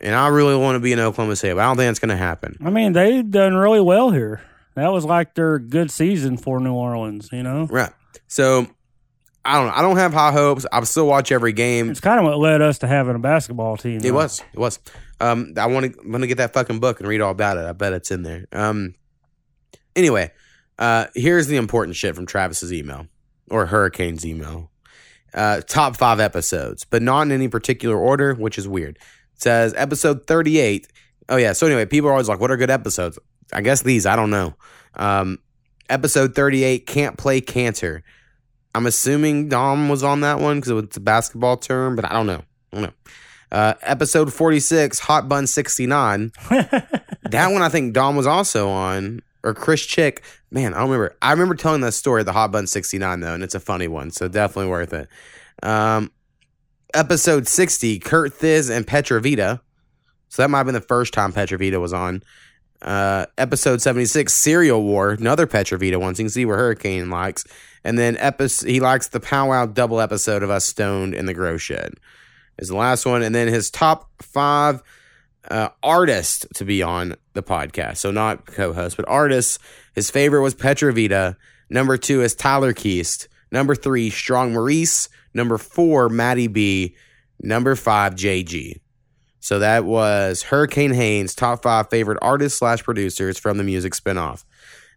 and 0.00 0.14
I 0.14 0.28
really 0.28 0.56
want 0.56 0.76
to 0.76 0.80
be 0.80 0.92
in 0.92 1.00
Oklahoma 1.00 1.36
City, 1.36 1.54
but 1.54 1.60
I 1.60 1.64
don't 1.66 1.76
think 1.76 1.90
it's 1.90 1.98
going 1.98 2.10
to 2.10 2.16
happen. 2.16 2.56
I 2.64 2.70
mean, 2.70 2.92
they've 2.92 3.28
done 3.28 3.54
really 3.54 3.80
well 3.80 4.10
here. 4.10 4.42
That 4.74 4.92
was 4.92 5.04
like 5.04 5.34
their 5.34 5.58
good 5.58 5.90
season 5.90 6.36
for 6.36 6.60
New 6.60 6.74
Orleans, 6.74 7.30
you 7.32 7.42
know? 7.42 7.66
Right. 7.66 7.90
So 8.28 8.66
I 9.46 9.54
don't 9.54 9.66
know. 9.68 9.72
I 9.74 9.82
don't 9.82 9.96
have 9.96 10.12
high 10.12 10.32
hopes. 10.32 10.66
I'll 10.72 10.84
still 10.84 11.06
watch 11.06 11.30
every 11.30 11.52
game. 11.52 11.90
It's 11.90 12.00
kind 12.00 12.18
of 12.18 12.24
what 12.26 12.38
led 12.38 12.60
us 12.60 12.78
to 12.78 12.86
having 12.86 13.14
a 13.14 13.18
basketball 13.18 13.76
team. 13.76 14.00
It 14.02 14.12
was. 14.12 14.42
It 14.52 14.58
was. 14.58 14.80
Um, 15.20 15.54
I 15.56 15.66
want 15.66 15.92
to. 15.92 16.00
I'm 16.00 16.10
gonna 16.10 16.26
get 16.26 16.38
that 16.38 16.52
fucking 16.52 16.80
book 16.80 17.00
and 17.00 17.08
read 17.08 17.20
all 17.20 17.30
about 17.30 17.56
it. 17.56 17.64
I 17.64 17.72
bet 17.72 17.92
it's 17.92 18.10
in 18.10 18.22
there. 18.22 18.46
Um. 18.52 18.94
Anyway, 19.94 20.32
uh, 20.78 21.06
here's 21.14 21.46
the 21.46 21.56
important 21.56 21.96
shit 21.96 22.14
from 22.14 22.26
Travis's 22.26 22.72
email 22.72 23.06
or 23.50 23.66
Hurricane's 23.66 24.26
email. 24.26 24.70
Uh, 25.32 25.60
top 25.60 25.96
five 25.96 26.18
episodes, 26.20 26.84
but 26.84 27.02
not 27.02 27.22
in 27.22 27.32
any 27.32 27.48
particular 27.48 27.96
order, 27.96 28.34
which 28.34 28.58
is 28.58 28.66
weird. 28.66 28.96
It 29.34 29.42
says 29.42 29.74
episode 29.76 30.26
38. 30.26 30.88
Oh 31.28 31.36
yeah. 31.36 31.52
So 31.52 31.66
anyway, 31.66 31.86
people 31.86 32.08
are 32.08 32.12
always 32.12 32.28
like, 32.28 32.40
"What 32.40 32.50
are 32.50 32.56
good 32.56 32.70
episodes?" 32.70 33.18
I 33.52 33.60
guess 33.60 33.82
these. 33.82 34.06
I 34.06 34.16
don't 34.16 34.30
know. 34.30 34.54
Um, 34.94 35.38
episode 35.88 36.34
38. 36.34 36.86
Can't 36.86 37.16
play 37.16 37.40
cancer. 37.40 38.02
I'm 38.76 38.84
assuming 38.84 39.48
Dom 39.48 39.88
was 39.88 40.04
on 40.04 40.20
that 40.20 40.38
one 40.38 40.60
because 40.60 40.84
it's 40.84 40.98
a 40.98 41.00
basketball 41.00 41.56
term, 41.56 41.96
but 41.96 42.04
I 42.04 42.12
don't 42.12 42.26
know. 42.26 42.42
I 42.72 42.76
don't 42.76 42.82
know. 42.82 42.92
Uh, 43.50 43.72
episode 43.80 44.30
46, 44.30 44.98
Hot 44.98 45.30
Bun 45.30 45.46
69. 45.46 46.30
that 46.50 47.48
one 47.52 47.62
I 47.62 47.70
think 47.70 47.94
Dom 47.94 48.16
was 48.16 48.26
also 48.26 48.68
on, 48.68 49.22
or 49.42 49.54
Chris 49.54 49.86
Chick. 49.86 50.22
Man, 50.50 50.74
I 50.74 50.80
don't 50.80 50.90
remember. 50.90 51.16
I 51.22 51.30
remember 51.30 51.54
telling 51.54 51.80
that 51.80 51.92
story 51.92 52.20
at 52.20 52.26
the 52.26 52.34
Hot 52.34 52.52
Bun 52.52 52.66
69, 52.66 53.20
though, 53.20 53.32
and 53.32 53.42
it's 53.42 53.54
a 53.54 53.60
funny 53.60 53.88
one, 53.88 54.10
so 54.10 54.28
definitely 54.28 54.70
worth 54.70 54.92
it. 54.92 55.08
Um, 55.62 56.12
episode 56.92 57.48
60, 57.48 57.98
Kurt 58.00 58.34
Thiz 58.34 58.68
and 58.68 58.86
Petrovita. 58.86 59.60
So 60.28 60.42
that 60.42 60.50
might 60.50 60.58
have 60.58 60.66
been 60.66 60.74
the 60.74 60.82
first 60.82 61.14
time 61.14 61.32
Petrovita 61.32 61.80
was 61.80 61.94
on. 61.94 62.22
Uh, 62.82 63.24
episode 63.38 63.80
76, 63.80 64.34
Serial 64.34 64.82
War, 64.82 65.12
another 65.12 65.46
Petrovita 65.46 65.98
one, 65.98 66.14
so 66.14 66.20
you 66.20 66.24
can 66.26 66.30
see 66.30 66.44
where 66.44 66.58
Hurricane 66.58 67.08
likes. 67.08 67.46
And 67.86 67.96
then 67.96 68.16
episode, 68.18 68.68
he 68.68 68.80
likes 68.80 69.06
the 69.06 69.20
powwow 69.20 69.66
double 69.66 70.00
episode 70.00 70.42
of 70.42 70.50
us 70.50 70.64
stoned 70.64 71.14
in 71.14 71.26
the 71.26 71.34
grow 71.34 71.56
shed 71.56 71.94
is 72.58 72.66
the 72.66 72.74
last 72.74 73.06
one. 73.06 73.22
And 73.22 73.32
then 73.32 73.46
his 73.46 73.70
top 73.70 74.10
five 74.20 74.82
uh, 75.48 75.68
artists 75.84 76.44
to 76.54 76.64
be 76.64 76.82
on 76.82 77.14
the 77.34 77.44
podcast. 77.44 77.98
So 77.98 78.10
not 78.10 78.44
co-host, 78.44 78.96
but 78.96 79.08
artists. 79.08 79.60
His 79.94 80.10
favorite 80.10 80.42
was 80.42 80.52
Petra 80.52 80.92
Vita. 80.92 81.36
Number 81.70 81.96
two 81.96 82.22
is 82.22 82.34
Tyler 82.34 82.72
Keast. 82.72 83.28
Number 83.52 83.76
three, 83.76 84.10
Strong 84.10 84.54
Maurice. 84.54 85.08
Number 85.32 85.56
four, 85.56 86.08
Maddie 86.08 86.48
B. 86.48 86.96
Number 87.40 87.76
five, 87.76 88.16
JG. 88.16 88.80
So 89.38 89.60
that 89.60 89.84
was 89.84 90.42
Hurricane 90.42 90.92
Haynes' 90.92 91.36
top 91.36 91.62
five 91.62 91.88
favorite 91.88 92.18
artists 92.20 92.58
slash 92.58 92.82
producers 92.82 93.38
from 93.38 93.58
the 93.58 93.64
music 93.64 93.92
spinoff. 93.92 94.42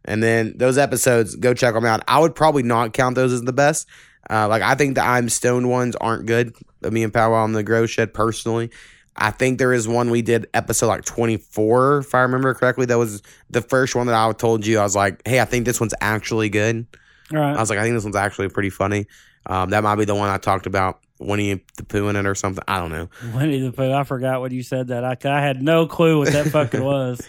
And 0.06 0.24
then 0.24 0.54
those 0.58 0.78
episodes, 0.78 1.36
go 1.36 1.54
check 1.54 1.74
them 1.74 1.86
out. 1.86 2.02
I 2.08 2.20
would 2.20 2.36
probably 2.36 2.64
not 2.64 2.94
count 2.94 3.16
those 3.16 3.34
as 3.34 3.42
the 3.42 3.54
best. 3.54 3.88
Uh, 4.30 4.48
like 4.48 4.62
I 4.62 4.76
think 4.76 4.96
the 4.96 5.04
I'm 5.04 5.30
stoned 5.30 5.70
ones 5.70 5.96
aren't 5.96 6.26
good. 6.26 6.56
Me 6.82 7.04
and 7.04 7.14
Powwow 7.14 7.44
on 7.44 7.54
the 7.54 7.64
Grow 7.64 7.86
Shed 7.86 8.14
personally. 8.14 8.70
I 9.16 9.32
think 9.32 9.60
there 9.60 9.74
is 9.74 9.88
one 9.88 10.12
we 10.12 10.22
did 10.22 10.48
episode 10.54 10.88
like 10.88 11.04
24, 11.04 12.00
if 12.00 12.16
I 12.16 12.22
remember 12.22 12.54
correctly. 12.54 12.86
That 12.86 12.98
was 12.98 13.22
the 13.50 13.62
first 13.62 13.96
one 13.96 14.08
that 14.08 14.16
I 14.16 14.32
told 14.32 14.66
you. 14.66 14.80
I 14.80 14.84
was 14.84 14.96
like, 14.96 15.22
hey, 15.28 15.42
I 15.42 15.46
think 15.46 15.66
this 15.66 15.80
one's 15.80 15.94
actually 16.00 16.50
good. 16.50 16.88
All 17.34 17.40
right. 17.40 17.56
I 17.56 17.60
was 17.60 17.70
like, 17.70 17.80
I 17.80 17.84
think 17.84 17.96
this 17.96 18.04
one's 18.04 18.16
actually 18.16 18.50
pretty 18.50 18.70
funny. 18.70 19.08
Um, 19.46 19.72
that 19.72 19.84
might 19.84 19.96
be 19.96 20.06
the 20.06 20.16
one 20.16 20.30
I 20.30 20.38
talked 20.38 20.68
about 20.68 21.00
Winnie 21.20 21.62
the 21.76 21.84
Pooh 21.84 22.08
in 22.08 22.16
it 22.16 22.26
or 22.26 22.36
something. 22.36 22.64
I 22.68 22.80
don't 22.80 22.92
know. 22.92 23.10
Winnie 23.34 23.60
the 23.60 23.74
Pooh. 23.74 23.92
I 23.92 24.04
forgot 24.04 24.40
what 24.40 24.52
you 24.52 24.64
said 24.64 24.88
that. 24.88 25.04
I, 25.04 25.18
I 25.30 25.42
had 25.42 25.62
no 25.62 25.86
clue 25.86 26.20
what 26.20 26.32
that 26.32 26.48
fucking 26.48 26.84
was. 26.84 27.22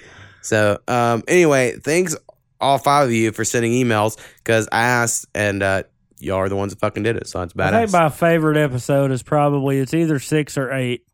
So 0.42 0.78
um, 0.86 1.24
anyway, 1.26 1.76
thanks 1.76 2.14
all 2.60 2.78
five 2.78 3.06
of 3.06 3.12
you 3.12 3.32
for 3.32 3.44
sending 3.44 3.72
emails 3.72 4.18
because 4.38 4.68
I 4.72 4.82
asked 4.82 5.26
and 5.34 5.62
uh, 5.62 5.82
y'all 6.18 6.36
are 6.38 6.48
the 6.48 6.56
ones 6.56 6.72
that 6.74 6.80
fucking 6.80 7.02
did 7.02 7.16
it. 7.16 7.26
So 7.26 7.40
it's 7.42 7.54
I 7.58 7.70
think 7.70 7.92
my 7.92 8.08
favorite 8.08 8.56
episode 8.56 9.10
is 9.10 9.22
probably 9.22 9.78
it's 9.78 9.94
either 9.94 10.18
six 10.18 10.56
or 10.58 10.72
eight. 10.72 11.04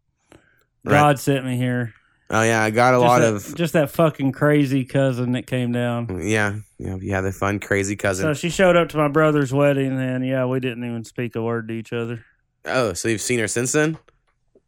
Right. 0.85 0.93
God 0.93 1.19
sent 1.19 1.45
me 1.45 1.57
here. 1.57 1.95
oh 2.31 2.43
yeah, 2.43 2.63
I 2.63 2.71
got 2.71 2.95
a 2.95 2.99
Just 2.99 3.05
lot 3.07 3.19
that, 3.21 3.35
of 3.35 3.57
just 3.57 3.73
that 3.73 3.91
fucking 3.91 4.33
crazy 4.33 4.85
cousin 4.85 5.33
that 5.33 5.47
came 5.47 5.73
down. 5.73 6.21
yeah, 6.23 6.57
yeah. 6.79 6.97
You 6.97 7.13
had 7.13 7.23
the 7.23 7.33
fun, 7.33 7.59
crazy 7.61 7.97
cousin. 7.97 8.25
So 8.27 8.35
she 8.35 8.51
showed 8.51 8.77
up 8.77 8.89
to 8.91 8.97
my 8.97 9.09
brother's 9.09 9.53
wedding, 9.53 9.99
and 10.01 10.25
yeah, 10.27 10.45
we 10.47 10.61
didn't 10.61 10.85
even 10.85 11.05
speak 11.05 11.35
a 11.37 11.43
word 11.43 11.69
to 11.69 11.75
each 11.75 11.93
other. 11.93 12.25
oh, 12.65 12.93
so 12.93 13.09
you've 13.09 13.21
seen 13.21 13.39
her 13.41 13.49
since 13.49 13.73
then? 13.73 13.99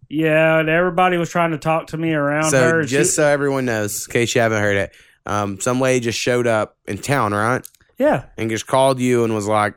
Yeah, 0.09 0.59
and 0.59 0.68
everybody 0.68 1.18
was 1.18 1.31
trying 1.31 1.51
to 1.51 1.59
talk 1.59 1.89
to 1.89 1.99
me 1.99 2.12
around 2.14 2.51
So 2.51 2.61
her. 2.62 2.83
just 2.85 3.11
she- 3.12 3.16
so 3.16 3.26
everyone 3.26 3.66
knows, 3.66 4.07
in 4.07 4.12
case 4.12 4.35
you 4.35 4.41
haven't 4.41 4.61
heard 4.62 4.76
it, 4.76 4.93
um, 5.29 5.61
some 5.61 5.81
lady 5.81 6.01
just 6.05 6.18
showed 6.18 6.47
up 6.47 6.76
in 6.87 6.99
town, 6.99 7.33
right? 7.33 7.66
yeah, 7.99 8.26
And 8.37 8.49
just 8.49 8.66
called 8.66 8.99
you 9.01 9.24
and 9.24 9.35
was 9.35 9.47
like, 9.47 9.74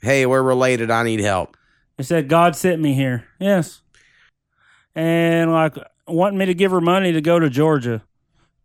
"Hey, 0.00 0.26
we're 0.26 0.42
related. 0.42 0.90
I 0.90 1.02
need 1.02 1.20
help." 1.20 1.56
It 1.98 2.04
said 2.04 2.28
God 2.28 2.56
sent 2.56 2.80
me 2.80 2.94
here. 2.94 3.24
Yes. 3.38 3.82
And 4.94 5.52
like 5.52 5.74
wanting 6.06 6.38
me 6.38 6.46
to 6.46 6.54
give 6.54 6.70
her 6.70 6.80
money 6.80 7.12
to 7.12 7.20
go 7.20 7.38
to 7.38 7.50
Georgia 7.50 8.02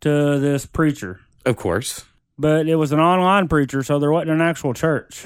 to 0.00 0.38
this 0.38 0.66
preacher. 0.66 1.20
Of 1.44 1.56
course. 1.56 2.04
But 2.38 2.68
it 2.68 2.76
was 2.76 2.92
an 2.92 3.00
online 3.00 3.48
preacher, 3.48 3.82
so 3.82 3.98
there 3.98 4.10
wasn't 4.10 4.32
an 4.32 4.40
actual 4.40 4.74
church. 4.74 5.24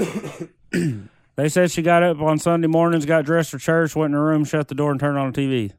they 1.36 1.48
said 1.48 1.70
she 1.70 1.82
got 1.82 2.02
up 2.02 2.20
on 2.20 2.38
Sunday 2.38 2.68
mornings, 2.68 3.06
got 3.06 3.24
dressed 3.24 3.50
for 3.50 3.58
church, 3.58 3.94
went 3.94 4.12
in 4.12 4.18
her 4.18 4.24
room, 4.24 4.44
shut 4.44 4.68
the 4.68 4.74
door, 4.74 4.90
and 4.90 5.00
turned 5.00 5.16
on 5.16 5.32
the 5.32 5.40
TV. 5.40 5.72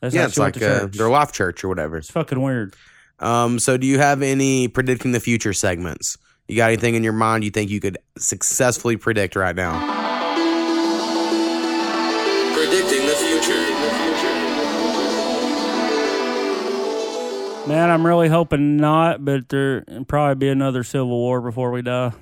That's 0.00 0.14
yeah, 0.14 0.26
it's 0.26 0.38
like 0.38 0.60
uh, 0.60 0.86
their 0.86 1.08
life 1.08 1.32
church 1.32 1.64
or 1.64 1.68
whatever. 1.68 1.96
It's 1.96 2.10
fucking 2.10 2.40
weird. 2.40 2.74
Um, 3.20 3.58
so 3.58 3.76
do 3.76 3.86
you 3.86 3.98
have 3.98 4.22
any 4.22 4.68
predicting 4.68 5.12
the 5.12 5.20
future 5.20 5.52
segments? 5.52 6.16
You 6.48 6.56
got 6.56 6.68
anything 6.68 6.94
in 6.94 7.02
your 7.04 7.12
mind 7.12 7.44
you 7.44 7.50
think 7.50 7.70
you 7.70 7.80
could 7.80 7.96
successfully 8.18 8.96
predict 8.96 9.34
right 9.36 9.56
now? 9.56 9.72
Predicting 12.54 13.06
the 13.06 13.14
future. 13.14 13.70
Man, 17.66 17.90
I'm 17.90 18.04
really 18.06 18.28
hoping 18.28 18.76
not, 18.76 19.24
but 19.24 19.48
there 19.48 19.84
probably 20.06 20.34
be 20.34 20.48
another 20.50 20.84
civil 20.84 21.08
war 21.08 21.40
before 21.40 21.70
we 21.70 21.80
die. 21.80 22.12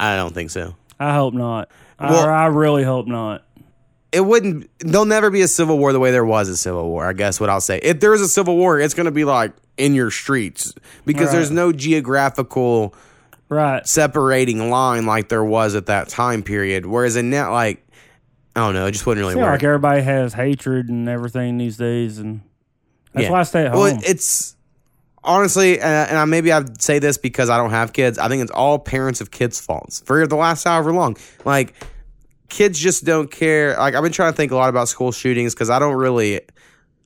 I 0.00 0.16
don't 0.16 0.34
think 0.34 0.50
so. 0.50 0.74
I 0.98 1.14
hope 1.14 1.32
not. 1.32 1.68
Well- 2.00 2.28
I, 2.28 2.44
I 2.44 2.46
really 2.46 2.82
hope 2.82 3.06
not. 3.06 3.44
It 4.14 4.24
wouldn't. 4.24 4.70
There'll 4.80 5.04
never 5.04 5.30
be 5.30 5.42
a 5.42 5.48
civil 5.48 5.78
war 5.78 5.92
the 5.92 5.98
way 6.00 6.10
there 6.10 6.24
was 6.24 6.48
a 6.48 6.56
civil 6.56 6.88
war. 6.88 7.06
I 7.06 7.12
guess 7.12 7.40
what 7.40 7.50
I'll 7.50 7.60
say. 7.60 7.78
If 7.82 8.00
there 8.00 8.14
is 8.14 8.20
a 8.20 8.28
civil 8.28 8.56
war, 8.56 8.78
it's 8.80 8.94
going 8.94 9.06
to 9.06 9.10
be 9.12 9.24
like 9.24 9.52
in 9.76 9.94
your 9.94 10.10
streets 10.10 10.72
because 11.04 11.26
Right. 11.26 11.32
there's 11.32 11.50
no 11.50 11.72
geographical 11.72 12.94
Right. 13.48 13.86
separating 13.86 14.70
line 14.70 15.04
like 15.06 15.28
there 15.28 15.44
was 15.44 15.74
at 15.74 15.86
that 15.86 16.08
time 16.08 16.42
period. 16.42 16.86
Whereas 16.86 17.16
in 17.16 17.30
that, 17.30 17.48
like, 17.48 17.84
I 18.56 18.60
don't 18.60 18.74
know, 18.74 18.86
it 18.86 18.92
just 18.92 19.04
wouldn't 19.06 19.24
really 19.26 19.36
work. 19.36 19.50
like 19.50 19.64
everybody 19.64 20.02
has 20.02 20.32
hatred 20.34 20.88
and 20.88 21.08
everything 21.08 21.58
these 21.58 21.76
days, 21.76 22.18
and 22.18 22.40
that's 23.12 23.24
Yeah. 23.24 23.30
why 23.32 23.40
I 23.40 23.42
stay 23.42 23.64
at 23.66 23.72
home. 23.72 23.80
Well, 23.80 23.98
it's 24.04 24.54
honestly, 25.24 25.80
uh, 25.80 25.84
and 25.86 26.16
I, 26.18 26.24
maybe 26.24 26.52
I'd 26.52 26.80
say 26.80 26.98
this 27.00 27.18
because 27.18 27.50
I 27.50 27.56
don't 27.56 27.70
have 27.70 27.92
kids. 27.92 28.18
I 28.18 28.28
think 28.28 28.42
it's 28.42 28.50
all 28.52 28.78
parents 28.78 29.20
of 29.20 29.30
kids' 29.30 29.58
faults 29.60 30.02
for 30.06 30.26
the 30.26 30.36
last 30.36 30.64
however 30.64 30.92
long. 30.92 31.16
Like, 31.44 31.74
kids 32.48 32.78
just 32.78 33.04
don't 33.04 33.30
care. 33.30 33.76
Like, 33.76 33.94
I've 33.94 34.02
been 34.02 34.12
trying 34.12 34.32
to 34.32 34.36
think 34.36 34.52
a 34.52 34.56
lot 34.56 34.68
about 34.68 34.88
school 34.88 35.12
shootings 35.12 35.54
because 35.54 35.70
I 35.70 35.78
don't 35.78 35.96
really 35.96 36.40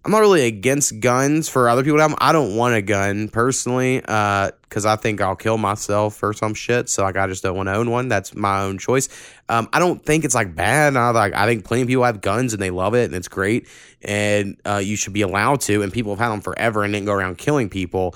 I'm 0.05 0.13
not 0.13 0.21
really 0.21 0.47
against 0.47 1.01
guns 1.01 1.49
for 1.49 1.69
other 1.69 1.83
people 1.83 1.99
to 1.99 2.03
have 2.03 2.13
'em. 2.13 2.17
I 2.21 2.33
don't 2.33 2.57
want 2.57 2.75
a 2.75 2.81
gun 2.81 3.29
personally, 3.29 4.01
uh, 4.09 4.53
because 4.63 4.87
I 4.87 4.97
think 4.97 5.21
I'll 5.21 5.37
kill 5.37 5.59
myself 5.59 6.23
or 6.23 6.33
some 6.33 6.55
shit. 6.55 6.89
So 6.89 7.03
like, 7.03 7.17
I 7.17 7.27
just 7.27 7.43
don't 7.43 7.57
want 7.57 7.69
to 7.69 7.75
own 7.75 7.91
one. 7.91 8.09
That's 8.09 8.35
my 8.35 8.63
own 8.63 8.79
choice. 8.79 9.09
Um, 9.49 9.69
I 9.73 9.79
don't 9.79 10.03
think 10.03 10.25
it's 10.25 10.35
like 10.35 10.55
bad. 10.55 10.97
I 10.97 11.11
like, 11.11 11.35
I 11.35 11.47
think 11.47 11.65
plenty 11.65 11.83
of 11.83 11.89
people 11.89 12.05
have 12.05 12.21
guns 12.21 12.53
and 12.53 12.63
they 12.63 12.71
love 12.71 12.95
it 12.95 13.05
and 13.05 13.15
it's 13.15 13.29
great, 13.29 13.69
and 14.01 14.57
uh, 14.65 14.81
you 14.83 14.97
should 14.97 15.13
be 15.13 15.23
allowed 15.23 15.61
to. 15.63 15.83
And 15.83 15.93
people 15.93 16.13
have 16.13 16.21
had 16.21 16.31
them 16.31 16.41
forever 16.41 16.85
and 16.85 16.93
didn't 16.95 17.07
go 17.07 17.13
around 17.13 17.37
killing 17.37 17.69
people. 17.69 18.15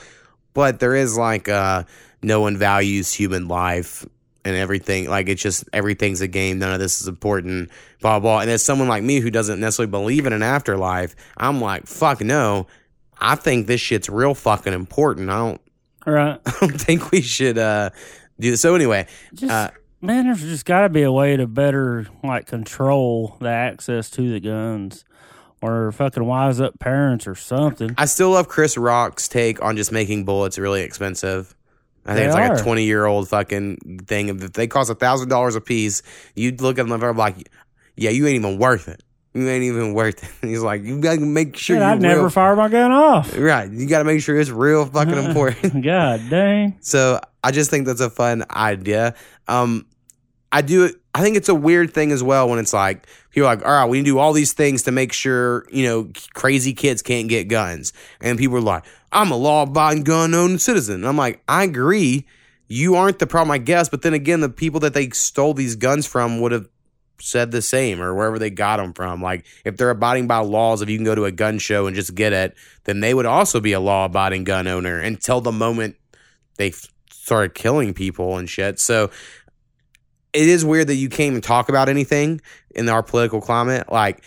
But 0.55 0.79
there 0.79 0.95
is 0.95 1.19
like, 1.19 1.49
uh, 1.49 1.85
no 2.23 2.41
one 2.41 2.57
values 2.57 3.13
human 3.13 3.49
life 3.49 4.07
and 4.45 4.57
everything. 4.57 5.09
Like 5.09 5.29
it's 5.29 5.43
just 5.43 5.65
everything's 5.73 6.21
a 6.21 6.29
game. 6.29 6.59
None 6.59 6.73
of 6.73 6.81
this 6.81 7.01
is 7.01 7.09
important. 7.09 7.71
Blah 8.01 8.21
blah. 8.21 8.41
And 8.41 8.51
as 8.51 8.63
someone 8.65 8.89
like 8.89 9.03
me 9.03 9.21
who 9.21 9.31
doesn't 9.31 9.61
necessarily 9.61 9.91
believe 9.91 10.27
in 10.27 10.33
an 10.33 10.43
afterlife, 10.43 11.15
I'm 11.37 11.61
like, 11.61 11.87
fuck 11.87 12.21
no. 12.21 12.67
I 13.21 13.37
think 13.37 13.67
this 13.67 13.81
shit's 13.81 14.09
real 14.09 14.35
fucking 14.35 14.73
important. 14.73 15.31
I 15.31 15.39
don't. 15.39 15.61
Right. 16.05 16.41
I 16.47 16.53
don't 16.61 16.81
think 16.81 17.11
we 17.13 17.21
should 17.21 17.59
uh 17.59 17.91
do 18.41 18.51
this. 18.51 18.61
So 18.61 18.75
anyway, 18.75 19.07
Just 19.35 19.53
Uh, 19.53 19.71
man, 20.01 20.27
there's 20.27 20.43
just 20.43 20.65
got 20.65 20.81
to 20.83 20.89
be 20.89 21.03
a 21.03 21.13
way 21.13 21.37
to 21.37 21.47
better 21.47 22.09
like 22.25 22.47
control 22.47 23.37
the 23.41 23.49
access 23.49 24.11
to 24.11 24.33
the 24.33 24.41
guns, 24.41 25.05
or 25.61 25.93
fucking 25.93 26.25
wise 26.25 26.61
up 26.61 26.81
parents 26.81 27.29
or 27.29 27.37
something. 27.37 27.95
I 27.97 28.07
still 28.07 28.31
love 28.31 28.49
Chris 28.49 28.77
Rock's 28.77 29.29
take 29.29 29.63
on 29.63 29.77
just 29.77 29.93
making 29.93 30.25
bullets 30.25 30.59
really 30.59 30.83
expensive. 30.83 31.55
I 32.05 32.15
think 32.15 32.19
They 32.19 32.27
it's 32.27 32.35
like 32.35 32.51
are. 32.51 32.55
a 32.55 32.63
twenty 32.63 32.85
year 32.85 33.05
old 33.07 33.29
fucking 33.29 34.03
thing. 34.07 34.29
If 34.29 34.53
they 34.55 34.67
cost 34.67 34.91
a 34.91 34.95
thousand 34.95 35.29
dollars 35.29 35.55
a 35.55 35.61
piece, 35.61 36.03
you'd 36.35 36.61
look 36.61 36.79
at 36.79 36.87
them 36.89 37.03
and 37.03 37.19
like, 37.19 37.49
yeah, 37.97 38.11
you 38.11 38.27
ain't 38.27 38.37
even 38.37 38.59
worth 38.59 38.89
it. 38.89 39.03
You 39.35 39.49
ain't 39.49 39.65
even 39.65 39.95
worth 39.95 40.23
it. 40.23 40.31
And 40.43 40.51
He's 40.51 40.61
like, 40.63 40.83
you 40.83 41.01
gotta 41.01 41.21
make 41.21 41.57
sure 41.57 41.77
you're 41.77 41.85
I'd 41.85 42.03
never 42.03 42.29
fire 42.29 42.55
my 42.57 42.69
gun 42.69 42.91
off. 42.93 43.37
Right. 43.37 43.71
You 43.71 43.87
got 43.87 44.01
to 44.01 44.05
make 44.05 44.21
sure 44.21 44.39
it's 44.39 44.51
real 44.51 44.85
fucking 44.85 45.15
important. 45.25 45.85
God 45.85 46.21
dang. 46.29 46.77
so 46.81 47.21
I 47.43 47.51
just 47.51 47.71
think 47.71 47.87
that's 47.87 48.01
a 48.01 48.11
fun 48.11 48.45
idea. 48.51 49.15
Um, 49.49 49.87
I 50.51 50.61
do. 50.61 50.91
I 51.15 51.23
think 51.23 51.37
it's 51.37 51.49
a 51.49 51.55
weird 51.55 51.95
thing 51.95 52.13
as 52.13 52.23
well 52.23 52.49
when 52.49 52.59
it's 52.59 52.73
like 52.75 53.07
people 53.31 53.49
are 53.49 53.57
like, 53.57 53.65
all 53.65 53.73
right, 53.73 53.87
we 53.87 53.99
need 53.99 54.05
to 54.05 54.11
do 54.13 54.19
all 54.19 54.33
these 54.35 54.53
things 54.53 54.83
to 54.83 54.93
make 54.93 55.13
sure 55.15 55.67
you 55.71 55.85
know 55.87 56.11
crazy 56.35 56.75
kids 56.75 57.01
can't 57.01 57.29
get 57.29 57.45
guns, 57.49 57.93
and 58.21 58.39
people 58.39 58.59
are 58.59 58.61
like, 58.61 58.85
I'm 59.13 59.31
a 59.31 59.37
law-abiding 59.37 60.05
gun-owning 60.05 60.59
citizen. 60.59 60.97
And 60.97 61.07
I'm 61.07 61.17
like, 61.17 61.43
I 61.49 61.65
agree. 61.65 62.27
You 62.69 62.95
aren't 62.95 63.19
the 63.19 63.27
problem, 63.27 63.51
I 63.51 63.59
guess. 63.59 63.89
But 63.89 64.03
then 64.03 64.15
again, 64.15 64.41
the 64.41 64.49
people 64.49 64.81
that 64.81 64.95
they 64.95 65.11
stole 65.11 65.55
these 65.55 65.77
guns 65.77 66.07
from 66.07 66.41
would 66.41 66.53
have 66.53 66.69
said 67.21 67.53
the 67.53 67.63
same 67.63 68.03
or 68.03 68.15
wherever 68.15 68.39
they 68.39 68.51
got 68.51 68.79
them 68.79 68.93
from. 68.93 69.23
Like 69.23 69.47
if 69.65 69.77
they're 69.77 69.91
abiding 69.91 70.27
by 70.27 70.39
laws, 70.39 70.83
if 70.83 70.89
you 70.89 70.99
can 70.99 71.05
go 71.05 71.15
to 71.15 71.25
a 71.25 71.33
gun 71.33 71.59
show 71.59 71.87
and 71.87 71.95
just 71.95 72.15
get 72.15 72.33
it, 72.33 72.57
then 72.85 73.01
they 73.01 73.15
would 73.15 73.27
also 73.27 73.61
be 73.61 73.73
a 73.73 73.81
law 73.81 74.07
abiding 74.07 74.45
gun 74.45 74.67
owner 74.67 74.99
until 74.99 75.41
the 75.41 75.53
moment 75.53 75.97
they 76.57 76.73
started 77.11 77.55
killing 77.55 77.95
people 77.95 78.39
and 78.39 78.51
shit. 78.51 78.81
So 78.81 79.11
it 80.33 80.49
is 80.49 80.65
weird 80.65 80.89
that 80.89 80.97
you 80.97 81.09
can't 81.09 81.31
even 81.31 81.41
talk 81.43 81.69
about 81.69 81.89
anything 81.89 82.41
in 82.75 82.89
our 82.89 83.03
political 83.03 83.41
climate. 83.41 83.91
Like 83.93 84.25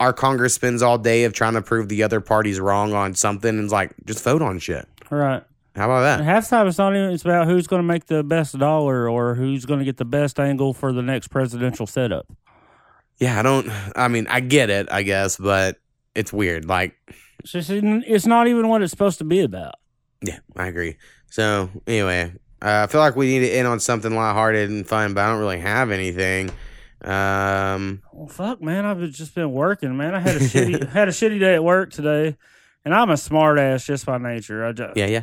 our 0.00 0.12
Congress 0.12 0.54
spends 0.54 0.82
all 0.82 0.98
day 0.98 1.24
of 1.24 1.32
trying 1.32 1.54
to 1.54 1.62
prove 1.62 1.88
the 1.88 2.02
other 2.02 2.20
party's 2.20 2.60
wrong 2.60 2.92
on 2.92 3.14
something 3.14 3.50
and 3.50 3.64
it's 3.64 3.72
like 3.72 3.94
just 4.04 4.22
vote 4.22 4.42
on 4.42 4.58
shit. 4.58 4.86
Right. 5.10 5.42
How 5.74 5.84
about 5.84 6.02
that? 6.02 6.20
And 6.20 6.28
half 6.28 6.44
the 6.44 6.56
time 6.56 6.66
it's 6.68 6.78
not 6.78 6.94
even 6.94 7.10
it's 7.10 7.24
about 7.24 7.46
who's 7.46 7.66
going 7.66 7.80
to 7.80 7.86
make 7.86 8.06
the 8.06 8.22
best 8.22 8.58
dollar 8.58 9.08
or 9.08 9.34
who's 9.34 9.64
going 9.64 9.78
to 9.78 9.84
get 9.84 9.96
the 9.96 10.04
best 10.04 10.40
angle 10.40 10.72
for 10.72 10.92
the 10.92 11.02
next 11.02 11.28
presidential 11.28 11.86
setup. 11.86 12.26
Yeah, 13.18 13.38
I 13.38 13.42
don't 13.42 13.70
I 13.94 14.08
mean, 14.08 14.26
I 14.28 14.40
get 14.40 14.70
it, 14.70 14.88
I 14.90 15.02
guess, 15.02 15.36
but 15.36 15.76
it's 16.14 16.32
weird. 16.32 16.66
Like 16.66 16.94
It's 17.40 17.52
just 17.52 17.70
it's 17.70 18.26
not 18.26 18.46
even 18.48 18.68
what 18.68 18.82
it's 18.82 18.90
supposed 18.90 19.18
to 19.18 19.24
be 19.24 19.40
about. 19.40 19.74
Yeah, 20.22 20.38
I 20.56 20.66
agree. 20.66 20.96
So 21.30 21.70
anyway, 21.86 22.32
uh, 22.62 22.84
I 22.84 22.86
feel 22.86 23.00
like 23.00 23.16
we 23.16 23.26
need 23.26 23.46
to 23.46 23.50
end 23.50 23.68
on 23.68 23.80
something 23.80 24.14
lighthearted 24.14 24.70
and 24.70 24.86
fun, 24.86 25.14
but 25.14 25.22
I 25.22 25.28
don't 25.28 25.40
really 25.40 25.60
have 25.60 25.90
anything. 25.90 26.50
Um, 27.06 28.02
Well, 28.12 28.26
fuck, 28.26 28.60
man, 28.60 28.84
I've 28.84 29.00
just 29.10 29.34
been 29.34 29.52
working, 29.52 29.96
man. 29.96 30.14
I 30.14 30.18
had 30.18 30.36
a 30.36 30.40
shitty 30.40 30.88
had 30.92 31.08
a 31.08 31.12
shitty 31.12 31.38
day 31.38 31.54
at 31.54 31.62
work 31.62 31.92
today, 31.92 32.36
and 32.84 32.92
I'm 32.92 33.10
a 33.10 33.16
smart 33.16 33.58
ass 33.58 33.86
just 33.86 34.04
by 34.04 34.18
nature. 34.18 34.64
I 34.64 34.72
just, 34.72 34.96
yeah, 34.96 35.06
yeah, 35.06 35.22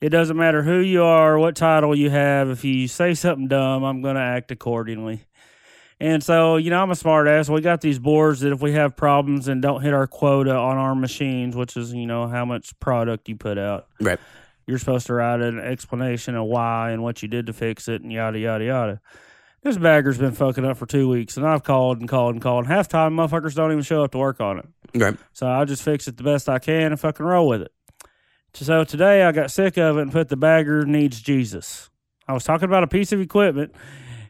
It 0.00 0.08
doesn't 0.08 0.36
matter 0.36 0.62
who 0.62 0.78
you 0.78 1.02
are, 1.02 1.38
what 1.38 1.54
title 1.54 1.94
you 1.94 2.08
have. 2.08 2.48
If 2.48 2.64
you 2.64 2.88
say 2.88 3.12
something 3.12 3.48
dumb, 3.48 3.84
I'm 3.84 4.00
going 4.00 4.14
to 4.14 4.22
act 4.22 4.50
accordingly. 4.50 5.24
And 6.00 6.24
so, 6.24 6.56
you 6.56 6.70
know, 6.70 6.82
I'm 6.82 6.90
a 6.90 6.96
smart 6.96 7.28
ass. 7.28 7.48
We 7.48 7.60
got 7.60 7.80
these 7.80 8.00
boards 8.00 8.40
that 8.40 8.50
if 8.50 8.60
we 8.60 8.72
have 8.72 8.96
problems 8.96 9.46
and 9.46 9.62
don't 9.62 9.82
hit 9.82 9.94
our 9.94 10.08
quota 10.08 10.52
on 10.52 10.76
our 10.76 10.96
machines, 10.96 11.54
which 11.54 11.76
is, 11.76 11.92
you 11.92 12.06
know, 12.06 12.26
how 12.26 12.44
much 12.44 12.76
product 12.80 13.28
you 13.28 13.36
put 13.36 13.56
out, 13.56 13.86
right. 14.00 14.18
you're 14.66 14.78
supposed 14.78 15.06
to 15.06 15.14
write 15.14 15.40
an 15.40 15.60
explanation 15.60 16.34
of 16.34 16.46
why 16.46 16.90
and 16.90 17.04
what 17.04 17.22
you 17.22 17.28
did 17.28 17.46
to 17.46 17.52
fix 17.52 17.86
it 17.86 18.02
and 18.02 18.12
yada, 18.12 18.38
yada, 18.38 18.64
yada. 18.64 19.00
This 19.62 19.76
bagger's 19.76 20.18
been 20.18 20.32
fucking 20.32 20.64
up 20.64 20.76
for 20.76 20.86
two 20.86 21.08
weeks, 21.08 21.36
and 21.36 21.46
I've 21.46 21.62
called 21.62 22.00
and 22.00 22.08
called 22.08 22.34
and 22.34 22.42
called. 22.42 22.64
And 22.64 22.72
half 22.72 22.88
time, 22.88 23.14
motherfuckers 23.14 23.54
don't 23.54 23.70
even 23.70 23.84
show 23.84 24.02
up 24.02 24.10
to 24.12 24.18
work 24.18 24.40
on 24.40 24.58
it. 24.58 24.66
Right. 24.94 25.16
So 25.32 25.46
I 25.48 25.64
just 25.64 25.82
fix 25.84 26.08
it 26.08 26.16
the 26.16 26.24
best 26.24 26.48
I 26.48 26.58
can 26.58 26.90
and 26.92 26.98
fucking 27.00 27.24
roll 27.24 27.46
with 27.46 27.62
it. 27.62 27.72
So 28.54 28.82
today 28.84 29.22
I 29.22 29.30
got 29.32 29.50
sick 29.50 29.78
of 29.78 29.98
it 29.98 30.02
and 30.02 30.12
put 30.12 30.28
the 30.28 30.36
bagger 30.36 30.84
needs 30.84 31.20
Jesus. 31.22 31.88
I 32.26 32.32
was 32.34 32.44
talking 32.44 32.64
about 32.66 32.82
a 32.82 32.88
piece 32.88 33.12
of 33.12 33.20
equipment, 33.20 33.72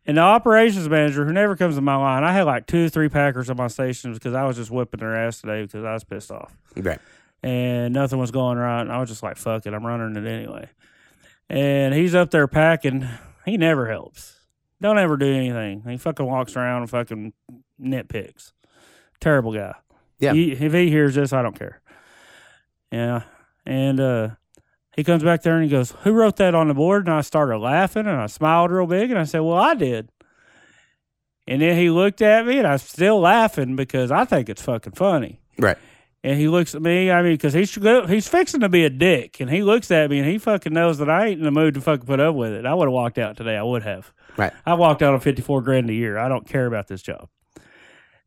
and 0.07 0.18
the 0.18 0.20
operations 0.20 0.89
manager, 0.89 1.24
who 1.24 1.33
never 1.33 1.57
comes 1.57 1.76
to 1.76 1.80
my 1.80 1.97
line, 1.97 2.24
I 2.24 2.33
had 2.33 2.43
like 2.45 2.66
two, 2.66 2.89
three 2.91 3.09
packers 3.09 3.49
on 3.49 3.57
my 3.57 3.68
stations 3.68 4.18
because 4.18 4.35
I 4.35 4.45
was 4.45 4.57
just 4.57 4.70
whipping 4.70 5.01
their 5.01 5.16
ass 5.16 5.41
today 5.41 5.62
because 5.62 5.83
I 5.85 5.95
was 5.95 6.05
pissed 6.05 6.30
off 6.30 6.55
Right. 6.76 6.99
and 7.43 7.95
nothing 7.95 8.18
was 8.18 8.30
going 8.30 8.59
right. 8.59 8.83
And 8.83 8.93
I 8.93 8.99
was 9.01 9.09
just 9.09 9.22
like, 9.22 9.39
fuck 9.39 9.64
it, 9.66 9.72
I'm 9.72 9.85
running 9.87 10.14
it 10.22 10.28
anyway. 10.28 10.68
And 11.49 11.95
he's 11.95 12.14
up 12.14 12.30
there 12.30 12.47
packing. 12.47 13.09
He 13.47 13.57
never 13.57 13.89
helps. 13.91 14.37
Don't 14.83 14.99
ever 14.99 15.16
do 15.16 15.33
anything. 15.33 15.85
He 15.89 15.97
fucking 15.97 16.26
walks 16.26 16.57
around 16.57 16.83
and 16.83 16.91
fucking 16.91 17.33
nitpicks. 17.80 18.53
Terrible 19.20 19.55
guy. 19.55 19.74
Yeah. 20.18 20.33
He, 20.33 20.53
if 20.53 20.72
he 20.72 20.91
hears 20.91 21.14
this, 21.14 21.33
I 21.33 21.41
don't 21.41 21.57
care. 21.57 21.80
Yeah. 22.91 23.22
And 23.64 24.01
uh, 24.01 24.28
he 24.97 25.05
comes 25.05 25.22
back 25.22 25.43
there 25.43 25.55
and 25.55 25.62
he 25.62 25.70
goes, 25.70 25.93
Who 26.03 26.12
wrote 26.12 26.37
that 26.37 26.57
on 26.57 26.66
the 26.66 26.74
board? 26.74 27.07
And 27.07 27.14
I 27.14 27.20
started 27.20 27.59
laughing 27.59 28.07
and 28.07 28.20
I 28.20 28.26
smiled 28.26 28.72
real 28.72 28.87
big 28.87 29.11
and 29.11 29.18
I 29.20 29.24
said, 29.24 29.41
Well, 29.41 29.57
I 29.57 29.74
did. 29.74 30.11
And 31.47 31.62
then 31.62 31.76
he 31.76 31.89
looked 31.89 32.20
at 32.20 32.45
me 32.45 32.59
and 32.59 32.66
I'm 32.66 32.78
still 32.78 33.20
laughing 33.20 33.76
because 33.76 34.11
I 34.11 34.24
think 34.24 34.49
it's 34.49 34.62
fucking 34.62 34.95
funny. 34.95 35.41
Right. 35.59 35.78
And 36.24 36.38
he 36.38 36.46
looks 36.46 36.74
at 36.76 36.82
me, 36.82 37.10
I 37.10 37.20
mean, 37.22 37.32
because 37.32 37.52
he's 37.52 37.74
he's 37.74 38.28
fixing 38.28 38.60
to 38.60 38.68
be 38.68 38.84
a 38.84 38.90
dick, 38.90 39.40
and 39.40 39.50
he 39.50 39.62
looks 39.62 39.90
at 39.90 40.08
me, 40.08 40.20
and 40.20 40.28
he 40.28 40.38
fucking 40.38 40.72
knows 40.72 40.98
that 40.98 41.10
I 41.10 41.26
ain't 41.26 41.38
in 41.38 41.44
the 41.44 41.50
mood 41.50 41.74
to 41.74 41.80
fucking 41.80 42.06
put 42.06 42.20
up 42.20 42.36
with 42.36 42.52
it. 42.52 42.64
I 42.64 42.74
would 42.74 42.86
have 42.86 42.92
walked 42.92 43.18
out 43.18 43.36
today. 43.36 43.56
I 43.56 43.62
would 43.64 43.82
have. 43.82 44.12
Right. 44.36 44.52
I 44.64 44.74
walked 44.74 45.02
out 45.02 45.14
on 45.14 45.20
fifty 45.20 45.42
four 45.42 45.62
grand 45.62 45.90
a 45.90 45.94
year. 45.94 46.18
I 46.18 46.28
don't 46.28 46.46
care 46.46 46.66
about 46.66 46.86
this 46.86 47.02
job. 47.02 47.28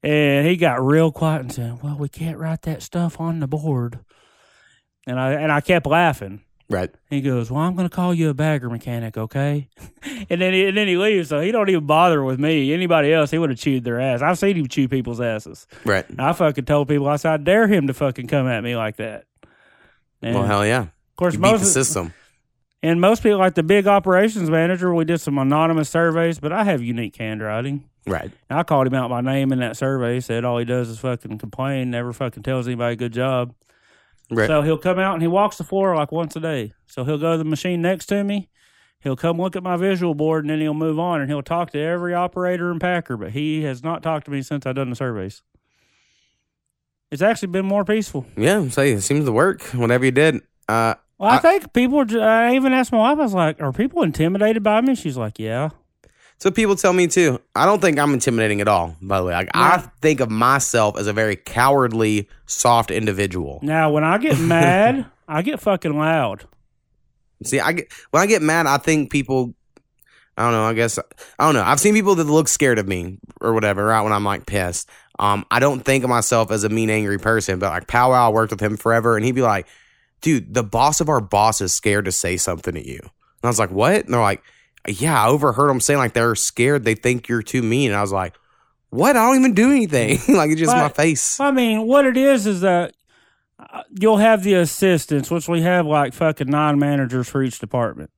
And 0.03 0.45
he 0.45 0.57
got 0.57 0.85
real 0.85 1.11
quiet 1.11 1.41
and 1.41 1.51
said, 1.53 1.81
"Well, 1.81 1.97
we 1.97 2.09
can't 2.09 2.37
write 2.37 2.63
that 2.63 2.83
stuff 2.83 3.19
on 3.19 3.39
the 3.39 3.47
board." 3.47 3.99
And 5.07 5.19
I 5.19 5.31
and 5.31 5.51
I 5.51 5.61
kept 5.61 5.87
laughing. 5.87 6.41
Right. 6.69 6.89
He 7.09 7.21
goes, 7.21 7.51
"Well, 7.51 7.61
I'm 7.61 7.75
going 7.75 7.87
to 7.87 7.95
call 7.95 8.13
you 8.13 8.29
a 8.29 8.33
bagger 8.33 8.69
mechanic, 8.69 9.17
okay?" 9.17 9.69
and 10.29 10.41
then 10.41 10.51
he, 10.53 10.65
and 10.65 10.75
then 10.75 10.87
he 10.87 10.97
leaves. 10.97 11.29
So 11.29 11.39
he 11.39 11.51
don't 11.51 11.69
even 11.69 11.85
bother 11.85 12.23
with 12.23 12.39
me. 12.39 12.73
Anybody 12.73 13.13
else, 13.13 13.29
he 13.29 13.37
would 13.37 13.51
have 13.51 13.59
chewed 13.59 13.83
their 13.83 13.99
ass. 14.01 14.21
I've 14.23 14.39
seen 14.39 14.55
him 14.55 14.67
chew 14.67 14.87
people's 14.87 15.21
asses. 15.21 15.67
Right. 15.85 16.05
I 16.17 16.33
fucking 16.33 16.65
told 16.65 16.87
people 16.87 17.07
I 17.07 17.17
said 17.17 17.33
I 17.33 17.37
dare 17.37 17.67
him 17.67 17.85
to 17.87 17.93
fucking 17.93 18.27
come 18.27 18.47
at 18.47 18.63
me 18.63 18.75
like 18.75 18.95
that. 18.97 19.25
And 20.23 20.33
Well, 20.33 20.43
hell 20.45 20.65
yeah. 20.65 20.81
of 20.81 21.15
course, 21.17 21.35
You 21.35 21.39
beat 21.41 21.51
the 21.59 21.65
system. 21.65 22.13
and 22.81 22.99
most 22.99 23.21
people 23.21 23.37
like 23.37 23.53
the 23.53 23.61
big 23.63 23.85
operations 23.85 24.49
manager. 24.49 24.91
We 24.93 25.05
did 25.05 25.21
some 25.21 25.37
anonymous 25.37 25.89
surveys, 25.89 26.39
but 26.39 26.51
I 26.51 26.63
have 26.63 26.81
unique 26.81 27.15
handwriting. 27.17 27.83
Right. 28.07 28.31
I 28.49 28.63
called 28.63 28.87
him 28.87 28.93
out 28.95 29.09
by 29.11 29.21
name 29.21 29.51
in 29.51 29.59
that 29.59 29.77
survey. 29.77 30.19
Said 30.19 30.45
all 30.45 30.57
he 30.57 30.65
does 30.65 30.89
is 30.89 30.97
fucking 30.99 31.37
complain. 31.37 31.91
Never 31.91 32.11
fucking 32.13 32.41
tells 32.43 32.67
anybody 32.67 32.93
a 32.93 32.95
good 32.95 33.13
job. 33.13 33.53
Right. 34.31 34.47
So 34.47 34.61
he'll 34.63 34.77
come 34.77 34.97
out 34.99 35.13
and 35.13 35.21
he 35.21 35.27
walks 35.27 35.57
the 35.57 35.63
floor 35.63 35.95
like 35.95 36.11
once 36.11 36.35
a 36.35 36.39
day. 36.39 36.73
So 36.87 37.03
he'll 37.03 37.17
go 37.17 37.33
to 37.33 37.37
the 37.37 37.43
machine 37.45 37.81
next 37.81 38.07
to 38.07 38.23
me. 38.23 38.49
He'll 38.99 39.15
come 39.15 39.37
look 39.37 39.55
at 39.55 39.61
my 39.61 39.77
visual 39.77 40.15
board 40.15 40.43
and 40.43 40.49
then 40.49 40.59
he'll 40.61 40.73
move 40.73 40.97
on 40.97 41.21
and 41.21 41.29
he'll 41.29 41.43
talk 41.43 41.71
to 41.71 41.79
every 41.79 42.13
operator 42.15 42.71
and 42.71 42.81
packer. 42.81 43.17
But 43.17 43.31
he 43.31 43.61
has 43.63 43.83
not 43.83 44.01
talked 44.01 44.25
to 44.25 44.31
me 44.31 44.41
since 44.41 44.65
I've 44.65 44.75
done 44.75 44.89
the 44.89 44.95
surveys. 44.95 45.43
It's 47.11 47.21
actually 47.21 47.49
been 47.49 47.65
more 47.65 47.85
peaceful. 47.85 48.25
yeah. 48.35 48.67
Say 48.69 48.91
it 48.93 49.01
seems 49.01 49.25
to 49.25 49.31
work. 49.31 49.61
Whatever 49.73 50.05
you 50.05 50.11
did. 50.11 50.41
Uh, 50.67 50.95
Well, 51.19 51.29
I, 51.29 51.35
I- 51.35 51.39
think 51.39 51.71
people. 51.73 51.99
are 51.99 52.21
I 52.21 52.55
even 52.55 52.73
asked 52.73 52.91
my 52.91 52.97
wife. 52.97 53.19
I 53.19 53.21
was 53.21 53.33
like, 53.33 53.61
"Are 53.61 53.71
people 53.71 54.01
intimidated 54.01 54.63
by 54.63 54.81
me?" 54.81 54.95
She's 54.95 55.15
like, 55.15 55.37
"Yeah." 55.37 55.69
So 56.37 56.51
people 56.51 56.75
tell 56.75 56.93
me 56.93 57.07
too. 57.07 57.39
I 57.55 57.65
don't 57.65 57.81
think 57.81 57.97
I'm 57.97 58.13
intimidating 58.13 58.61
at 58.61 58.67
all. 58.67 58.95
By 59.01 59.19
the 59.19 59.25
way, 59.25 59.33
like 59.33 59.49
I 59.53 59.77
think 60.01 60.19
of 60.19 60.29
myself 60.29 60.97
as 60.97 61.07
a 61.07 61.13
very 61.13 61.35
cowardly, 61.35 62.27
soft 62.45 62.91
individual. 62.91 63.59
Now, 63.63 63.91
when 63.91 64.03
I 64.03 64.17
get 64.17 64.37
mad, 64.39 65.05
I 65.27 65.41
get 65.41 65.59
fucking 65.59 65.97
loud. 65.97 66.45
See, 67.43 67.59
I 67.59 67.71
get 67.73 67.91
when 68.11 68.21
I 68.21 68.27
get 68.27 68.41
mad, 68.41 68.67
I 68.67 68.77
think 68.77 69.11
people. 69.11 69.53
I 70.37 70.43
don't 70.43 70.51
know. 70.51 70.65
I 70.65 70.73
guess 70.73 70.99
I 70.99 71.45
don't 71.45 71.53
know. 71.53 71.63
I've 71.63 71.79
seen 71.79 71.93
people 71.93 72.15
that 72.15 72.25
look 72.25 72.49
scared 72.49 72.77
of 72.77 72.87
me 72.87 73.19
or 73.39 73.53
whatever. 73.53 73.85
Right 73.85 74.01
when 74.01 74.11
I'm 74.11 74.25
like 74.25 74.45
pissed, 74.45 74.89
Um, 75.17 75.45
I 75.49 75.59
don't 75.61 75.79
think 75.79 76.03
of 76.03 76.09
myself 76.09 76.51
as 76.51 76.65
a 76.65 76.69
mean, 76.69 76.89
angry 76.89 77.17
person, 77.17 77.57
but 77.57 77.69
like 77.69 77.87
Powwow, 77.87 78.27
I 78.27 78.29
worked 78.33 78.51
with 78.51 78.59
him 78.59 78.75
forever, 78.75 79.15
and 79.15 79.25
he'd 79.25 79.31
be 79.31 79.41
like, 79.41 79.65
"Dude, 80.19 80.53
the 80.53 80.63
boss 80.63 80.99
of 80.99 81.07
our 81.07 81.21
boss 81.21 81.61
is 81.61 81.73
scared 81.73 82.03
to 82.05 82.11
say 82.11 82.35
something 82.35 82.73
to 82.73 82.85
you." 82.85 82.99
And 83.01 83.45
I 83.45 83.47
was 83.47 83.59
like, 83.59 83.71
"What?" 83.71 84.03
And 84.03 84.13
they're 84.13 84.19
like, 84.19 84.43
"Yeah, 84.87 85.21
I 85.21 85.27
overheard 85.27 85.69
them 85.69 85.79
saying 85.79 85.99
like 85.99 86.13
they're 86.13 86.35
scared. 86.35 86.83
They 86.83 86.95
think 86.95 87.27
you're 87.27 87.41
too 87.41 87.61
mean." 87.61 87.91
And 87.91 87.97
I 87.97 88.01
was 88.01 88.11
like, 88.11 88.35
"What? 88.89 89.15
I 89.15 89.27
don't 89.27 89.39
even 89.39 89.53
do 89.53 89.71
anything. 89.71 90.19
like 90.35 90.51
it's 90.51 90.59
just 90.59 90.75
my 90.75 90.89
face." 90.89 91.39
I 91.39 91.51
mean, 91.51 91.87
what 91.87 92.05
it 92.05 92.17
is 92.17 92.45
is 92.47 92.61
that 92.61 92.93
uh, 93.59 93.83
you'll 93.99 94.17
have 94.17 94.43
the 94.43 94.55
assistants, 94.55 95.31
which 95.31 95.47
we 95.47 95.61
have 95.61 95.85
like 95.85 96.13
fucking 96.13 96.49
nine 96.49 96.79
managers 96.79 97.27
for 97.29 97.41
each 97.43 97.59
department. 97.59 98.11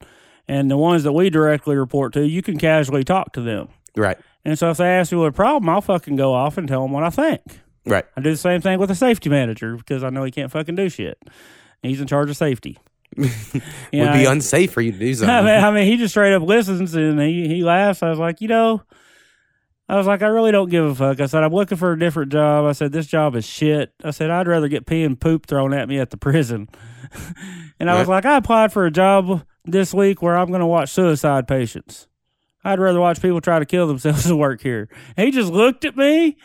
And 0.47 0.71
the 0.71 0.77
ones 0.77 1.03
that 1.03 1.11
we 1.11 1.29
directly 1.29 1.75
report 1.75 2.13
to, 2.13 2.25
you 2.25 2.41
can 2.41 2.57
casually 2.57 3.03
talk 3.03 3.33
to 3.33 3.41
them. 3.41 3.67
Right, 3.97 4.17
And 4.45 4.57
so 4.57 4.69
if 4.69 4.77
they 4.77 4.87
ask 4.87 5.11
me 5.11 5.17
what 5.17 5.27
a 5.27 5.31
problem, 5.31 5.67
I'll 5.67 5.81
fucking 5.81 6.15
go 6.15 6.33
off 6.33 6.57
and 6.57 6.67
tell 6.67 6.83
them 6.83 6.91
what 6.91 7.03
I 7.03 7.09
think. 7.09 7.41
right. 7.85 8.05
I 8.15 8.21
do 8.21 8.29
the 8.29 8.37
same 8.37 8.61
thing 8.61 8.77
with 8.79 8.89
the 8.89 8.95
safety 8.95 9.29
manager 9.29 9.75
because 9.75 10.03
I 10.03 10.09
know 10.09 10.23
he 10.23 10.31
can't 10.31 10.51
fucking 10.51 10.75
do 10.75 10.87
shit. 10.87 11.17
He's 11.81 11.99
in 11.99 12.07
charge 12.07 12.29
of 12.29 12.37
safety. 12.37 12.77
Would 13.17 13.63
know, 13.93 14.13
be 14.13 14.25
unsafe 14.25 14.71
for 14.71 14.81
you 14.81 14.91
to 14.91 14.97
do 14.99 15.09
I 15.09 15.13
something. 15.13 15.45
mean, 15.45 15.63
I 15.63 15.71
mean, 15.71 15.85
he 15.85 15.97
just 15.97 16.13
straight 16.13 16.33
up 16.33 16.43
listens 16.43 16.93
and 16.95 17.19
he, 17.19 17.47
he 17.47 17.63
laughs. 17.63 18.03
I 18.03 18.09
was 18.09 18.19
like, 18.19 18.41
you 18.41 18.47
know, 18.47 18.83
I 19.89 19.95
was 19.95 20.05
like, 20.05 20.21
I 20.21 20.27
really 20.27 20.51
don't 20.51 20.69
give 20.69 20.85
a 20.85 20.93
fuck. 20.95 21.19
I 21.21 21.27
said, 21.27 21.43
I'm 21.43 21.53
looking 21.53 21.77
for 21.77 21.93
a 21.93 21.99
different 21.99 22.31
job. 22.31 22.65
I 22.65 22.73
said, 22.73 22.91
this 22.91 23.07
job 23.07 23.35
is 23.35 23.45
shit. 23.45 23.93
I 24.03 24.11
said, 24.11 24.29
I'd 24.29 24.47
rather 24.47 24.67
get 24.67 24.85
pee 24.85 25.03
and 25.03 25.19
poop 25.19 25.45
thrown 25.47 25.73
at 25.73 25.87
me 25.87 25.97
at 25.99 26.09
the 26.09 26.17
prison. 26.17 26.67
and 27.79 27.89
I 27.89 27.97
was 27.97 28.07
like, 28.07 28.25
I 28.25 28.37
applied 28.37 28.73
for 28.73 28.85
a 28.85 28.91
job 28.91 29.43
this 29.63 29.93
week 29.93 30.21
where 30.21 30.37
I'm 30.37 30.49
going 30.49 30.59
to 30.59 30.65
watch 30.65 30.89
suicide 30.89 31.47
patients. 31.47 32.07
I'd 32.65 32.79
rather 32.79 32.99
watch 32.99 33.21
people 33.21 33.39
try 33.39 33.59
to 33.59 33.65
kill 33.65 33.87
themselves 33.87 34.23
than 34.25 34.37
work 34.37 34.61
here. 34.61 34.89
And 35.15 35.25
he 35.25 35.31
just 35.31 35.51
looked 35.51 35.85
at 35.85 35.95
me. 35.95 36.37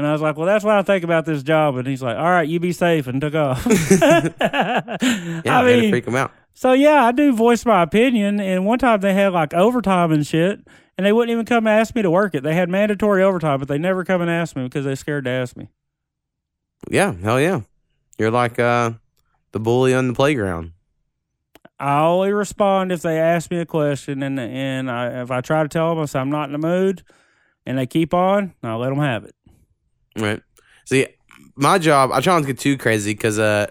And 0.00 0.06
I 0.06 0.12
was 0.12 0.22
like, 0.22 0.38
well, 0.38 0.46
that's 0.46 0.64
what 0.64 0.76
I 0.76 0.82
think 0.82 1.04
about 1.04 1.26
this 1.26 1.42
job. 1.42 1.76
And 1.76 1.86
he's 1.86 2.02
like, 2.02 2.16
all 2.16 2.24
right, 2.24 2.48
you 2.48 2.58
be 2.58 2.72
safe 2.72 3.06
and 3.06 3.20
took 3.20 3.34
off. 3.34 3.66
yeah, 4.00 4.26
I 4.40 5.40
to 5.42 5.62
mean, 5.66 5.90
freak 5.90 6.06
them 6.06 6.16
out. 6.16 6.32
so 6.54 6.72
yeah, 6.72 7.04
I 7.04 7.12
do 7.12 7.34
voice 7.34 7.66
my 7.66 7.82
opinion. 7.82 8.40
And 8.40 8.64
one 8.64 8.78
time 8.78 9.02
they 9.02 9.12
had 9.12 9.34
like 9.34 9.52
overtime 9.52 10.10
and 10.10 10.26
shit, 10.26 10.66
and 10.96 11.06
they 11.06 11.12
wouldn't 11.12 11.30
even 11.32 11.44
come 11.44 11.66
ask 11.66 11.94
me 11.94 12.00
to 12.00 12.10
work 12.10 12.34
it. 12.34 12.42
They 12.42 12.54
had 12.54 12.70
mandatory 12.70 13.22
overtime, 13.22 13.58
but 13.58 13.68
they 13.68 13.76
never 13.76 14.02
come 14.02 14.22
and 14.22 14.30
ask 14.30 14.56
me 14.56 14.62
because 14.62 14.86
they 14.86 14.94
scared 14.94 15.24
to 15.24 15.30
ask 15.30 15.54
me. 15.54 15.68
Yeah, 16.90 17.12
hell 17.12 17.38
yeah. 17.38 17.60
You're 18.18 18.30
like 18.30 18.58
uh, 18.58 18.92
the 19.52 19.60
bully 19.60 19.92
on 19.92 20.08
the 20.08 20.14
playground. 20.14 20.72
I 21.78 22.00
only 22.04 22.32
respond 22.32 22.90
if 22.90 23.02
they 23.02 23.18
ask 23.18 23.50
me 23.50 23.58
a 23.58 23.66
question, 23.66 24.22
and 24.22 24.40
and 24.40 24.90
I, 24.90 25.20
if 25.22 25.30
I 25.30 25.42
try 25.42 25.62
to 25.62 25.68
tell 25.68 25.90
them 25.90 25.98
I 26.02 26.06
say 26.06 26.20
I'm 26.20 26.30
not 26.30 26.48
in 26.48 26.52
the 26.52 26.66
mood, 26.66 27.02
and 27.66 27.76
they 27.78 27.86
keep 27.86 28.12
on, 28.14 28.54
I'll 28.62 28.78
let 28.78 28.88
them 28.90 28.98
have 28.98 29.24
it. 29.24 29.34
Right. 30.16 30.42
See, 30.86 31.06
my 31.56 31.78
job, 31.78 32.10
I 32.12 32.20
try 32.20 32.34
not 32.34 32.40
to 32.40 32.46
get 32.46 32.58
too 32.58 32.76
crazy 32.76 33.12
because 33.12 33.38
uh, 33.38 33.68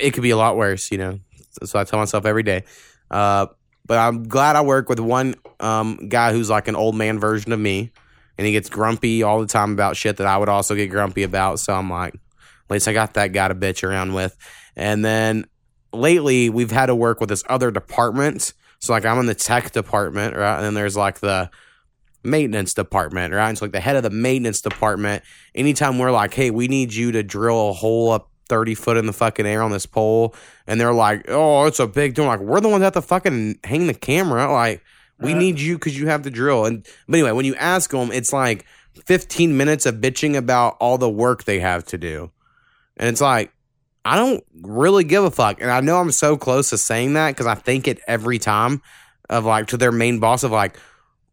it 0.00 0.12
could 0.12 0.22
be 0.22 0.30
a 0.30 0.36
lot 0.36 0.56
worse, 0.56 0.90
you 0.90 0.98
know. 0.98 1.20
So, 1.62 1.78
I 1.78 1.84
tell 1.84 1.98
myself 1.98 2.26
every 2.26 2.42
day. 2.42 2.64
Uh, 3.10 3.46
but 3.86 3.98
I'm 3.98 4.24
glad 4.24 4.56
I 4.56 4.62
work 4.62 4.88
with 4.88 4.98
one 4.98 5.34
um, 5.60 6.08
guy 6.08 6.32
who's 6.32 6.50
like 6.50 6.68
an 6.68 6.76
old 6.76 6.96
man 6.96 7.18
version 7.18 7.52
of 7.52 7.60
me, 7.60 7.92
and 8.36 8.46
he 8.46 8.52
gets 8.52 8.68
grumpy 8.68 9.22
all 9.22 9.40
the 9.40 9.46
time 9.46 9.72
about 9.72 9.96
shit 9.96 10.16
that 10.16 10.26
I 10.26 10.36
would 10.36 10.48
also 10.48 10.74
get 10.74 10.88
grumpy 10.88 11.22
about. 11.22 11.60
So 11.60 11.72
I'm 11.74 11.90
like, 11.90 12.14
at 12.14 12.70
least 12.70 12.88
I 12.88 12.92
got 12.92 13.14
that 13.14 13.32
guy 13.32 13.48
to 13.48 13.54
bitch 13.54 13.86
around 13.86 14.14
with. 14.14 14.36
And 14.74 15.04
then 15.04 15.46
lately, 15.92 16.50
we've 16.50 16.70
had 16.70 16.86
to 16.86 16.94
work 16.94 17.20
with 17.20 17.28
this 17.28 17.44
other 17.48 17.70
department. 17.70 18.52
So 18.80 18.92
like, 18.92 19.04
I'm 19.04 19.18
in 19.18 19.26
the 19.26 19.34
tech 19.34 19.70
department, 19.72 20.34
right? 20.36 20.56
And 20.56 20.64
then 20.64 20.74
there's 20.74 20.96
like 20.96 21.20
the 21.20 21.50
maintenance 22.24 22.74
department, 22.74 23.34
right? 23.34 23.48
And 23.48 23.58
so 23.58 23.64
like 23.64 23.72
the 23.72 23.80
head 23.80 23.96
of 23.96 24.02
the 24.02 24.10
maintenance 24.10 24.60
department, 24.60 25.22
anytime 25.54 25.98
we're 25.98 26.10
like, 26.10 26.34
hey, 26.34 26.50
we 26.50 26.68
need 26.68 26.94
you 26.94 27.12
to 27.12 27.22
drill 27.22 27.70
a 27.70 27.72
hole 27.72 28.10
up 28.10 28.30
30 28.48 28.74
foot 28.74 28.96
in 28.96 29.06
the 29.06 29.12
fucking 29.12 29.46
air 29.46 29.62
on 29.62 29.70
this 29.70 29.86
pole, 29.86 30.34
and 30.66 30.80
they're 30.80 30.92
like, 30.92 31.24
oh, 31.28 31.64
it's 31.66 31.80
a 31.80 31.86
big 31.86 32.14
deal. 32.14 32.26
Like, 32.26 32.40
we're 32.40 32.60
the 32.60 32.68
ones 32.68 32.80
that 32.80 32.94
have 32.94 33.02
to 33.02 33.02
fucking 33.02 33.58
hang 33.64 33.86
the 33.86 33.94
camera. 33.94 34.52
Like, 34.52 34.82
we 35.18 35.32
Right. 35.32 35.38
need 35.38 35.60
you 35.60 35.76
because 35.78 35.96
you 35.98 36.08
have 36.08 36.22
to 36.22 36.30
drill. 36.30 36.66
And 36.66 36.86
but 37.08 37.14
anyway, 37.16 37.32
when 37.32 37.44
you 37.46 37.54
ask 37.54 37.90
them, 37.90 38.10
it's 38.12 38.32
like 38.32 38.66
15 39.06 39.56
minutes 39.56 39.86
of 39.86 39.96
bitching 39.96 40.36
about 40.36 40.76
all 40.80 40.98
the 40.98 41.08
work 41.08 41.44
they 41.44 41.60
have 41.60 41.84
to 41.86 41.98
do. 41.98 42.30
And 42.96 43.08
it's 43.08 43.20
like, 43.20 43.52
I 44.04 44.16
don't 44.16 44.44
really 44.62 45.04
give 45.04 45.24
a 45.24 45.30
fuck. 45.30 45.60
And 45.60 45.70
I 45.70 45.80
know 45.80 45.98
I'm 45.98 46.10
so 46.10 46.36
close 46.36 46.70
to 46.70 46.78
saying 46.78 47.14
that 47.14 47.30
because 47.30 47.46
I 47.46 47.54
think 47.54 47.88
it 47.88 48.00
every 48.06 48.38
time 48.38 48.82
of 49.30 49.46
like 49.46 49.68
to 49.68 49.76
their 49.78 49.92
main 49.92 50.18
boss 50.18 50.42
of 50.42 50.50
like, 50.50 50.76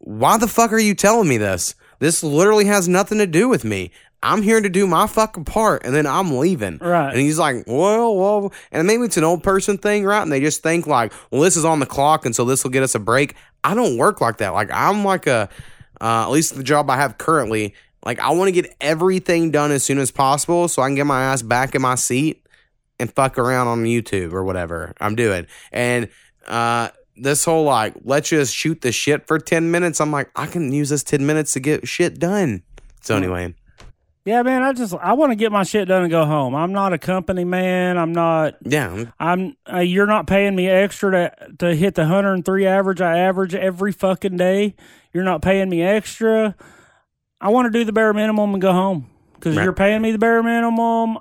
why 0.02 0.38
the 0.38 0.48
fuck 0.48 0.74
are 0.74 0.80
you 0.80 0.96
telling 0.96 1.30
me 1.30 1.38
this? 1.38 1.76
This 2.00 2.24
literally 2.24 2.66
has 2.66 2.88
nothing 2.88 3.20
to 3.20 3.28
do 3.28 3.48
with 3.48 3.64
me. 3.64 3.92
I'm 4.24 4.42
here 4.42 4.62
to 4.62 4.70
do 4.70 4.86
my 4.86 5.08
fucking 5.08 5.46
part 5.46 5.84
and 5.84 5.96
then 5.96 6.06
I'm 6.06 6.38
leaving. 6.38 6.78
Right. 6.78 7.10
And 7.10 7.20
he's 7.20 7.40
like, 7.40 7.64
well, 7.66 8.16
well, 8.16 8.54
and 8.72 8.86
maybe 8.86 9.04
it's 9.04 9.18
an 9.18 9.24
old 9.24 9.44
person 9.44 9.78
thing, 9.78 10.04
right? 10.04 10.22
And 10.22 10.32
they 10.32 10.40
just 10.40 10.62
think 10.62 10.86
like, 10.86 11.12
well, 11.32 11.42
this 11.42 11.58
is 11.58 11.66
on 11.66 11.80
the 11.80 11.86
clock 11.86 12.26
and 12.26 12.36
so 12.36 12.46
this 12.46 12.64
will 12.64 12.72
get 12.72 12.84
us 12.84 12.94
a 12.94 13.00
break. 13.00 13.36
I 13.64 13.74
don't 13.74 13.98
work 13.98 14.22
like 14.22 14.38
that. 14.38 14.50
Like, 14.50 14.70
I'm 14.72 15.04
like 15.04 15.28
a, 15.28 15.50
uh, 16.00 16.24
at 16.24 16.30
least 16.30 16.56
the 16.56 16.64
job 16.64 16.90
I 16.90 16.98
have 16.98 17.18
currently, 17.18 17.76
like, 18.04 18.20
I 18.20 18.32
want 18.32 18.48
to 18.48 18.52
get 18.52 18.76
everything 18.82 19.52
done 19.52 19.72
as 19.72 19.84
soon 19.84 20.00
as 20.00 20.10
possible 20.10 20.68
so 20.68 20.82
I 20.82 20.88
can 20.88 20.96
get 20.96 21.06
my 21.06 21.22
ass 21.22 21.44
back 21.44 21.76
in 21.76 21.82
my 21.82 21.96
seat 21.96 22.46
and 23.00 23.12
fuck 23.14 23.38
around 23.38 23.68
on 23.68 23.84
YouTube 23.84 24.34
or 24.34 24.44
whatever 24.44 24.94
I'm 25.00 25.16
doing. 25.16 25.46
And, 25.72 26.10
uh, 26.48 26.90
this 27.16 27.46
whole 27.46 27.64
like, 27.66 27.94
let's 28.04 28.30
just 28.30 28.56
shoot 28.56 28.82
the 28.82 28.92
shit 28.92 29.28
for 29.28 29.38
10 29.40 29.70
minutes. 29.72 30.00
I'm 30.02 30.12
like, 30.12 30.30
I 30.36 30.46
can 30.48 30.72
use 30.72 30.90
this 30.90 31.04
10 31.04 31.26
minutes 31.26 31.54
to 31.54 31.60
get 31.60 31.88
shit 31.88 32.20
done. 32.20 32.64
So, 33.02 33.16
anyway, 33.16 33.56
Yeah, 34.26 34.44
man, 34.44 34.62
I 34.62 34.74
just 34.74 34.94
I 34.94 35.14
want 35.14 35.32
to 35.32 35.36
get 35.36 35.52
my 35.52 35.64
shit 35.64 35.88
done 35.88 36.04
and 36.04 36.12
go 36.12 36.26
home. 36.26 36.54
I'm 36.56 36.72
not 36.72 36.94
a 36.94 36.98
company 37.00 37.44
man. 37.44 37.98
I'm 37.98 38.12
not. 38.14 38.56
yeah, 38.64 39.06
I'm. 39.20 39.56
Uh, 39.72 39.80
you're 39.80 40.06
not 40.06 40.28
paying 40.28 40.56
me 40.56 40.70
extra 40.70 41.12
to 41.12 41.54
to 41.60 41.76
hit 41.76 41.96
the 41.96 42.04
103 42.04 42.66
average 42.68 43.02
I 43.02 43.18
average 43.18 43.56
every 43.56 43.92
fucking 43.92 44.38
day. 44.38 44.76
You're 45.14 45.24
not 45.24 45.42
paying 45.42 45.70
me 45.70 45.82
extra. 45.82 46.56
I 47.42 47.50
want 47.50 47.66
to 47.66 47.78
do 47.78 47.84
the 47.84 47.92
bare 47.92 48.14
minimum 48.14 48.54
and 48.54 48.62
go 48.62 48.72
home 48.72 49.10
because 49.34 49.58
Right. 49.58 49.64
you're 49.64 49.74
paying 49.74 50.02
me 50.04 50.12
the 50.12 50.20
bare 50.20 50.44
minimum. 50.44 51.18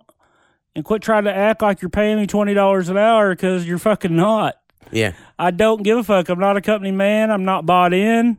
And 0.77 0.85
quit 0.85 1.03
trying 1.03 1.25
to 1.25 1.35
act 1.35 1.63
like 1.63 1.81
you're 1.83 1.89
paying 1.89 2.19
me 2.19 2.27
twenty 2.27 2.53
dollars 2.55 2.91
an 2.91 2.99
hour 2.99 3.35
because 3.35 3.67
you're 3.67 3.79
fucking 3.79 4.15
not. 4.15 4.57
yeah. 4.93 5.13
I 5.41 5.51
don't 5.51 5.83
give 5.83 5.99
a 5.99 6.05
fuck. 6.05 6.29
I'm 6.29 6.39
not 6.39 6.57
a 6.57 6.61
company 6.61 6.93
man. 6.93 7.31
I'm 7.31 7.45
not 7.45 7.65
bought 7.67 7.93
in. 7.95 8.39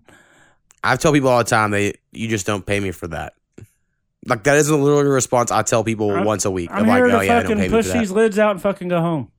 I 0.83 0.95
tell 0.95 1.11
people 1.13 1.29
all 1.29 1.39
the 1.39 1.43
time 1.43 1.71
they 1.71 1.95
you 2.11 2.27
just 2.27 2.45
don't 2.45 2.65
pay 2.65 2.79
me 2.79 2.91
for 2.91 3.07
that. 3.07 3.33
Like 4.25 4.43
that 4.43 4.57
isn't 4.57 4.83
literally 4.83 5.07
a 5.07 5.11
response 5.11 5.51
I 5.51 5.63
tell 5.63 5.83
people 5.83 6.11
I'm- 6.11 6.25
once 6.25 6.45
a 6.45 6.51
week. 6.51 6.69
I'm 6.71 6.83
I'm 6.83 6.87
like, 6.87 6.97
here 6.97 7.05
oh 7.07 7.19
to 7.19 7.25
yeah, 7.25 7.41
fucking 7.41 7.69
push 7.69 7.89
these 7.89 8.11
lids 8.11 8.37
out 8.37 8.51
and 8.51 8.61
fucking 8.61 8.87
go 8.87 8.99
home. 8.99 9.31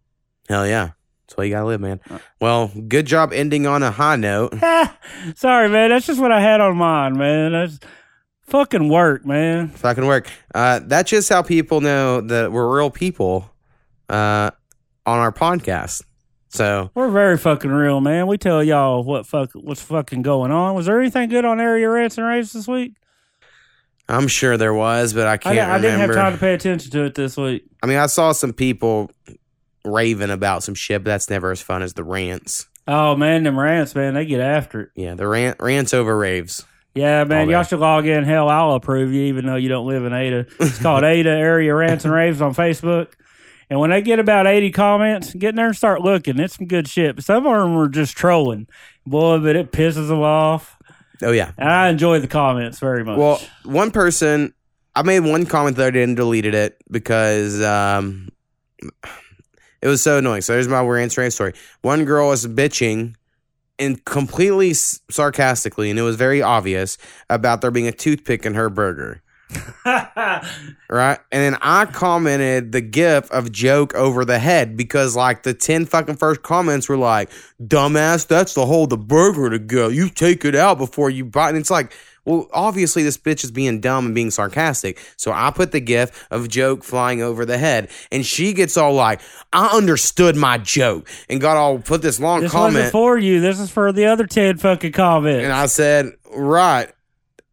Hell 0.48 0.66
yeah, 0.66 0.90
that's 1.26 1.36
why 1.36 1.44
you 1.44 1.50
gotta 1.50 1.66
live, 1.66 1.80
man. 1.80 2.00
Well, 2.40 2.72
good 2.88 3.06
job 3.06 3.32
ending 3.32 3.66
on 3.66 3.82
a 3.84 3.92
high 3.92 4.16
note. 4.16 4.54
Sorry, 5.36 5.68
man. 5.68 5.90
That's 5.90 6.06
just 6.06 6.20
what 6.20 6.32
I 6.32 6.40
had 6.40 6.60
on 6.60 6.76
mine, 6.76 7.16
man. 7.16 7.52
That's 7.52 7.78
fucking 8.48 8.88
work, 8.88 9.24
man. 9.24 9.68
Fucking 9.68 10.04
work. 10.04 10.28
Uh, 10.52 10.80
that's 10.82 11.10
just 11.10 11.28
how 11.28 11.42
people 11.42 11.80
know 11.80 12.20
that 12.22 12.50
we're 12.50 12.76
real 12.76 12.90
people 12.90 13.48
uh, 14.08 14.50
on 15.06 15.18
our 15.20 15.32
podcast. 15.32 16.02
So 16.52 16.90
We're 16.94 17.10
very 17.10 17.38
fucking 17.38 17.70
real, 17.70 18.00
man. 18.02 18.26
We 18.26 18.36
tell 18.36 18.62
y'all 18.62 19.02
what 19.02 19.26
fuck 19.26 19.52
what's 19.54 19.80
fucking 19.80 20.20
going 20.20 20.52
on. 20.52 20.74
Was 20.74 20.86
there 20.86 21.00
anything 21.00 21.30
good 21.30 21.46
on 21.46 21.60
area 21.60 21.88
rants 21.88 22.18
and 22.18 22.26
raves 22.26 22.52
this 22.52 22.68
week? 22.68 22.94
I'm 24.08 24.28
sure 24.28 24.58
there 24.58 24.74
was, 24.74 25.14
but 25.14 25.26
I 25.26 25.32
I, 25.32 25.36
can't 25.38 25.56
di- 25.56 25.60
I 25.60 25.78
didn't 25.80 26.00
have 26.00 26.12
time 26.12 26.32
to 26.34 26.38
pay 26.38 26.52
attention 26.52 26.90
to 26.90 27.04
it 27.04 27.14
this 27.14 27.38
week. 27.38 27.64
I 27.82 27.86
mean, 27.86 27.96
I 27.96 28.06
saw 28.06 28.32
some 28.32 28.52
people 28.52 29.10
raving 29.84 30.30
about 30.30 30.62
some 30.62 30.74
shit, 30.74 31.02
but 31.02 31.10
that's 31.10 31.30
never 31.30 31.50
as 31.52 31.62
fun 31.62 31.80
as 31.82 31.94
the 31.94 32.04
rants. 32.04 32.68
Oh 32.86 33.16
man, 33.16 33.44
them 33.44 33.58
rants, 33.58 33.94
man, 33.94 34.12
they 34.12 34.26
get 34.26 34.40
after 34.40 34.82
it. 34.82 34.88
Yeah, 34.94 35.14
the 35.14 35.26
rant 35.26 35.56
rants 35.58 35.94
over 35.94 36.16
raves. 36.16 36.66
Yeah, 36.94 37.24
man, 37.24 37.48
y'all 37.48 37.62
should 37.62 37.78
log 37.78 38.06
in. 38.06 38.24
Hell, 38.24 38.50
I'll 38.50 38.72
approve 38.72 39.14
you, 39.14 39.22
even 39.22 39.46
though 39.46 39.56
you 39.56 39.70
don't 39.70 39.86
live 39.86 40.04
in 40.04 40.12
Ada. 40.12 40.46
It's 40.60 40.78
called 40.78 41.04
Ada 41.04 41.30
Area 41.30 41.74
Rants 41.74 42.04
and 42.04 42.12
Raves 42.12 42.42
on 42.42 42.54
Facebook. 42.54 43.12
And 43.70 43.80
when 43.80 43.90
they 43.90 44.02
get 44.02 44.18
about 44.18 44.46
80 44.46 44.70
comments, 44.70 45.34
get 45.34 45.50
in 45.50 45.56
there 45.56 45.66
and 45.66 45.76
start 45.76 46.02
looking. 46.02 46.38
It's 46.38 46.56
some 46.56 46.66
good 46.66 46.88
shit. 46.88 47.16
But 47.16 47.24
some 47.24 47.46
of 47.46 47.60
them 47.62 47.76
are 47.76 47.88
just 47.88 48.16
trolling. 48.16 48.66
Boy, 49.06 49.38
but 49.38 49.56
it 49.56 49.72
pisses 49.72 50.08
them 50.08 50.20
off. 50.20 50.78
Oh 51.22 51.32
yeah. 51.32 51.52
And 51.56 51.68
I 51.68 51.88
enjoy 51.88 52.20
the 52.20 52.28
comments 52.28 52.78
very 52.78 53.04
much. 53.04 53.18
Well, 53.18 53.40
one 53.64 53.90
person, 53.90 54.54
I 54.94 55.02
made 55.02 55.20
one 55.20 55.46
comment 55.46 55.76
that 55.76 55.86
I 55.86 55.90
didn't 55.90 56.16
deleted 56.16 56.54
it 56.54 56.82
because 56.90 57.62
um, 57.62 58.28
it 59.80 59.88
was 59.88 60.02
so 60.02 60.18
annoying. 60.18 60.42
So 60.42 60.54
there's 60.54 60.68
my 60.68 60.82
we're 60.82 60.98
answering 60.98 61.30
story. 61.30 61.54
One 61.82 62.04
girl 62.04 62.28
was 62.28 62.46
bitching 62.46 63.14
and 63.78 64.04
completely 64.04 64.74
sarcastically, 64.74 65.90
and 65.90 65.98
it 65.98 66.02
was 66.02 66.16
very 66.16 66.42
obvious 66.42 66.98
about 67.30 67.60
there 67.60 67.70
being 67.70 67.88
a 67.88 67.92
toothpick 67.92 68.44
in 68.44 68.54
her 68.54 68.68
burger. 68.68 69.21
Right. 70.88 71.18
And 71.30 71.42
then 71.42 71.56
I 71.62 71.86
commented 71.86 72.72
the 72.72 72.82
gif 72.82 73.30
of 73.30 73.50
joke 73.50 73.94
over 73.94 74.24
the 74.26 74.38
head 74.38 74.76
because 74.76 75.16
like 75.16 75.42
the 75.42 75.54
10 75.54 75.86
fucking 75.86 76.16
first 76.16 76.42
comments 76.42 76.86
were 76.88 76.98
like, 76.98 77.30
dumbass, 77.62 78.26
that's 78.26 78.52
the 78.54 78.66
whole 78.66 78.86
the 78.86 78.98
burger 78.98 79.48
to 79.48 79.58
go. 79.58 79.88
You 79.88 80.10
take 80.10 80.44
it 80.44 80.54
out 80.54 80.76
before 80.76 81.08
you 81.08 81.24
bite. 81.24 81.50
And 81.50 81.58
it's 81.58 81.70
like, 81.70 81.94
well, 82.26 82.46
obviously 82.52 83.02
this 83.02 83.16
bitch 83.16 83.42
is 83.42 83.50
being 83.50 83.80
dumb 83.80 84.04
and 84.06 84.14
being 84.14 84.30
sarcastic. 84.30 85.00
So 85.16 85.32
I 85.32 85.50
put 85.50 85.72
the 85.72 85.80
gif 85.80 86.26
of 86.30 86.48
joke 86.48 86.84
flying 86.84 87.22
over 87.22 87.44
the 87.46 87.58
head, 87.58 87.90
and 88.12 88.24
she 88.24 88.52
gets 88.52 88.76
all 88.76 88.92
like, 88.92 89.20
"I 89.52 89.76
understood 89.76 90.36
my 90.36 90.58
joke," 90.58 91.08
and 91.28 91.40
got 91.40 91.56
all 91.56 91.80
put 91.80 92.00
this 92.00 92.20
long 92.20 92.42
This 92.42 92.52
comment. 92.52 92.74
wasn't 92.74 92.92
for 92.92 93.18
you. 93.18 93.40
This 93.40 93.58
is 93.58 93.70
for 93.70 93.90
the 93.90 94.06
other 94.06 94.26
ten 94.28 94.56
fucking 94.58 94.92
comments. 94.92 95.42
And 95.42 95.52
I 95.52 95.66
said, 95.66 96.12
Right, 96.32 96.92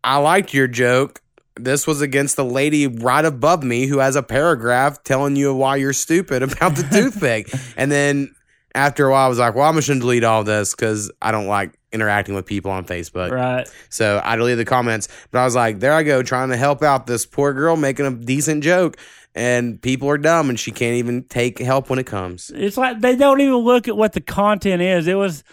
I 0.03 0.17
liked 0.17 0.53
your 0.53 0.67
joke. 0.67 1.19
This 1.63 1.85
was 1.87 2.01
against 2.01 2.35
the 2.35 2.45
lady 2.45 2.87
right 2.87 3.25
above 3.25 3.63
me 3.63 3.87
who 3.87 3.99
has 3.99 4.15
a 4.15 4.23
paragraph 4.23 5.03
telling 5.03 5.35
you 5.35 5.53
why 5.53 5.75
you're 5.77 5.93
stupid 5.93 6.43
about 6.43 6.75
the 6.75 6.83
toothpick. 6.83 7.53
And 7.77 7.91
then 7.91 8.33
after 8.75 9.07
a 9.07 9.11
while, 9.11 9.25
I 9.25 9.29
was 9.29 9.39
like, 9.39 9.55
Well, 9.55 9.67
I'm 9.67 9.75
just 9.75 9.87
going 9.87 9.99
to 9.99 10.03
delete 10.03 10.23
all 10.23 10.43
this 10.43 10.73
because 10.75 11.11
I 11.21 11.31
don't 11.31 11.47
like 11.47 11.77
interacting 11.91 12.35
with 12.35 12.45
people 12.45 12.69
on 12.71 12.85
Facebook. 12.85 13.31
right. 13.31 13.67
So 13.89 14.21
I 14.23 14.35
deleted 14.35 14.59
the 14.59 14.65
comments. 14.65 15.07
But 15.31 15.39
I 15.39 15.45
was 15.45 15.55
like, 15.55 15.79
There 15.79 15.93
I 15.93 16.03
go, 16.03 16.21
trying 16.23 16.49
to 16.49 16.57
help 16.57 16.83
out 16.83 17.07
this 17.07 17.25
poor 17.25 17.53
girl 17.53 17.75
making 17.75 18.05
a 18.05 18.11
decent 18.11 18.63
joke. 18.63 18.97
And 19.35 19.81
people 19.81 20.09
are 20.09 20.17
dumb 20.17 20.49
and 20.49 20.59
she 20.59 20.71
can't 20.71 20.95
even 20.95 21.23
take 21.23 21.59
help 21.59 21.89
when 21.89 21.99
it 21.99 22.05
comes. 22.07 22.51
It's 22.53 22.77
like 22.77 22.99
they 22.99 23.15
don't 23.15 23.39
even 23.41 23.57
look 23.57 23.87
at 23.87 23.95
what 23.95 24.13
the 24.13 24.21
content 24.21 24.81
is. 24.81 25.07
It 25.07 25.13
was 25.15 25.43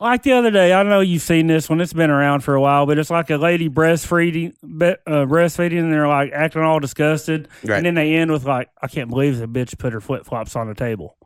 like 0.00 0.22
the 0.22 0.32
other 0.32 0.50
day. 0.50 0.72
I 0.72 0.82
know 0.82 1.00
you've 1.00 1.22
seen 1.22 1.46
this 1.46 1.68
one. 1.68 1.80
It's 1.80 1.92
been 1.92 2.10
around 2.10 2.40
for 2.40 2.54
a 2.54 2.60
while, 2.60 2.86
but 2.86 2.98
it's 2.98 3.10
like 3.10 3.30
a 3.30 3.36
lady 3.36 3.68
breastfeeding, 3.68 4.52
uh, 4.62 5.24
breastfeeding, 5.26 5.78
and 5.80 5.92
they're 5.92 6.08
like 6.08 6.32
acting 6.32 6.62
all 6.62 6.80
disgusted, 6.80 7.48
Right. 7.64 7.76
and 7.78 7.86
then 7.86 7.94
they 7.94 8.14
end 8.14 8.30
with 8.30 8.44
like, 8.44 8.68
"I 8.82 8.88
can't 8.88 9.08
believe 9.10 9.38
the 9.38 9.46
bitch 9.46 9.78
put 9.78 9.92
her 9.92 10.00
flip 10.00 10.24
flops 10.26 10.54
on 10.56 10.68
the 10.68 10.74
table." 10.74 11.16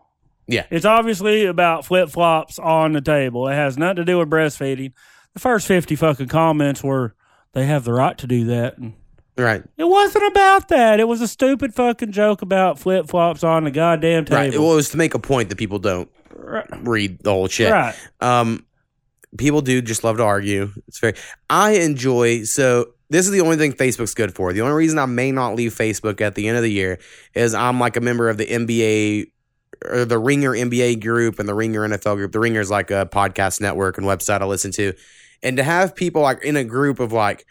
Yeah. 0.47 0.65
It's 0.71 0.85
obviously 0.85 1.47
about 1.47 1.85
flip 1.85 2.11
flops 2.11 2.59
on 2.59 2.93
the 2.93 3.01
table. 3.01 3.47
It 3.49 3.55
has 3.55 3.79
nothing 3.79 3.97
to 3.97 4.05
do 4.05 4.19
with 4.19 4.29
breastfeeding. 4.31 4.93
The 5.35 5.41
first 5.41 5.67
fifty 5.67 5.95
fucking 5.97 6.29
comments 6.29 6.83
were, 6.83 7.15
"They 7.53 7.67
have 7.67 7.85
the 7.85 7.93
right 7.93 8.17
to 8.19 8.27
do 8.27 8.45
that." 8.47 8.77
And 8.79 8.95
Right. 9.39 9.63
it 9.79 9.85
wasn't 9.89 10.27
about 10.27 10.69
that. 10.69 10.99
It 11.01 11.07
was 11.09 11.21
a 11.21 11.29
stupid 11.29 11.73
fucking 11.75 12.11
joke 12.13 12.43
about 12.43 12.79
flip 12.79 13.07
flops 13.09 13.43
on 13.45 13.65
the 13.65 13.71
goddamn 13.71 14.25
table. 14.25 14.37
Right. 14.41 14.53
Well, 14.59 14.73
it 14.73 14.77
was 14.77 14.89
to 14.91 14.97
make 14.97 15.15
a 15.15 15.19
point 15.21 15.49
that 15.51 15.57
people 15.57 15.79
don't 15.79 16.09
Right. 16.43 16.67
read 16.83 17.23
the 17.23 17.31
whole 17.31 17.49
shit. 17.49 17.71
Right. 17.71 17.95
Um, 18.21 18.67
people 19.37 19.61
do 19.61 19.83
just 19.83 20.05
love 20.05 20.17
to 20.17 20.25
argue. 20.25 20.71
It's 20.89 20.99
very. 20.99 21.15
I 21.49 21.73
enjoy. 21.73 22.45
So 22.45 22.95
this 23.11 23.27
is 23.27 23.33
the 23.33 23.41
only 23.41 23.57
thing 23.57 23.73
Facebook's 23.73 24.15
good 24.15 24.35
for. 24.35 24.53
The 24.53 24.61
only 24.63 24.75
reason 24.75 24.99
I 24.99 25.07
may 25.07 25.33
not 25.33 25.55
leave 25.55 25.75
Facebook 25.75 26.21
at 26.21 26.35
the 26.35 26.49
end 26.49 26.57
of 26.57 26.63
the 26.63 26.73
year 26.73 26.99
is 27.35 27.55
I'm 27.55 27.79
like 27.81 27.97
a 27.97 28.01
member 28.01 28.29
of 28.29 28.37
the 28.39 28.47
NBA 28.47 29.31
or 29.85 30.05
the 30.05 30.19
Ringer 30.19 30.53
NBA 30.53 31.01
group 31.03 31.39
and 31.39 31.49
the 31.49 31.55
Ringer 31.55 31.89
NFL 31.89 32.17
group. 32.17 32.33
The 32.33 32.41
Ringer 32.41 32.61
is 32.61 32.71
like 32.71 32.91
a 32.91 33.09
podcast 33.11 33.61
network 33.61 33.99
and 33.99 34.07
website 34.07 34.41
I 34.41 34.47
listen 34.47 34.73
to, 34.73 34.93
and 35.43 35.57
to 35.57 35.63
have 35.63 35.95
people 35.95 36.23
like 36.23 36.45
in 36.45 36.57
a 36.57 36.65
group 36.65 37.01
of 37.01 37.13
like, 37.13 37.47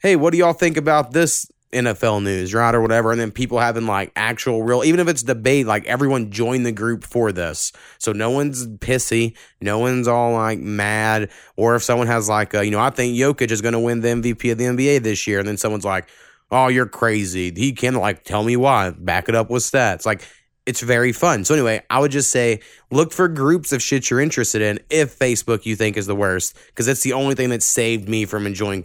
hey, 0.00 0.16
what 0.16 0.32
do 0.32 0.38
y'all 0.38 0.52
think 0.52 0.76
about 0.76 1.12
this? 1.12 1.50
NFL 1.72 2.22
news, 2.22 2.54
right, 2.54 2.74
or 2.74 2.80
whatever, 2.80 3.12
and 3.12 3.20
then 3.20 3.30
people 3.30 3.58
having 3.58 3.86
like 3.86 4.10
actual 4.16 4.62
real, 4.62 4.82
even 4.84 5.00
if 5.00 5.08
it's 5.08 5.22
debate, 5.22 5.66
like 5.66 5.84
everyone 5.84 6.30
join 6.30 6.62
the 6.62 6.72
group 6.72 7.04
for 7.04 7.30
this, 7.30 7.72
so 7.98 8.12
no 8.12 8.30
one's 8.30 8.66
pissy, 8.66 9.36
no 9.60 9.78
one's 9.78 10.08
all 10.08 10.32
like 10.32 10.58
mad, 10.58 11.30
or 11.56 11.76
if 11.76 11.82
someone 11.82 12.06
has 12.06 12.28
like, 12.28 12.54
a, 12.54 12.64
you 12.64 12.70
know, 12.70 12.80
I 12.80 12.90
think 12.90 13.16
Jokic 13.16 13.50
is 13.50 13.60
going 13.60 13.74
to 13.74 13.80
win 13.80 14.00
the 14.00 14.08
MVP 14.08 14.52
of 14.52 14.58
the 14.58 14.64
NBA 14.64 15.02
this 15.02 15.26
year, 15.26 15.38
and 15.38 15.46
then 15.46 15.58
someone's 15.58 15.84
like, 15.84 16.08
oh, 16.50 16.68
you're 16.68 16.86
crazy, 16.86 17.52
he 17.54 17.72
can 17.72 17.94
like 17.94 18.24
tell 18.24 18.42
me 18.42 18.56
why, 18.56 18.90
back 18.90 19.28
it 19.28 19.34
up 19.34 19.50
with 19.50 19.62
stats, 19.62 20.06
like 20.06 20.26
it's 20.64 20.80
very 20.82 21.12
fun. 21.12 21.44
So 21.46 21.54
anyway, 21.54 21.82
I 21.88 21.98
would 21.98 22.10
just 22.10 22.30
say 22.30 22.60
look 22.90 23.12
for 23.12 23.26
groups 23.26 23.72
of 23.72 23.82
shit 23.82 24.10
you're 24.10 24.20
interested 24.20 24.60
in 24.60 24.78
if 24.90 25.18
Facebook 25.18 25.64
you 25.64 25.76
think 25.76 25.96
is 25.96 26.06
the 26.06 26.14
worst, 26.14 26.56
because 26.66 26.88
it's 26.88 27.02
the 27.02 27.14
only 27.14 27.34
thing 27.34 27.48
that 27.50 27.62
saved 27.62 28.08
me 28.08 28.26
from 28.26 28.46
enjoying 28.46 28.84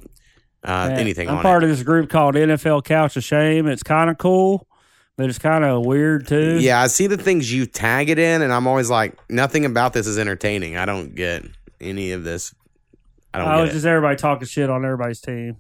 uh, 0.66 0.90
Yeah, 0.92 0.98
anything 0.98 1.30
I'm 1.30 1.42
part 1.42 1.64
it. 1.64 1.70
of 1.70 1.76
this 1.78 1.84
group 1.84 2.10
called 2.10 2.36
NFL 2.36 2.84
Couch 2.84 3.18
of 3.18 3.24
Shame. 3.24 3.68
It's 3.68 3.84
kind 3.84 4.10
of 4.10 4.18
cool, 4.18 4.68
but 5.18 5.30
it's 5.30 5.40
kind 5.40 5.64
of 5.64 5.86
weird 5.86 6.28
too. 6.28 6.60
Yeah, 6.60 6.82
I 6.82 6.88
see 6.88 7.08
the 7.08 7.18
things 7.18 7.52
you 7.54 7.66
tag 7.66 8.10
it 8.10 8.20
in, 8.20 8.42
and 8.42 8.52
I'm 8.54 8.68
always 8.68 8.90
like, 8.90 9.18
nothing 9.30 9.66
about 9.66 9.94
this 9.94 10.08
is 10.08 10.18
entertaining. 10.18 10.78
I 10.78 10.86
don't 10.86 11.16
get 11.16 11.44
any 11.82 12.12
of 12.12 12.24
this. 12.24 12.54
I 13.34 13.40
don't 13.40 13.48
I 13.48 13.62
was 13.62 13.72
it. 13.72 13.74
just 13.74 13.86
everybody 13.86 14.16
talking 14.16 14.48
shit 14.48 14.70
on 14.70 14.86
everybody's 14.86 15.20
team, 15.22 15.58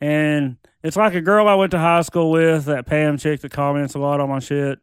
and 0.00 0.56
it's 0.82 0.96
like 0.96 1.14
a 1.14 1.20
girl 1.20 1.46
I 1.46 1.54
went 1.54 1.70
to 1.72 1.78
high 1.78 2.02
school 2.02 2.30
with, 2.30 2.64
that 2.64 2.86
Pam 2.86 3.18
chick 3.18 3.40
that 3.42 3.52
comments 3.52 3.94
a 3.94 3.98
lot 3.98 4.20
on 4.20 4.28
my 4.30 4.38
shit, 4.40 4.78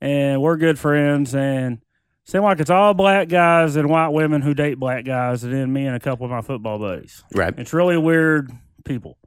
and 0.00 0.40
we're 0.42 0.56
good 0.56 0.78
friends. 0.78 1.34
And 1.34 1.78
seem 2.24 2.42
like 2.42 2.58
it's 2.60 2.70
all 2.70 2.94
black 2.94 3.28
guys 3.28 3.76
and 3.76 3.88
white 3.88 4.08
women 4.08 4.42
who 4.42 4.54
date 4.54 4.78
black 4.78 5.04
guys, 5.04 5.44
and 5.44 5.52
then 5.52 5.72
me 5.72 5.86
and 5.86 5.94
a 5.94 6.00
couple 6.00 6.24
of 6.24 6.30
my 6.30 6.40
football 6.40 6.78
buddies. 6.78 7.22
right. 7.34 7.54
It's 7.58 7.72
really 7.72 7.98
weird 7.98 8.50
people. 8.84 9.18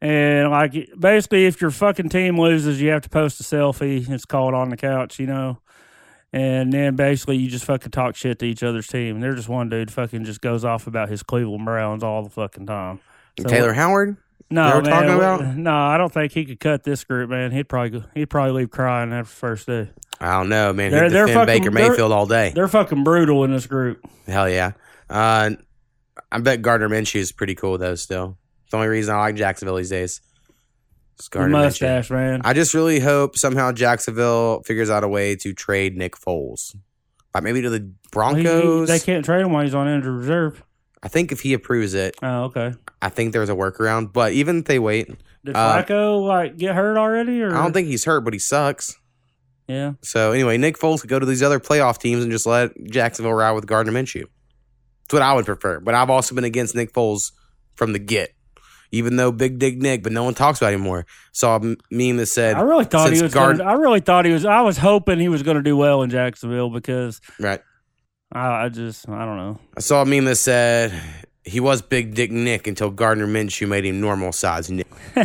And 0.00 0.50
like 0.50 0.72
basically, 0.98 1.46
if 1.46 1.60
your 1.60 1.70
fucking 1.70 2.08
team 2.10 2.38
loses, 2.38 2.80
you 2.80 2.90
have 2.90 3.02
to 3.02 3.08
post 3.08 3.40
a 3.40 3.44
selfie. 3.44 4.08
It's 4.10 4.24
called 4.24 4.54
on 4.54 4.68
the 4.70 4.76
couch, 4.76 5.18
you 5.18 5.26
know. 5.26 5.58
And 6.32 6.72
then 6.72 6.96
basically, 6.96 7.36
you 7.36 7.48
just 7.48 7.64
fucking 7.64 7.92
talk 7.92 8.16
shit 8.16 8.40
to 8.40 8.44
each 8.44 8.62
other's 8.62 8.88
team. 8.88 9.20
They're 9.20 9.36
just 9.36 9.48
one 9.48 9.68
dude 9.68 9.90
fucking 9.92 10.24
just 10.24 10.40
goes 10.40 10.64
off 10.64 10.86
about 10.86 11.08
his 11.08 11.22
Cleveland 11.22 11.64
Browns 11.64 12.02
all 12.02 12.22
the 12.24 12.30
fucking 12.30 12.66
time. 12.66 12.98
So- 13.40 13.48
Taylor 13.48 13.72
Howard. 13.72 14.16
no, 14.50 14.80
man, 14.80 14.84
talking 14.84 15.10
about? 15.10 15.56
No, 15.56 15.72
I 15.74 15.96
don't 15.96 16.12
think 16.12 16.32
he 16.32 16.44
could 16.44 16.60
cut 16.60 16.82
this 16.84 17.04
group, 17.04 17.30
man. 17.30 17.52
He'd 17.52 17.68
probably 17.68 18.02
he'd 18.14 18.26
probably 18.26 18.52
leave 18.52 18.70
crying 18.70 19.12
after 19.12 19.30
the 19.30 19.36
first 19.36 19.66
day. 19.68 19.90
I 20.20 20.32
don't 20.32 20.48
know, 20.48 20.72
man. 20.72 20.90
They're- 20.90 21.08
they're 21.08 21.28
fucking- 21.28 21.46
Baker 21.46 21.70
Mayfield 21.70 22.12
all 22.12 22.26
day. 22.26 22.52
They're 22.54 22.68
fucking 22.68 23.04
brutal 23.04 23.44
in 23.44 23.52
this 23.52 23.66
group. 23.66 24.00
Hell 24.26 24.48
yeah. 24.50 24.72
Uh, 25.08 25.50
I 26.32 26.38
bet 26.40 26.62
Gardner 26.62 26.88
Minshew 26.88 27.20
is 27.20 27.30
pretty 27.32 27.54
cool 27.54 27.78
though. 27.78 27.94
Still, 27.94 28.36
the 28.74 28.78
only 28.78 28.88
reason 28.88 29.14
I 29.14 29.18
like 29.20 29.36
Jacksonville 29.36 29.76
these 29.76 29.90
days. 29.90 30.20
It's 31.16 31.28
The 31.28 31.38
Gardner 31.38 31.56
Minshew. 31.58 31.62
mustache, 31.62 32.10
man. 32.10 32.40
I 32.44 32.52
just 32.54 32.74
really 32.74 32.98
hope 32.98 33.38
somehow 33.38 33.70
Jacksonville 33.72 34.62
figures 34.66 34.90
out 34.90 35.04
a 35.04 35.08
way 35.08 35.36
to 35.36 35.52
trade 35.52 35.96
Nick 35.96 36.16
Foles, 36.16 36.74
like 37.32 37.44
maybe 37.44 37.62
to 37.62 37.70
the 37.70 37.78
He- 37.78 37.84
he- 37.84 38.10
Broncos. 38.10 38.88
they 38.88 38.98
can't 38.98 39.24
trade 39.24 39.42
him 39.42 39.52
while 39.52 39.62
he's 39.62 39.74
on 39.74 39.86
injured 39.88 40.12
reserve. 40.12 40.62
I 41.02 41.08
think 41.08 41.30
if 41.30 41.40
he 41.42 41.52
approves 41.52 41.94
it, 41.94 42.16
Oh, 42.22 42.44
okay. 42.44 42.72
I 43.00 43.10
think 43.10 43.32
there's 43.32 43.50
a 43.50 43.54
workaround. 43.54 44.12
But 44.12 44.32
even 44.32 44.58
if 44.60 44.64
they 44.64 44.78
wait, 44.78 45.08
Did 45.44 45.54
Uh, 45.54 45.82
Flacco 45.84 46.26
like 46.26 46.56
get 46.56 46.74
hurt 46.74 46.96
already? 46.96 47.42
Or 47.42 47.54
I 47.54 47.62
don't 47.62 47.72
think 47.74 47.86
he's 47.86 48.04
hurt, 48.06 48.22
but 48.22 48.32
he 48.32 48.38
sucks. 48.38 48.96
Yeah, 49.68 49.92
So 50.02 50.32
anyway, 50.32 50.56
Nick 50.58 50.78
Foles 50.78 51.00
could 51.02 51.10
go 51.10 51.18
to 51.18 51.24
these 51.26 51.42
other 51.42 51.58
playoff 51.60 51.98
teams 51.98 52.22
and 52.22 52.32
just 52.32 52.44
let 52.46 52.72
Jacksonville 52.90 53.32
ride 53.34 53.52
with 53.52 53.66
Gardner 53.66 53.92
Minshew. 53.92 54.24
That's 55.02 55.12
what 55.12 55.22
I 55.22 55.32
would 55.34 55.44
prefer. 55.46 55.80
But 55.80 55.94
I've 55.94 56.10
also 56.10 56.34
been 56.34 56.44
against 56.44 56.74
Nick 56.74 56.92
Foles 56.92 57.32
from 57.74 57.92
the 57.92 57.98
get, 57.98 58.34
even 58.94 59.16
though 59.16 59.32
Big 59.32 59.58
Dick 59.58 59.76
Nick, 59.76 60.02
but 60.02 60.12
no 60.12 60.22
one 60.22 60.34
talks 60.34 60.60
about 60.60 60.72
him 60.72 60.80
anymore. 60.80 61.06
Saw 61.32 61.56
a 61.56 61.60
meme 61.90 62.16
that 62.16 62.26
said, 62.26 62.56
I 62.56 62.62
really 62.62 62.84
thought 62.84 63.12
he 63.12 63.20
was. 63.20 63.34
Gonna, 63.34 63.62
I 63.64 63.74
really 63.74 64.00
thought 64.00 64.24
he 64.24 64.32
was. 64.32 64.44
I 64.44 64.60
was 64.60 64.78
hoping 64.78 65.18
he 65.18 65.28
was 65.28 65.42
going 65.42 65.56
to 65.56 65.62
do 65.62 65.76
well 65.76 66.02
in 66.02 66.10
Jacksonville 66.10 66.70
because 66.70 67.20
right. 67.40 67.60
I, 68.32 68.64
I 68.64 68.68
just 68.68 69.08
I 69.08 69.24
don't 69.24 69.36
know. 69.36 69.58
I 69.76 69.80
saw 69.80 70.02
a 70.02 70.06
meme 70.06 70.26
that 70.26 70.36
said 70.36 70.92
he 71.44 71.58
was 71.60 71.82
Big 71.82 72.14
Dick 72.14 72.30
Nick 72.30 72.66
until 72.66 72.90
Gardner 72.90 73.26
Minshew 73.26 73.68
made 73.68 73.84
him 73.84 74.00
normal 74.00 74.32
size 74.32 74.70
Nick. 74.70 74.86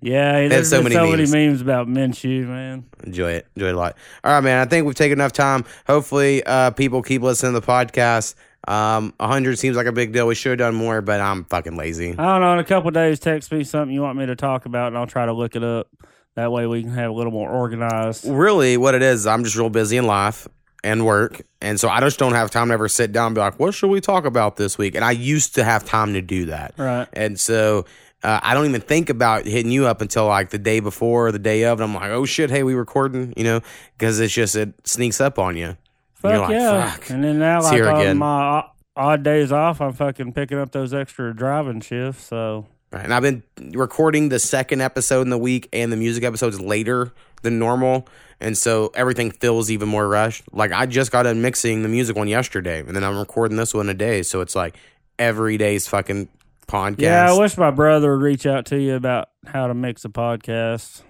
yeah, 0.00 0.48
there's 0.48 0.70
so 0.70 0.82
many 0.82 0.94
so 0.94 1.04
memes. 1.10 1.32
many 1.32 1.48
memes 1.48 1.60
about 1.60 1.88
Minshew, 1.88 2.46
man. 2.46 2.84
Enjoy 3.02 3.32
it. 3.32 3.46
Enjoy 3.56 3.68
it 3.68 3.74
a 3.74 3.78
lot. 3.78 3.96
All 4.22 4.32
right, 4.32 4.40
man. 4.40 4.64
I 4.64 4.70
think 4.70 4.86
we've 4.86 4.94
taken 4.94 5.18
enough 5.18 5.32
time. 5.32 5.64
Hopefully, 5.86 6.44
uh, 6.44 6.70
people 6.70 7.02
keep 7.02 7.22
listening 7.22 7.54
to 7.54 7.60
the 7.60 7.66
podcast. 7.66 8.36
Um, 8.68 9.14
100 9.16 9.58
seems 9.58 9.76
like 9.76 9.86
a 9.86 9.92
big 9.92 10.12
deal. 10.12 10.26
We 10.26 10.34
should 10.34 10.50
have 10.50 10.58
done 10.58 10.74
more, 10.74 11.00
but 11.00 11.20
I'm 11.20 11.44
fucking 11.44 11.76
lazy. 11.76 12.10
I 12.10 12.14
don't 12.14 12.40
know. 12.42 12.52
In 12.52 12.58
a 12.58 12.64
couple 12.64 12.88
of 12.88 12.94
days, 12.94 13.18
text 13.18 13.50
me 13.50 13.64
something 13.64 13.94
you 13.94 14.02
want 14.02 14.18
me 14.18 14.26
to 14.26 14.36
talk 14.36 14.66
about, 14.66 14.88
and 14.88 14.98
I'll 14.98 15.06
try 15.06 15.24
to 15.24 15.32
look 15.32 15.56
it 15.56 15.64
up. 15.64 15.88
That 16.34 16.52
way, 16.52 16.66
we 16.66 16.82
can 16.82 16.92
have 16.92 17.10
a 17.10 17.14
little 17.14 17.32
more 17.32 17.50
organized. 17.50 18.26
Really, 18.28 18.76
what 18.76 18.94
it 18.94 19.02
is, 19.02 19.26
I'm 19.26 19.42
just 19.42 19.56
real 19.56 19.70
busy 19.70 19.96
in 19.96 20.06
life 20.06 20.46
and 20.84 21.04
work. 21.04 21.40
And 21.60 21.80
so 21.80 21.88
I 21.88 22.00
just 22.00 22.18
don't 22.18 22.34
have 22.34 22.50
time 22.50 22.68
to 22.68 22.74
ever 22.74 22.88
sit 22.88 23.10
down 23.10 23.28
and 23.28 23.34
be 23.34 23.40
like, 23.40 23.58
what 23.58 23.74
should 23.74 23.88
we 23.88 24.00
talk 24.00 24.24
about 24.24 24.56
this 24.56 24.78
week? 24.78 24.94
And 24.94 25.04
I 25.04 25.12
used 25.12 25.54
to 25.56 25.64
have 25.64 25.84
time 25.84 26.12
to 26.12 26.22
do 26.22 26.46
that. 26.46 26.74
Right. 26.76 27.08
And 27.12 27.40
so 27.40 27.86
uh, 28.22 28.38
I 28.42 28.54
don't 28.54 28.66
even 28.66 28.80
think 28.80 29.10
about 29.10 29.46
hitting 29.46 29.72
you 29.72 29.86
up 29.86 30.00
until 30.00 30.26
like 30.26 30.50
the 30.50 30.58
day 30.58 30.80
before 30.80 31.28
or 31.28 31.32
the 31.32 31.38
day 31.38 31.64
of. 31.64 31.80
And 31.80 31.90
I'm 31.90 31.94
like, 32.00 32.10
oh 32.10 32.24
shit, 32.24 32.50
hey, 32.50 32.62
we 32.62 32.74
recording, 32.74 33.34
you 33.36 33.44
know, 33.44 33.60
because 33.96 34.20
it's 34.20 34.32
just, 34.32 34.54
it 34.54 34.74
sneaks 34.86 35.20
up 35.20 35.38
on 35.38 35.56
you. 35.56 35.76
Fuck 36.20 36.32
You're 36.32 36.40
like, 36.40 36.50
yeah! 36.50 36.90
fuck. 36.92 37.10
And 37.10 37.22
then 37.24 37.38
now, 37.38 37.58
It's 37.58 37.66
like 37.66 37.82
on 37.82 38.00
again. 38.00 38.18
my 38.18 38.64
odd 38.96 39.22
days 39.22 39.52
off, 39.52 39.80
I'm 39.80 39.92
fucking 39.92 40.32
picking 40.32 40.58
up 40.58 40.72
those 40.72 40.92
extra 40.92 41.34
driving 41.34 41.80
shifts. 41.80 42.24
So 42.24 42.66
Right. 42.90 43.04
And 43.04 43.12
I've 43.12 43.22
been 43.22 43.42
recording 43.72 44.30
the 44.30 44.38
second 44.38 44.80
episode 44.80 45.20
in 45.22 45.28
the 45.30 45.36
week 45.38 45.68
and 45.74 45.92
the 45.92 45.96
music 45.96 46.24
episodes 46.24 46.58
later 46.58 47.12
than 47.42 47.58
normal. 47.58 48.08
And 48.40 48.56
so 48.56 48.90
everything 48.94 49.30
feels 49.30 49.70
even 49.70 49.88
more 49.88 50.08
rushed. 50.08 50.44
Like 50.52 50.72
I 50.72 50.86
just 50.86 51.12
got 51.12 51.24
done 51.24 51.42
mixing 51.42 51.82
the 51.82 51.88
music 51.88 52.16
one 52.16 52.28
yesterday 52.28 52.80
and 52.80 52.96
then 52.96 53.04
I'm 53.04 53.18
recording 53.18 53.56
this 53.58 53.74
one 53.74 53.88
a 53.90 53.94
day. 53.94 54.22
So 54.22 54.40
it's 54.40 54.54
like 54.56 54.76
every 55.18 55.58
day's 55.58 55.86
fucking 55.86 56.28
podcast. 56.66 57.00
yeah, 57.00 57.30
I 57.30 57.38
wish 57.38 57.58
my 57.58 57.70
brother 57.70 58.16
would 58.16 58.22
reach 58.22 58.46
out 58.46 58.64
to 58.66 58.78
you 58.80 58.94
about 58.94 59.28
how 59.46 59.66
to 59.66 59.74
mix 59.74 60.04
a 60.06 60.08
podcast. 60.08 61.02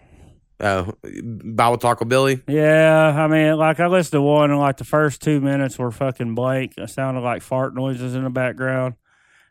Oh, 0.60 0.92
Bible 1.22 1.78
Taco 1.78 2.04
Billy. 2.04 2.42
Yeah, 2.48 3.14
I 3.16 3.28
mean, 3.28 3.56
like 3.56 3.78
I 3.78 3.86
listened 3.86 4.12
to 4.12 4.22
one, 4.22 4.50
and 4.50 4.58
like 4.58 4.76
the 4.76 4.84
first 4.84 5.22
two 5.22 5.40
minutes 5.40 5.78
were 5.78 5.92
fucking 5.92 6.34
blank. 6.34 6.74
It 6.76 6.90
sounded 6.90 7.20
like 7.20 7.42
fart 7.42 7.74
noises 7.74 8.14
in 8.14 8.24
the 8.24 8.30
background. 8.30 8.94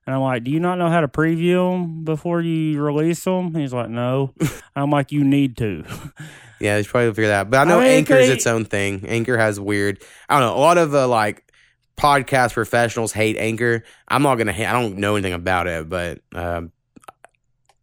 And 0.05 0.15
I'm 0.15 0.21
like, 0.21 0.43
"Do 0.43 0.51
you 0.51 0.59
not 0.59 0.77
know 0.77 0.89
how 0.89 1.01
to 1.01 1.07
preview 1.07 1.71
them 1.71 2.03
before 2.03 2.41
you 2.41 2.81
release 2.81 3.23
them?" 3.23 3.55
He's 3.55 3.73
like, 3.73 3.89
"No." 3.89 4.33
I'm 4.75 4.89
like, 4.89 5.11
"You 5.11 5.23
need 5.23 5.57
to." 5.57 5.83
Yeah, 6.59 6.81
should 6.81 6.89
probably 6.89 7.11
figure 7.11 7.27
that 7.27 7.41
out. 7.41 7.49
But 7.51 7.59
I 7.59 7.63
know 7.69 7.79
I 7.79 7.83
mean, 7.83 7.97
Anchor 7.97 8.15
is 8.15 8.29
its 8.29 8.47
own 8.47 8.65
thing. 8.65 9.05
Anchor 9.07 9.37
has 9.37 9.59
weird. 9.59 10.01
I 10.27 10.39
don't 10.39 10.47
know. 10.49 10.57
A 10.57 10.59
lot 10.59 10.77
of 10.77 10.93
uh, 10.95 11.07
like 11.07 11.51
podcast 11.97 12.53
professionals 12.53 13.11
hate 13.11 13.37
Anchor. 13.37 13.83
I'm 14.07 14.23
not 14.23 14.35
gonna. 14.35 14.53
hate 14.53 14.65
I 14.65 14.73
don't 14.73 14.97
know 14.97 15.15
anything 15.15 15.33
about 15.33 15.67
it, 15.67 15.87
but 15.87 16.19
um, 16.33 16.71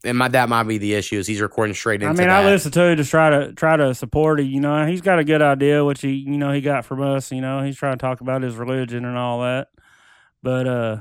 and 0.04 0.16
my 0.18 0.28
that 0.28 0.48
might 0.48 0.64
be 0.64 0.78
the 0.78 0.94
issue. 0.94 1.18
Is 1.18 1.26
he's 1.26 1.40
recording 1.40 1.74
straight 1.74 2.02
into 2.02 2.06
I 2.06 2.10
mean, 2.12 2.28
that. 2.28 2.44
I 2.44 2.50
listen 2.50 2.70
to 2.72 2.94
to 2.96 3.04
try 3.04 3.30
to 3.30 3.52
try 3.52 3.76
to 3.76 3.94
support 3.94 4.40
it. 4.40 4.44
You 4.44 4.60
know, 4.60 4.86
he's 4.86 5.00
got 5.00 5.18
a 5.18 5.24
good 5.24 5.42
idea, 5.42 5.84
which 5.84 6.00
he 6.02 6.10
you 6.12 6.36
know 6.38 6.52
he 6.52 6.60
got 6.60 6.84
from 6.84 7.02
us. 7.02 7.32
You 7.32 7.40
know, 7.40 7.62
he's 7.62 7.76
trying 7.76 7.96
to 7.96 8.00
talk 8.02 8.20
about 8.20 8.42
his 8.42 8.56
religion 8.56 9.04
and 9.04 9.16
all 9.16 9.40
that. 9.42 9.68
But 10.42 10.66
uh, 10.66 10.96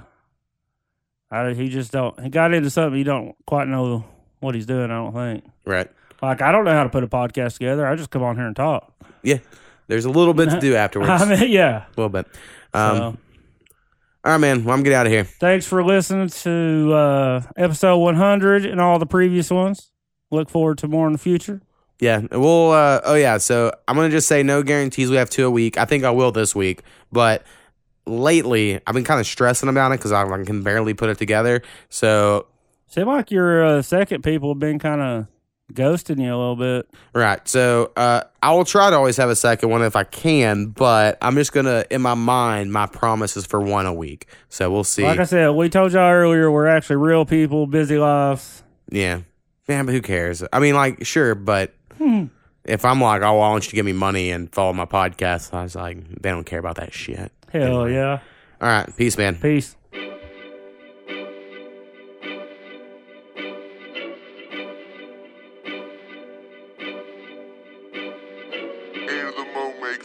I, 1.30 1.54
he 1.54 1.70
just 1.70 1.91
don't. 1.91 2.20
He 2.22 2.30
got 2.30 2.54
into 2.54 2.70
something 2.70 2.97
he 2.97 3.04
don't 3.04 3.36
quite 3.45 3.68
know 3.68 4.06
what 4.39 4.56
he's 4.56 4.66
doing. 4.66 4.91
I 4.91 4.95
don't 4.95 5.14
think. 5.14 5.43
right. 5.66 5.89
Like 6.22 6.41
I 6.41 6.54
don't 6.54 6.64
know 6.64 6.72
how 6.74 6.84
to 6.84 6.89
put 6.89 7.04
a 7.04 7.08
podcast 7.08 7.54
together. 7.54 7.86
I 7.86 7.95
just 7.95 8.10
come 8.10 8.24
on 8.24 8.38
here 8.38 8.45
and 8.47 8.56
talk. 8.56 8.93
Yeah. 9.24 9.39
There's 9.88 10.06
a 10.06 10.10
little 10.10 10.34
bit 10.34 10.49
to 10.51 10.60
do 10.62 10.76
afterwards. 10.78 11.10
I 11.22 11.26
mean, 11.26 11.51
yeah. 11.51 11.86
A 11.86 11.89
little 11.97 12.08
bit. 12.10 12.28
Um, 12.74 12.97
So, 12.97 13.18
All 14.26 14.32
right, 14.32 14.38
man. 14.38 14.63
Well, 14.63 14.74
I'm 14.74 14.84
getting 14.84 14.97
out 14.97 15.05
of 15.05 15.11
here. 15.11 15.26
thanks 15.26 15.65
for 15.65 15.84
listening 15.84 16.30
to 16.30 16.93
uh, 16.93 17.41
episode 17.57 17.97
100 17.97 18.65
and 18.65 18.80
all 18.80 18.97
the 18.97 19.05
previous 19.05 19.51
ones. 19.51 19.91
Look 20.32 20.49
forward 20.49 20.78
to 20.80 20.88
more 20.88 21.07
in 21.07 21.13
the 21.13 21.19
future. 21.19 21.61
Yeah. 21.99 22.21
We'll. 22.32 22.71
Uh, 22.71 23.01
oh 23.03 23.15
yeah. 23.15 23.38
So 23.38 23.71
I'm 23.88 23.95
gonna 23.95 24.09
just 24.09 24.28
say 24.28 24.41
no 24.41 24.63
guarantees. 24.63 25.09
We 25.09 25.17
have 25.17 25.30
two 25.30 25.45
a 25.45 25.51
week. 25.51 25.78
I 25.78 25.86
think 25.86 26.03
I 26.05 26.11
will 26.11 26.32
this 26.32 26.55
week, 26.55 26.82
but 27.11 27.45
lately 28.05 28.80
I've 28.88 28.93
been 28.93 29.03
kind 29.03 29.19
of 29.19 29.28
stressing 29.28 29.69
about 29.69 29.91
it 29.91 29.99
because 29.99 30.11
I 30.11 30.24
like, 30.24 30.45
can 30.45 30.63
barely 30.63 30.93
put 30.93 31.09
it 31.09 31.17
together. 31.17 31.61
So 31.89 32.47
Seem 32.88 33.07
like 33.07 33.30
your 33.32 33.63
uh, 33.63 33.82
second 33.82 34.24
people 34.24 34.49
have 34.53 34.59
been 34.59 34.80
kind 34.80 35.01
of 35.01 35.28
ghosting 35.74 36.21
you 36.21 36.28
a 36.34 36.38
little 36.38 36.55
bit. 36.55 36.89
Right. 37.13 37.45
So 37.47 37.91
uh, 37.97 38.24
I 38.41 38.53
will 38.53 38.65
try 38.65 38.89
to 38.89 38.95
always 38.95 39.17
have 39.17 39.30
a 39.30 39.36
second 39.36 39.69
one 39.69 39.82
if 39.82 39.95
I 39.95 40.03
can, 40.03 40.67
but 40.67 41.17
I'm 41.21 41.36
just 41.36 41.51
gonna 41.53 41.86
in 41.91 42.01
my 42.01 42.13
mind 42.13 42.71
my 42.71 42.86
promise 42.86 43.36
is 43.38 43.45
for 43.45 43.59
one 43.61 43.86
a 43.86 43.93
week. 43.93 44.28
So 44.49 44.71
we'll 44.71 44.84
see. 44.84 45.03
Like 45.03 45.19
I 45.19 45.24
said, 45.26 45.49
we 45.51 45.69
told 45.69 45.91
y'all 45.93 46.11
earlier, 46.11 46.49
we're 46.51 46.67
actually 46.67 46.97
real 46.97 47.26
people, 47.26 47.67
busy 47.67 47.97
lives. 47.97 48.63
yeah. 48.89 49.21
Man, 49.67 49.86
but 49.86 49.93
who 49.95 50.01
cares? 50.01 50.43
I 50.51 50.59
mean, 50.59 50.76
like, 50.76 51.05
sure, 51.05 51.36
but 51.36 51.74
if 52.65 52.84
I'm 52.84 52.99
like, 52.99 53.21
oh, 53.21 53.39
I 53.39 53.49
want 53.49 53.63
you 53.65 53.69
to 53.69 53.76
give 53.78 53.86
me 53.86 53.93
money 53.93 54.30
and 54.30 54.53
follow 54.53 54.74
my 54.74 54.84
podcast, 54.86 55.53
I 55.53 55.63
was 55.63 55.74
like, 55.74 56.05
they 56.21 56.30
don't 56.30 56.43
care 56.43 56.59
about 56.59 56.76
that 56.76 56.93
shit. 56.93 57.32
Hell 57.53 57.63
Anyway. 57.86 57.93
yeah. 57.93 58.19
All 58.59 58.67
right. 58.67 58.93
Peace, 58.97 59.17
man. 59.17 59.36
Peace. 59.36 59.78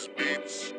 Beats. 0.07 0.78